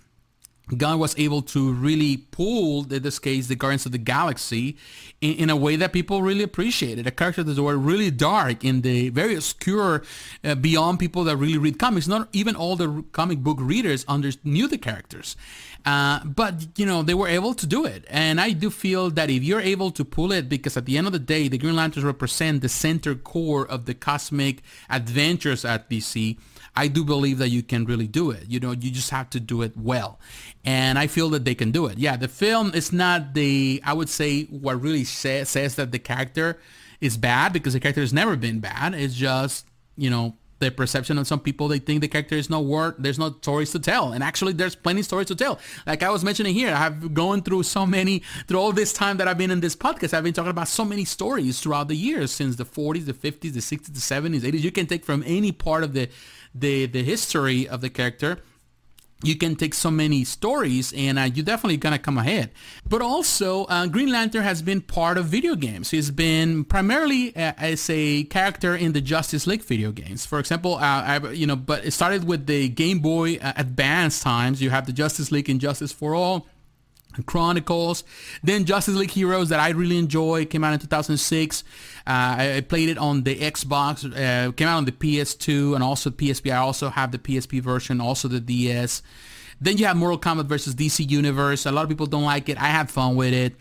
Gunn 0.76 0.98
was 0.98 1.16
able 1.18 1.42
to 1.42 1.72
really 1.72 2.16
pull, 2.16 2.90
in 2.90 3.02
this 3.02 3.18
case, 3.18 3.48
the 3.48 3.54
Guardians 3.54 3.84
of 3.84 3.92
the 3.92 3.98
Galaxy 3.98 4.76
in, 5.20 5.34
in, 5.34 5.50
a 5.50 5.56
way 5.56 5.76
that 5.76 5.92
people 5.92 6.22
really 6.22 6.42
appreciated. 6.42 7.06
A 7.06 7.10
character 7.10 7.42
that 7.42 7.60
were 7.60 7.76
really 7.76 8.10
dark 8.10 8.64
in 8.64 8.80
the 8.80 9.10
very 9.10 9.34
obscure, 9.34 10.02
uh, 10.42 10.54
beyond 10.54 10.98
people 10.98 11.24
that 11.24 11.36
really 11.36 11.58
read 11.58 11.78
comics. 11.78 12.08
Not 12.08 12.28
even 12.32 12.56
all 12.56 12.76
the 12.76 13.04
comic 13.12 13.40
book 13.40 13.58
readers 13.60 14.06
under, 14.08 14.30
knew 14.42 14.66
the 14.66 14.78
characters. 14.78 15.36
Uh, 15.84 16.24
but, 16.24 16.78
you 16.78 16.86
know, 16.86 17.02
they 17.02 17.12
were 17.12 17.28
able 17.28 17.52
to 17.52 17.66
do 17.66 17.84
it. 17.84 18.06
And 18.08 18.40
I 18.40 18.52
do 18.52 18.70
feel 18.70 19.10
that 19.10 19.28
if 19.28 19.42
you're 19.42 19.60
able 19.60 19.90
to 19.90 20.04
pull 20.04 20.32
it, 20.32 20.48
because 20.48 20.78
at 20.78 20.86
the 20.86 20.96
end 20.96 21.06
of 21.06 21.12
the 21.12 21.18
day, 21.18 21.48
the 21.48 21.58
Green 21.58 21.76
Lanterns 21.76 22.04
represent 22.04 22.62
the 22.62 22.70
center 22.70 23.14
core 23.14 23.66
of 23.66 23.84
the 23.84 23.92
cosmic 23.92 24.62
adventures 24.88 25.62
at 25.64 25.90
DC, 25.90 26.38
I 26.76 26.88
do 26.88 27.04
believe 27.04 27.38
that 27.38 27.50
you 27.50 27.62
can 27.62 27.84
really 27.84 28.08
do 28.08 28.30
it. 28.30 28.44
You 28.48 28.60
know, 28.60 28.72
you 28.72 28.90
just 28.90 29.10
have 29.10 29.30
to 29.30 29.40
do 29.40 29.62
it 29.62 29.76
well. 29.76 30.18
And 30.64 30.98
I 30.98 31.06
feel 31.06 31.30
that 31.30 31.44
they 31.44 31.54
can 31.54 31.70
do 31.70 31.86
it. 31.86 31.98
Yeah, 31.98 32.16
the 32.16 32.28
film 32.28 32.72
is 32.74 32.92
not 32.92 33.34
the, 33.34 33.80
I 33.84 33.92
would 33.92 34.08
say 34.08 34.44
what 34.44 34.80
really 34.80 35.04
say, 35.04 35.44
says 35.44 35.76
that 35.76 35.92
the 35.92 35.98
character 35.98 36.58
is 37.00 37.16
bad 37.16 37.52
because 37.52 37.74
the 37.74 37.80
character 37.80 38.00
has 38.00 38.12
never 38.12 38.34
been 38.36 38.60
bad. 38.60 38.94
It's 38.94 39.14
just, 39.14 39.66
you 39.96 40.10
know, 40.10 40.36
the 40.58 40.70
perception 40.70 41.18
of 41.18 41.26
some 41.26 41.40
people 41.40 41.68
they 41.68 41.78
think 41.78 42.00
the 42.00 42.08
character 42.08 42.36
is 42.36 42.48
no 42.48 42.60
worth 42.60 42.94
there's 42.98 43.18
no 43.18 43.30
stories 43.30 43.72
to 43.72 43.78
tell. 43.78 44.12
And 44.12 44.22
actually 44.22 44.52
there's 44.52 44.74
plenty 44.74 45.02
stories 45.02 45.28
to 45.28 45.34
tell. 45.34 45.58
Like 45.86 46.02
i 46.02 46.10
was 46.10 46.24
mentioning 46.24 46.54
here 46.54 46.74
i've 46.74 47.14
gone 47.14 47.42
through 47.42 47.62
so 47.64 47.86
many 47.86 48.22
through 48.46 48.58
all 48.58 48.72
this 48.72 48.92
time 48.92 49.16
that 49.18 49.28
i've 49.28 49.38
been 49.38 49.50
in 49.50 49.60
this 49.60 49.76
podcast 49.76 50.14
i've 50.14 50.24
been 50.24 50.32
talking 50.32 50.50
about 50.50 50.68
so 50.68 50.84
many 50.84 51.04
stories 51.04 51.60
throughout 51.60 51.88
the 51.88 51.96
years 51.96 52.30
since 52.30 52.56
the 52.56 52.64
40s 52.64 53.06
the 53.06 53.12
50s 53.12 53.52
the 53.52 53.60
60s 53.60 53.86
the 53.86 54.00
70s 54.00 54.40
80s 54.40 54.60
you 54.60 54.72
can 54.72 54.86
take 54.86 55.04
from 55.04 55.22
any 55.26 55.52
part 55.52 55.84
of 55.84 55.92
the 55.92 56.08
the 56.54 56.86
the 56.86 57.02
history 57.02 57.68
of 57.68 57.80
the 57.80 57.90
character 57.90 58.38
you 59.24 59.36
can 59.36 59.56
take 59.56 59.74
so 59.74 59.90
many 59.90 60.24
stories 60.24 60.92
and 60.92 61.18
uh, 61.18 61.22
you're 61.22 61.44
definitely 61.44 61.76
gonna 61.76 61.98
come 61.98 62.18
ahead. 62.18 62.50
But 62.88 63.02
also 63.02 63.64
uh, 63.64 63.86
green 63.86 64.10
lantern 64.10 64.42
has 64.42 64.62
been 64.62 64.80
part 64.80 65.18
of 65.18 65.26
video 65.26 65.54
games. 65.54 65.90
He's 65.90 66.10
been 66.10 66.64
primarily 66.64 67.34
uh, 67.34 67.54
as 67.56 67.88
a 67.90 68.24
character 68.24 68.76
in 68.76 68.92
the 68.92 69.00
justice 69.00 69.46
league 69.46 69.62
video 69.62 69.92
games. 69.92 70.26
For 70.26 70.38
example 70.38 70.76
uh, 70.76 70.80
I, 70.80 71.30
you 71.30 71.46
know 71.46 71.56
but 71.56 71.84
it 71.84 71.92
started 71.92 72.24
with 72.24 72.46
the 72.46 72.68
game 72.68 73.00
boy 73.00 73.36
uh, 73.36 73.52
advance 73.56 74.20
times. 74.20 74.60
You 74.60 74.70
have 74.70 74.86
the 74.86 74.92
justice 74.92 75.32
league 75.32 75.48
and 75.48 75.60
justice 75.60 75.92
for 75.92 76.14
all 76.14 76.46
Chronicles. 77.22 78.04
Then 78.42 78.64
Justice 78.64 78.94
League 78.94 79.10
Heroes 79.10 79.48
that 79.50 79.60
I 79.60 79.70
really 79.70 79.98
enjoy 79.98 80.44
came 80.46 80.64
out 80.64 80.72
in 80.72 80.78
2006. 80.80 81.64
Uh, 82.06 82.10
I, 82.10 82.64
played 82.68 82.88
it 82.88 82.98
on 82.98 83.22
the 83.22 83.36
Xbox. 83.36 84.04
Uh, 84.04 84.52
came 84.52 84.68
out 84.68 84.76
on 84.76 84.84
the 84.84 84.92
PS2 84.92 85.74
and 85.74 85.82
also 85.82 86.10
PSP. 86.10 86.52
I 86.52 86.58
also 86.58 86.90
have 86.90 87.12
the 87.12 87.18
PSP 87.18 87.60
version, 87.60 88.00
also 88.00 88.28
the 88.28 88.40
DS. 88.40 89.02
Then 89.60 89.78
you 89.78 89.86
have 89.86 89.96
Mortal 89.96 90.18
Kombat 90.18 90.46
versus 90.46 90.74
DC 90.74 91.08
Universe. 91.08 91.66
A 91.66 91.72
lot 91.72 91.82
of 91.82 91.88
people 91.88 92.06
don't 92.06 92.24
like 92.24 92.48
it. 92.48 92.58
I 92.58 92.66
had 92.66 92.90
fun 92.90 93.16
with 93.16 93.32
it. 93.32 93.54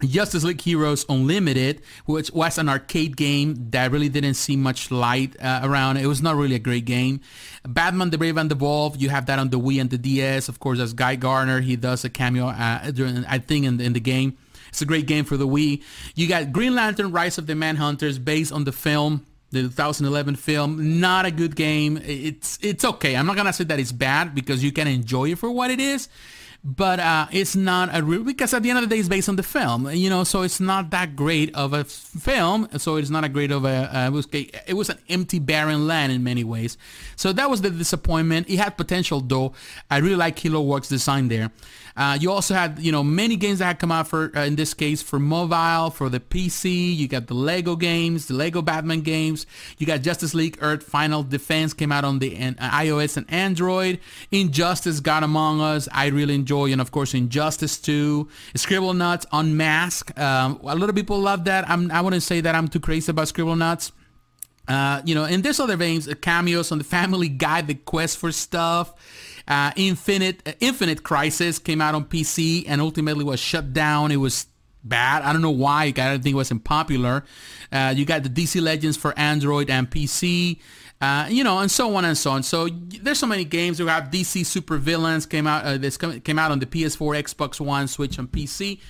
Justice 0.00 0.44
League 0.44 0.60
Heroes 0.60 1.04
Unlimited, 1.08 1.82
which 2.06 2.30
was 2.30 2.58
an 2.58 2.68
arcade 2.68 3.16
game 3.16 3.70
that 3.70 3.90
really 3.90 4.08
didn't 4.08 4.34
see 4.34 4.56
much 4.56 4.90
light 4.90 5.34
uh, 5.40 5.60
around. 5.62 5.96
It 5.96 6.06
was 6.06 6.22
not 6.22 6.36
really 6.36 6.54
a 6.54 6.60
great 6.60 6.84
game. 6.84 7.20
Batman: 7.66 8.10
The 8.10 8.18
Brave 8.18 8.36
and 8.36 8.50
the 8.50 8.54
Bold, 8.54 9.00
you 9.00 9.08
have 9.08 9.26
that 9.26 9.38
on 9.38 9.50
the 9.50 9.58
Wii 9.58 9.80
and 9.80 9.90
the 9.90 9.98
DS. 9.98 10.48
Of 10.48 10.60
course, 10.60 10.78
as 10.78 10.92
Guy 10.92 11.16
Gardner, 11.16 11.60
he 11.60 11.76
does 11.76 12.04
a 12.04 12.10
cameo 12.10 12.46
uh, 12.46 12.90
during, 12.92 13.24
I 13.26 13.38
think, 13.38 13.66
in, 13.66 13.80
in 13.80 13.92
the 13.92 14.00
game. 14.00 14.36
It's 14.68 14.82
a 14.82 14.86
great 14.86 15.06
game 15.06 15.24
for 15.24 15.36
the 15.36 15.48
Wii. 15.48 15.82
You 16.14 16.28
got 16.28 16.52
Green 16.52 16.74
Lantern: 16.74 17.10
Rise 17.10 17.38
of 17.38 17.46
the 17.46 17.54
Manhunters, 17.54 18.22
based 18.22 18.52
on 18.52 18.64
the 18.64 18.72
film 18.72 19.26
the 19.50 19.62
2011 19.62 20.36
film 20.36 21.00
not 21.00 21.24
a 21.24 21.30
good 21.30 21.56
game 21.56 21.98
it's 22.04 22.58
it's 22.60 22.84
okay 22.84 23.16
i'm 23.16 23.26
not 23.26 23.34
gonna 23.34 23.52
say 23.52 23.64
that 23.64 23.80
it's 23.80 23.92
bad 23.92 24.34
because 24.34 24.62
you 24.62 24.70
can 24.70 24.86
enjoy 24.86 25.30
it 25.30 25.38
for 25.38 25.50
what 25.50 25.70
it 25.70 25.80
is 25.80 26.08
but 26.64 26.98
uh, 26.98 27.26
it's 27.30 27.54
not 27.54 27.88
a 27.96 28.02
real 28.02 28.24
because 28.24 28.52
at 28.52 28.62
the 28.62 28.70
end 28.70 28.78
of 28.78 28.88
the 28.88 28.94
day 28.94 28.98
it's 28.98 29.08
based 29.08 29.28
on 29.28 29.36
the 29.36 29.42
film 29.42 29.88
you 29.92 30.10
know 30.10 30.24
so 30.24 30.42
it's 30.42 30.58
not 30.58 30.90
that 30.90 31.14
great 31.14 31.54
of 31.54 31.72
a 31.72 31.84
film 31.84 32.68
so 32.78 32.96
it's 32.96 33.10
not 33.10 33.24
a 33.24 33.28
great 33.28 33.50
of 33.50 33.64
a 33.64 33.96
uh, 33.96 34.06
it, 34.06 34.12
was, 34.12 34.26
it 34.32 34.74
was 34.74 34.90
an 34.90 34.98
empty 35.08 35.38
barren 35.38 35.86
land 35.86 36.10
in 36.10 36.22
many 36.24 36.42
ways 36.42 36.76
so 37.16 37.32
that 37.32 37.48
was 37.48 37.62
the 37.62 37.70
disappointment 37.70 38.48
it 38.50 38.58
had 38.58 38.76
potential 38.76 39.20
though 39.20 39.52
i 39.90 39.98
really 39.98 40.16
like 40.16 40.36
Kilowog's 40.36 40.88
design 40.88 41.28
there 41.28 41.50
uh, 41.98 42.16
you 42.20 42.30
also 42.30 42.54
had, 42.54 42.78
you 42.78 42.92
know, 42.92 43.02
many 43.02 43.34
games 43.34 43.58
that 43.58 43.64
had 43.64 43.78
come 43.80 43.90
out 43.90 44.06
for, 44.06 44.30
uh, 44.36 44.44
in 44.44 44.54
this 44.54 44.72
case, 44.72 45.02
for 45.02 45.18
mobile, 45.18 45.90
for 45.90 46.08
the 46.08 46.20
PC. 46.20 46.96
You 46.96 47.08
got 47.08 47.26
the 47.26 47.34
Lego 47.34 47.74
games, 47.74 48.26
the 48.26 48.34
Lego 48.34 48.62
Batman 48.62 49.00
games. 49.00 49.46
You 49.78 49.86
got 49.86 50.02
Justice 50.02 50.32
League 50.32 50.58
Earth 50.60 50.84
Final 50.84 51.24
Defense 51.24 51.74
came 51.74 51.90
out 51.90 52.04
on 52.04 52.20
the 52.20 52.36
uh, 52.36 52.52
iOS 52.70 53.16
and 53.16 53.28
Android. 53.28 53.98
Injustice 54.30 55.00
God 55.00 55.24
Among 55.24 55.60
Us, 55.60 55.88
I 55.90 56.06
really 56.06 56.36
enjoy. 56.48 56.72
And 56.72 56.80
of 56.80 56.90
course, 56.90 57.14
Injustice 57.14 57.78
2. 57.78 58.28
Scribblenauts 58.54 59.26
Unmask. 59.32 60.18
Um, 60.18 60.60
a 60.62 60.74
lot 60.74 60.88
of 60.88 60.94
people 60.94 61.18
love 61.20 61.44
that. 61.44 61.68
I'm, 61.68 61.90
I 61.90 62.00
wouldn't 62.00 62.22
say 62.22 62.40
that 62.40 62.54
I'm 62.54 62.68
too 62.68 62.80
crazy 62.80 63.10
about 63.10 63.26
Scribblenauts. 63.26 63.92
Uh, 64.66 65.00
you 65.04 65.14
know, 65.14 65.24
and 65.24 65.42
there's 65.42 65.60
other 65.60 65.76
veins, 65.76 66.08
uh, 66.08 66.14
cameos 66.14 66.72
on 66.72 66.78
the 66.78 66.84
Family 66.84 67.28
Guy, 67.28 67.62
the 67.62 67.74
quest 67.74 68.18
for 68.18 68.32
stuff. 68.32 68.94
Uh, 69.46 69.72
Infinite 69.76 70.46
uh, 70.46 70.52
Infinite 70.60 71.02
Crisis 71.02 71.58
came 71.58 71.80
out 71.80 71.94
on 71.94 72.04
PC 72.04 72.64
and 72.68 72.80
ultimately 72.80 73.24
was 73.24 73.40
shut 73.40 73.72
down. 73.72 74.10
It 74.12 74.18
was 74.18 74.46
bad. 74.84 75.22
I 75.22 75.32
don't 75.32 75.40
know 75.40 75.50
why. 75.50 75.84
I 75.84 75.90
don't 75.90 76.22
think 76.22 76.34
it 76.34 76.36
wasn't 76.36 76.64
popular. 76.64 77.24
Uh, 77.72 77.94
you 77.96 78.04
got 78.04 78.24
the 78.24 78.28
DC 78.28 78.60
Legends 78.60 78.98
for 78.98 79.18
Android 79.18 79.70
and 79.70 79.90
PC. 79.90 80.58
Uh, 81.00 81.26
you 81.30 81.44
know, 81.44 81.58
and 81.60 81.70
so 81.70 81.94
on 81.94 82.04
and 82.04 82.18
so 82.18 82.32
on. 82.32 82.42
So 82.42 82.68
there's 82.68 83.18
so 83.18 83.26
many 83.26 83.44
games. 83.44 83.78
We 83.78 83.86
have 83.86 84.10
DC 84.10 84.44
Super 84.44 84.78
Villains 84.78 85.26
came 85.26 85.46
out. 85.46 85.64
Uh, 85.64 85.78
this 85.78 85.96
came 85.96 86.38
out 86.38 86.50
on 86.50 86.58
the 86.58 86.66
PS4, 86.66 87.22
Xbox 87.22 87.60
One, 87.60 87.86
Switch, 87.86 88.18
and 88.18 88.30
PC. 88.30 88.80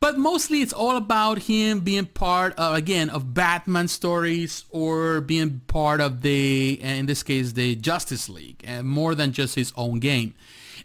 But 0.00 0.18
mostly 0.18 0.62
it's 0.62 0.72
all 0.72 0.96
about 0.96 1.40
him 1.40 1.80
being 1.80 2.06
part 2.06 2.54
of, 2.58 2.74
again, 2.74 3.10
of 3.10 3.34
Batman 3.34 3.86
stories 3.86 4.64
or 4.70 5.20
being 5.20 5.60
part 5.66 6.00
of 6.00 6.22
the, 6.22 6.80
in 6.80 7.04
this 7.04 7.22
case, 7.22 7.52
the 7.52 7.76
Justice 7.76 8.28
League, 8.28 8.62
and 8.64 8.88
more 8.88 9.14
than 9.14 9.32
just 9.32 9.54
his 9.54 9.74
own 9.76 10.00
game. 10.00 10.34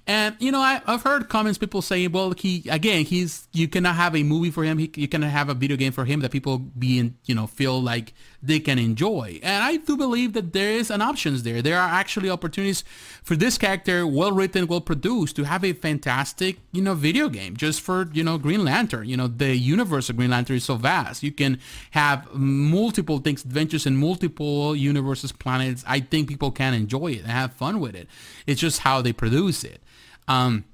And 0.08 0.36
you 0.38 0.52
know, 0.52 0.60
I, 0.60 0.82
have 0.86 1.02
heard 1.02 1.30
comments 1.30 1.58
people 1.58 1.82
saying, 1.82 2.12
well, 2.12 2.32
he 2.38 2.64
again, 2.70 3.06
he's 3.06 3.48
you 3.54 3.68
cannot 3.68 3.96
have 3.96 4.16
a 4.16 4.22
movie 4.22 4.52
for 4.52 4.64
him. 4.64 4.78
He, 4.78 4.92
you 4.96 5.08
cannot 5.08 5.32
have 5.32 5.50
a 5.50 5.56
video 5.56 5.78
game 5.78 5.92
for 5.92 6.06
him 6.06 6.20
that 6.20 6.32
people 6.32 6.60
being 6.60 7.18
you 7.26 7.34
know 7.34 7.48
feel 7.48 7.82
like 7.82 8.14
they 8.46 8.60
can 8.60 8.80
enjoy. 8.80 9.40
And 9.44 9.64
I 9.64 9.78
do 9.78 9.98
believe 9.98 10.34
that 10.34 10.54
there 10.54 10.72
is 10.72 10.90
an 10.90 11.02
options 11.02 11.44
there. 11.44 11.62
There 11.62 11.78
are 11.78 11.90
actually 11.90 12.30
opportunities 12.30 12.84
for 13.24 13.36
this 13.36 13.58
character, 13.58 14.06
well 14.06 14.32
written, 14.32 14.68
well 14.68 14.82
produced, 14.82 15.36
to 15.38 15.44
have 15.44 15.64
a 15.64 15.74
fantastic 15.74 16.58
you 16.72 16.82
know 16.82 16.94
video 16.94 17.30
game 17.30 17.58
just 17.58 17.82
for 17.82 18.08
you 18.14 18.24
know 18.24 18.38
Green 18.38 18.64
Lantern. 18.64 19.08
You 19.08 19.18
know, 19.18 19.28
the 19.28 19.56
universe 19.56 20.10
of 20.10 20.18
Green 20.18 20.32
Lantern 20.32 20.58
is 20.58 20.66
so 20.66 20.76
vast. 20.76 21.24
You 21.24 21.32
can 21.32 21.60
have 21.92 22.34
multiple 22.34 23.20
things, 23.20 23.44
adventures 23.44 23.86
in 23.86 23.96
multiple 23.98 24.76
universes, 24.76 25.32
planets. 25.32 25.84
I 25.88 26.00
think 26.00 26.28
people 26.30 26.52
can 26.52 26.74
enjoy 26.74 27.14
it 27.14 27.22
and 27.22 27.32
have 27.32 27.54
fun 27.54 27.80
with 27.80 27.96
it. 27.96 28.08
It's 28.46 28.62
just 28.62 28.80
how 28.80 29.02
they 29.02 29.14
produce 29.14 29.64
it. 29.64 29.82
Um, 30.28 30.66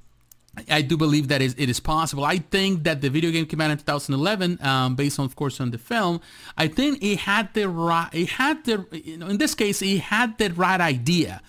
I 0.70 0.82
do 0.82 0.98
believe 0.98 1.30
that 1.30 1.42
it 1.42 1.58
is 1.58 1.80
possible. 1.80 2.26
I 2.26 2.40
think 2.40 2.84
that 2.84 3.00
the 3.00 3.10
video 3.10 3.32
game 3.32 3.46
came 3.46 3.62
out 3.62 3.72
in 3.72 3.78
2011, 3.78 4.60
um, 4.62 4.96
based 4.96 5.18
on, 5.18 5.26
of 5.26 5.36
course, 5.36 5.62
on 5.62 5.72
the 5.72 5.78
film. 5.78 6.20
I 6.58 6.68
think 6.68 7.02
it 7.02 7.20
had 7.20 7.54
the 7.54 7.70
right, 7.70 8.10
it 8.12 8.30
had 8.30 8.66
the, 8.66 8.86
you 8.92 9.18
know, 9.18 9.28
in 9.28 9.38
this 9.38 9.56
case, 9.56 9.82
it 9.82 10.02
had 10.02 10.38
the 10.38 10.50
right 10.50 10.82
idea, 10.82 11.42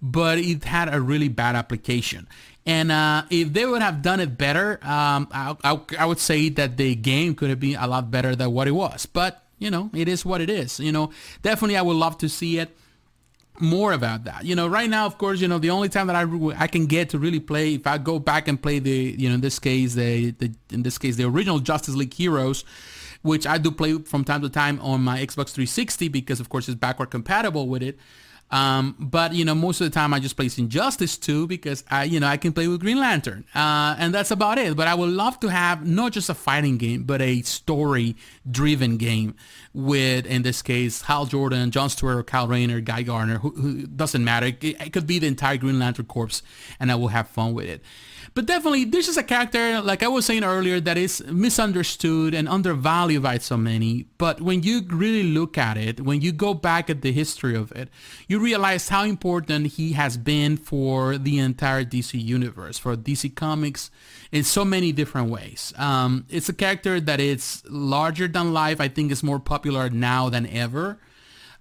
but 0.00 0.38
it 0.38 0.64
had 0.64 0.92
a 0.92 1.00
really 1.00 1.28
bad 1.28 1.54
application. 1.54 2.26
And 2.64 2.90
uh, 2.90 3.24
if 3.30 3.52
they 3.52 3.66
would 3.66 3.82
have 3.82 4.00
done 4.00 4.20
it 4.20 4.38
better, 4.38 4.80
um, 4.82 5.28
I, 5.30 5.54
I, 5.62 5.80
I 5.98 6.06
would 6.06 6.18
say 6.18 6.48
that 6.48 6.78
the 6.78 6.94
game 6.94 7.34
could 7.34 7.50
have 7.50 7.60
been 7.60 7.76
a 7.76 7.86
lot 7.86 8.10
better 8.10 8.34
than 8.34 8.52
what 8.52 8.68
it 8.68 8.72
was. 8.72 9.04
But 9.04 9.42
you 9.58 9.70
know, 9.70 9.90
it 9.94 10.08
is 10.08 10.24
what 10.24 10.40
it 10.40 10.50
is. 10.50 10.80
You 10.80 10.92
know, 10.92 11.10
definitely, 11.42 11.76
I 11.76 11.82
would 11.82 11.96
love 11.96 12.18
to 12.18 12.28
see 12.28 12.58
it 12.58 12.76
more 13.60 13.92
about 13.92 14.24
that. 14.24 14.44
You 14.44 14.54
know, 14.54 14.66
right 14.66 14.88
now, 14.88 15.06
of 15.06 15.18
course, 15.18 15.40
you 15.40 15.48
know, 15.48 15.58
the 15.58 15.70
only 15.70 15.88
time 15.88 16.06
that 16.08 16.16
I 16.16 16.24
I 16.56 16.66
can 16.66 16.86
get 16.86 17.10
to 17.10 17.18
really 17.18 17.40
play, 17.40 17.74
if 17.74 17.86
I 17.86 17.98
go 17.98 18.18
back 18.18 18.48
and 18.48 18.60
play 18.60 18.78
the, 18.78 19.14
you 19.18 19.28
know, 19.28 19.36
in 19.36 19.40
this 19.40 19.58
case, 19.58 19.94
the, 19.94 20.32
the 20.32 20.54
in 20.70 20.82
this 20.82 20.98
case, 20.98 21.16
the 21.16 21.24
original 21.24 21.58
Justice 21.58 21.94
League 21.94 22.14
Heroes, 22.14 22.64
which 23.22 23.46
I 23.46 23.58
do 23.58 23.70
play 23.70 23.98
from 23.98 24.24
time 24.24 24.42
to 24.42 24.48
time 24.48 24.80
on 24.80 25.02
my 25.02 25.18
Xbox 25.18 25.50
360 25.50 26.08
because, 26.08 26.40
of 26.40 26.48
course, 26.48 26.68
it's 26.68 26.78
backward 26.78 27.10
compatible 27.10 27.68
with 27.68 27.82
it. 27.82 27.98
Um, 28.50 28.94
but 28.98 29.32
you 29.32 29.44
know, 29.44 29.54
most 29.54 29.80
of 29.80 29.86
the 29.86 29.90
time 29.90 30.14
I 30.14 30.20
just 30.20 30.36
play 30.36 30.48
Injustice 30.56 31.18
2 31.18 31.48
because 31.48 31.82
I, 31.90 32.04
you 32.04 32.20
know, 32.20 32.28
I 32.28 32.36
can 32.36 32.52
play 32.52 32.68
with 32.68 32.80
Green 32.80 33.00
Lantern, 33.00 33.44
uh, 33.54 33.96
and 33.98 34.14
that's 34.14 34.30
about 34.30 34.58
it. 34.58 34.76
But 34.76 34.86
I 34.86 34.94
would 34.94 35.10
love 35.10 35.40
to 35.40 35.48
have 35.48 35.86
not 35.86 36.12
just 36.12 36.30
a 36.30 36.34
fighting 36.34 36.78
game, 36.78 37.02
but 37.02 37.20
a 37.20 37.42
story-driven 37.42 38.98
game 38.98 39.34
with, 39.74 40.26
in 40.26 40.42
this 40.42 40.62
case, 40.62 41.02
Hal 41.02 41.26
Jordan, 41.26 41.70
John 41.72 41.90
Stewart, 41.90 42.26
Kyle 42.26 42.46
Rayner, 42.46 42.80
Guy 42.80 43.02
Gardner, 43.02 43.38
who, 43.38 43.50
who 43.50 43.86
doesn't 43.86 44.24
matter. 44.24 44.46
It, 44.46 44.62
it 44.62 44.92
could 44.92 45.06
be 45.06 45.18
the 45.18 45.26
entire 45.26 45.56
Green 45.56 45.78
Lantern 45.78 46.06
Corps, 46.06 46.40
and 46.78 46.92
I 46.92 46.94
will 46.94 47.08
have 47.08 47.28
fun 47.28 47.52
with 47.52 47.66
it. 47.66 47.82
But 48.36 48.44
definitely, 48.44 48.84
this 48.84 49.08
is 49.08 49.16
a 49.16 49.22
character, 49.22 49.80
like 49.80 50.02
I 50.02 50.08
was 50.08 50.26
saying 50.26 50.44
earlier, 50.44 50.78
that 50.78 50.98
is 50.98 51.24
misunderstood 51.24 52.34
and 52.34 52.46
undervalued 52.46 53.22
by 53.22 53.38
so 53.38 53.56
many. 53.56 54.08
But 54.18 54.42
when 54.42 54.62
you 54.62 54.82
really 54.90 55.22
look 55.22 55.56
at 55.56 55.78
it, 55.78 56.02
when 56.02 56.20
you 56.20 56.32
go 56.32 56.52
back 56.52 56.90
at 56.90 57.00
the 57.00 57.12
history 57.12 57.56
of 57.56 57.72
it, 57.72 57.88
you 58.28 58.38
realize 58.38 58.90
how 58.90 59.04
important 59.04 59.68
he 59.78 59.94
has 59.94 60.18
been 60.18 60.58
for 60.58 61.16
the 61.16 61.38
entire 61.38 61.82
DC 61.82 62.22
universe, 62.22 62.76
for 62.76 62.94
DC 62.94 63.34
Comics 63.34 63.90
in 64.30 64.44
so 64.44 64.66
many 64.66 64.92
different 64.92 65.30
ways. 65.30 65.72
Um, 65.78 66.26
it's 66.28 66.50
a 66.50 66.52
character 66.52 67.00
that 67.00 67.20
is 67.20 67.62
larger 67.70 68.28
than 68.28 68.52
life. 68.52 68.82
I 68.82 68.88
think 68.88 69.12
is 69.12 69.22
more 69.22 69.40
popular 69.40 69.88
now 69.88 70.28
than 70.28 70.46
ever. 70.48 70.98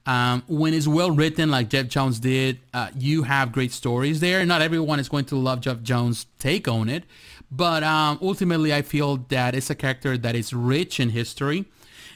Um, 0.06 0.44
when 0.48 0.74
it's 0.74 0.88
well 0.88 1.10
written, 1.10 1.50
like 1.50 1.70
Geoff 1.70 1.88
Johns 1.88 2.20
did, 2.20 2.60
uh, 2.74 2.90
you 2.96 3.24
have 3.24 3.52
great 3.52 3.72
stories 3.72 4.20
there. 4.20 4.46
Not 4.46 4.62
everyone 4.62 5.00
is 5.00 5.10
going 5.10 5.26
to 5.26 5.36
love 5.36 5.62
Geoff 5.62 5.82
Johns' 5.82 6.28
take 6.38 6.68
on 6.68 6.90
it, 6.90 7.06
but 7.50 7.84
um, 7.84 8.20
ultimately, 8.22 8.74
I 8.74 8.82
feel 8.84 9.18
that 9.30 9.56
it's 9.56 9.70
a 9.70 9.76
character 9.76 10.18
that 10.18 10.36
is 10.36 10.54
rich 10.54 11.00
in 11.00 11.10
history. 11.10 11.66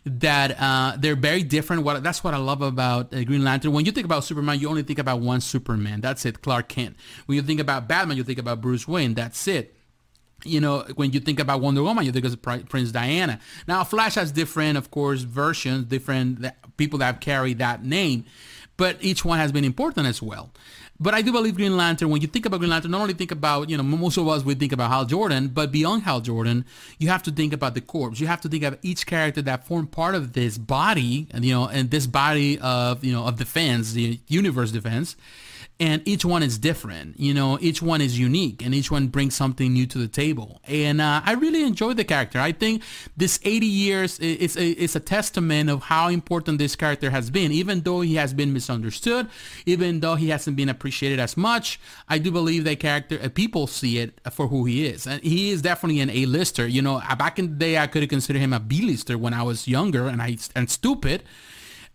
That 0.06 0.56
uh, 0.60 0.96
they're 0.98 1.16
very 1.16 1.44
different. 1.44 1.84
What 1.84 2.04
that's 2.04 2.24
what 2.24 2.34
I 2.34 2.38
love 2.38 2.62
about 2.62 3.14
uh, 3.14 3.24
Green 3.24 3.44
Lantern. 3.44 3.74
When 3.74 3.86
you 3.86 3.92
think 3.92 4.06
about 4.06 4.24
Superman, 4.24 4.60
you 4.60 4.70
only 4.70 4.84
think 4.84 5.00
about 5.00 5.20
one 5.20 5.42
Superman. 5.42 6.00
That's 6.00 6.26
it, 6.26 6.42
Clark 6.42 6.70
Kent. 6.70 6.96
When 7.26 7.36
you 7.36 7.42
think 7.42 7.60
about 7.60 7.88
Batman, 7.88 8.18
you 8.18 8.24
think 8.24 8.40
about 8.40 8.62
Bruce 8.62 8.88
Wayne. 8.88 9.14
That's 9.14 9.48
it 9.48 9.76
you 10.44 10.60
know, 10.62 10.86
when 10.96 11.12
you 11.12 11.20
think 11.20 11.40
about 11.40 11.62
Wonder 11.62 11.84
Woman, 11.84 12.06
you 12.06 12.12
think 12.12 12.26
of 12.26 12.42
Prince 12.42 12.92
Diana. 12.92 13.40
Now, 13.68 13.84
Flash 13.84 14.16
has 14.16 14.32
different, 14.32 14.78
of 14.78 14.92
course, 14.92 15.22
versions, 15.22 15.86
different 15.86 16.46
people 16.78 17.00
that 17.00 17.06
have 17.06 17.20
carried 17.20 17.60
that 17.60 17.84
name, 17.84 18.26
but 18.78 18.98
each 19.02 19.26
one 19.26 19.40
has 19.40 19.52
been 19.52 19.66
important 19.66 20.08
as 20.08 20.22
well. 20.22 20.52
But 21.02 21.14
I 21.14 21.22
do 21.22 21.32
believe 21.32 21.56
Green 21.56 21.78
Lantern, 21.78 22.10
when 22.10 22.20
you 22.20 22.28
think 22.28 22.46
about 22.46 22.58
Green 22.58 22.72
Lantern, 22.72 22.92
not 22.92 23.00
only 23.00 23.14
think 23.14 23.32
about, 23.32 23.70
you 23.70 23.78
know, 23.78 23.84
most 23.84 24.18
of 24.18 24.28
us, 24.28 24.44
we 24.44 24.54
think 24.54 24.74
about 24.74 24.92
Hal 24.92 25.06
Jordan, 25.06 25.48
but 25.48 25.72
beyond 25.72 26.04
Hal 26.04 26.20
Jordan, 26.20 26.66
you 26.98 27.08
have 27.08 27.24
to 27.24 27.32
think 27.32 27.54
about 27.54 27.74
the 27.74 27.80
corps. 27.80 28.12
You 28.16 28.28
have 28.28 28.42
to 28.42 28.50
think 28.50 28.64
of 28.66 28.78
each 28.82 29.06
character 29.06 29.42
that 29.44 29.66
formed 29.66 29.94
part 29.94 30.14
of 30.14 30.34
this 30.34 30.58
body, 30.58 31.28
and, 31.32 31.46
you 31.46 31.54
know, 31.54 31.70
and 31.70 31.90
this 31.90 32.06
body 32.06 32.60
of, 32.60 33.02
you 33.02 33.14
know, 33.14 33.24
of 33.24 33.38
defense, 33.38 33.94
the 33.94 34.20
universe 34.28 34.72
defense 34.72 35.16
and 35.80 36.06
each 36.06 36.26
one 36.26 36.44
is 36.44 36.58
different 36.58 37.20
you 37.20 37.34
know 37.34 37.58
each 37.62 37.82
one 37.82 38.02
is 38.02 38.20
unique 38.20 38.62
and 38.64 38.76
each 38.76 38.92
one 38.92 39.08
brings 39.08 39.36
something 39.36 39.74
new 39.74 39.86
to 39.86 39.98
the 39.98 40.08
table. 40.08 40.62
And 40.66 41.02
uh, 41.02 41.22
i 41.26 41.34
really 41.34 41.64
enjoy 41.64 41.94
the 41.94 42.04
character. 42.04 42.40
I 42.40 42.52
think 42.52 42.84
this 43.16 43.40
80 43.44 43.66
years 43.66 44.20
is 44.20 44.56
a, 44.58 44.70
it's 44.72 44.96
a 44.96 45.00
testament 45.00 45.70
of 45.70 45.84
how 45.84 46.08
important 46.10 46.60
this 46.60 46.76
character 46.76 47.10
has 47.10 47.30
been. 47.30 47.52
Even 47.52 47.82
though 47.82 48.02
he 48.02 48.16
has 48.16 48.34
been 48.34 48.54
misunderstood 48.54 49.28
even 49.66 50.00
though 50.00 50.16
he 50.16 50.30
hasn't 50.30 50.56
been 50.56 50.70
appreciated 50.70 51.20
as 51.20 51.38
much 51.38 51.80
i 52.08 52.18
do 52.18 52.32
believe 52.32 52.64
that 52.64 52.80
character 52.80 53.20
uh, 53.22 53.30
people 53.30 53.68
see 53.68 53.98
it 54.00 54.20
for 54.32 54.48
who 54.48 54.66
he 54.66 54.86
is. 54.86 55.08
And 55.08 55.22
he 55.24 55.52
is 55.52 55.62
definitely 55.62 56.00
an 56.02 56.10
a-lister. 56.10 56.68
You 56.68 56.82
know 56.82 57.02
back 57.18 57.40
in 57.40 57.46
the 57.52 57.56
day 57.56 57.78
i 57.78 57.88
could 57.88 58.02
have 58.02 58.10
considered 58.10 58.40
him 58.40 58.54
a 58.54 58.60
b-lister 58.60 59.18
when 59.18 59.34
i 59.34 59.44
was 59.44 59.68
younger 59.68 60.08
and 60.08 60.22
i 60.22 60.38
and 60.56 60.70
stupid 60.70 61.24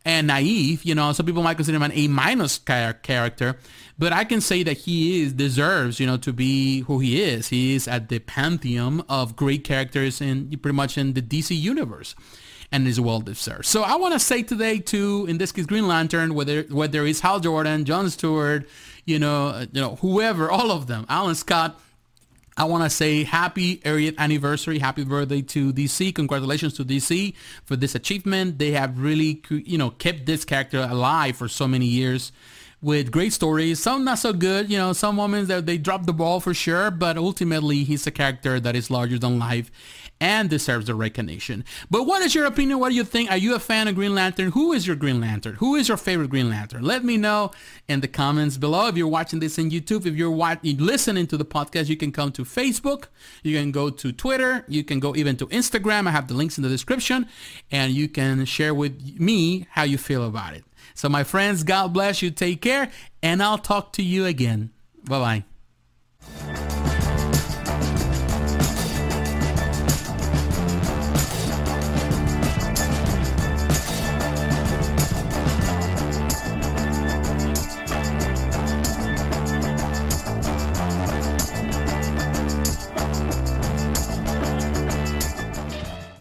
and 0.04 0.26
naive. 0.26 0.84
You 0.84 0.94
know, 0.94 1.12
some 1.12 1.26
people 1.26 1.42
might 1.42 1.54
consider 1.54 1.76
him 1.76 1.82
an 1.82 1.92
A 1.94 2.08
minus 2.08 2.58
character, 2.58 3.56
but 3.98 4.12
I 4.12 4.24
can 4.24 4.40
say 4.40 4.62
that 4.62 4.78
he 4.78 5.22
is 5.22 5.32
deserves, 5.32 6.00
you 6.00 6.06
know, 6.06 6.16
to 6.18 6.32
be 6.32 6.80
who 6.80 6.98
he 6.98 7.22
is. 7.22 7.48
He 7.48 7.74
is 7.74 7.88
at 7.88 8.08
the 8.08 8.18
pantheon 8.18 9.04
of 9.08 9.36
great 9.36 9.64
characters 9.64 10.20
in 10.20 10.50
pretty 10.58 10.76
much 10.76 10.98
in 10.98 11.14
the 11.14 11.22
DC 11.22 11.58
universe. 11.58 12.14
And 12.72 12.88
is 12.88 13.00
well 13.00 13.20
deserved. 13.20 13.66
So 13.66 13.82
I 13.82 13.94
want 13.94 14.14
to 14.14 14.18
say 14.18 14.42
today 14.42 14.80
to, 14.80 15.26
in 15.28 15.38
this 15.38 15.52
case, 15.52 15.64
Green 15.64 15.86
Lantern, 15.86 16.34
whether 16.34 16.62
whether 16.62 17.06
it's 17.06 17.20
Hal 17.20 17.38
Jordan, 17.38 17.84
John 17.84 18.10
Stewart, 18.10 18.66
you 19.04 19.20
know, 19.20 19.64
you 19.70 19.80
know, 19.80 19.94
whoever, 19.96 20.50
all 20.50 20.72
of 20.72 20.88
them, 20.88 21.06
Alan 21.08 21.36
Scott, 21.36 21.78
I 22.56 22.64
want 22.64 22.84
to 22.84 22.90
say 22.90 23.24
happy 23.24 23.78
80th 23.78 24.16
anniversary, 24.18 24.78
happy 24.78 25.04
birthday 25.04 25.42
to 25.42 25.72
DC. 25.72 26.14
Congratulations 26.14 26.74
to 26.74 26.84
DC 26.84 27.34
for 27.64 27.74
this 27.74 27.96
achievement. 27.96 28.58
They 28.58 28.70
have 28.72 28.98
really, 28.98 29.42
you 29.50 29.76
know, 29.76 29.90
kept 29.90 30.26
this 30.26 30.44
character 30.44 30.86
alive 30.88 31.36
for 31.36 31.48
so 31.48 31.66
many 31.66 31.86
years 31.86 32.30
with 32.80 33.10
great 33.10 33.32
stories. 33.32 33.80
Some 33.80 34.04
not 34.04 34.20
so 34.20 34.32
good, 34.32 34.70
you 34.70 34.78
know, 34.78 34.92
some 34.92 35.16
moments 35.16 35.48
that 35.48 35.66
they 35.66 35.78
dropped 35.78 36.06
the 36.06 36.12
ball 36.12 36.38
for 36.38 36.54
sure, 36.54 36.92
but 36.92 37.16
ultimately 37.16 37.82
he's 37.82 38.06
a 38.06 38.12
character 38.12 38.60
that 38.60 38.76
is 38.76 38.88
larger 38.90 39.18
than 39.18 39.38
life 39.38 39.72
and 40.24 40.48
deserves 40.48 40.86
the 40.86 40.94
recognition. 40.94 41.62
But 41.90 42.04
what 42.04 42.22
is 42.22 42.34
your 42.34 42.46
opinion? 42.46 42.78
What 42.78 42.88
do 42.88 42.94
you 42.94 43.04
think? 43.04 43.30
Are 43.30 43.36
you 43.36 43.54
a 43.54 43.58
fan 43.58 43.88
of 43.88 43.94
Green 43.94 44.14
Lantern? 44.14 44.52
Who 44.52 44.72
is 44.72 44.86
your 44.86 44.96
Green 44.96 45.20
Lantern? 45.20 45.56
Who 45.56 45.74
is 45.74 45.86
your 45.88 45.98
favorite 45.98 46.30
Green 46.30 46.48
Lantern? 46.48 46.82
Let 46.82 47.04
me 47.04 47.18
know 47.18 47.50
in 47.88 48.00
the 48.00 48.08
comments 48.08 48.56
below. 48.56 48.86
If 48.86 48.96
you're 48.96 49.06
watching 49.06 49.40
this 49.40 49.58
in 49.58 49.70
YouTube, 49.70 50.06
if 50.06 50.14
you're 50.14 50.30
watching, 50.30 50.78
listening 50.78 51.26
to 51.26 51.36
the 51.36 51.44
podcast, 51.44 51.90
you 51.90 51.98
can 51.98 52.10
come 52.10 52.32
to 52.32 52.42
Facebook, 52.42 53.08
you 53.42 53.54
can 53.58 53.70
go 53.70 53.90
to 53.90 54.12
Twitter, 54.12 54.64
you 54.66 54.82
can 54.82 54.98
go 54.98 55.14
even 55.14 55.36
to 55.36 55.46
Instagram. 55.48 56.08
I 56.08 56.12
have 56.12 56.26
the 56.26 56.34
links 56.34 56.56
in 56.56 56.62
the 56.62 56.70
description, 56.70 57.28
and 57.70 57.92
you 57.92 58.08
can 58.08 58.46
share 58.46 58.72
with 58.72 59.20
me 59.20 59.66
how 59.72 59.82
you 59.82 59.98
feel 59.98 60.24
about 60.26 60.54
it. 60.54 60.64
So 60.94 61.10
my 61.10 61.22
friends, 61.22 61.64
God 61.64 61.92
bless 61.92 62.22
you. 62.22 62.30
Take 62.30 62.62
care, 62.62 62.90
and 63.22 63.42
I'll 63.42 63.58
talk 63.58 63.92
to 63.94 64.02
you 64.02 64.24
again. 64.24 64.70
Bye-bye. 65.04 65.44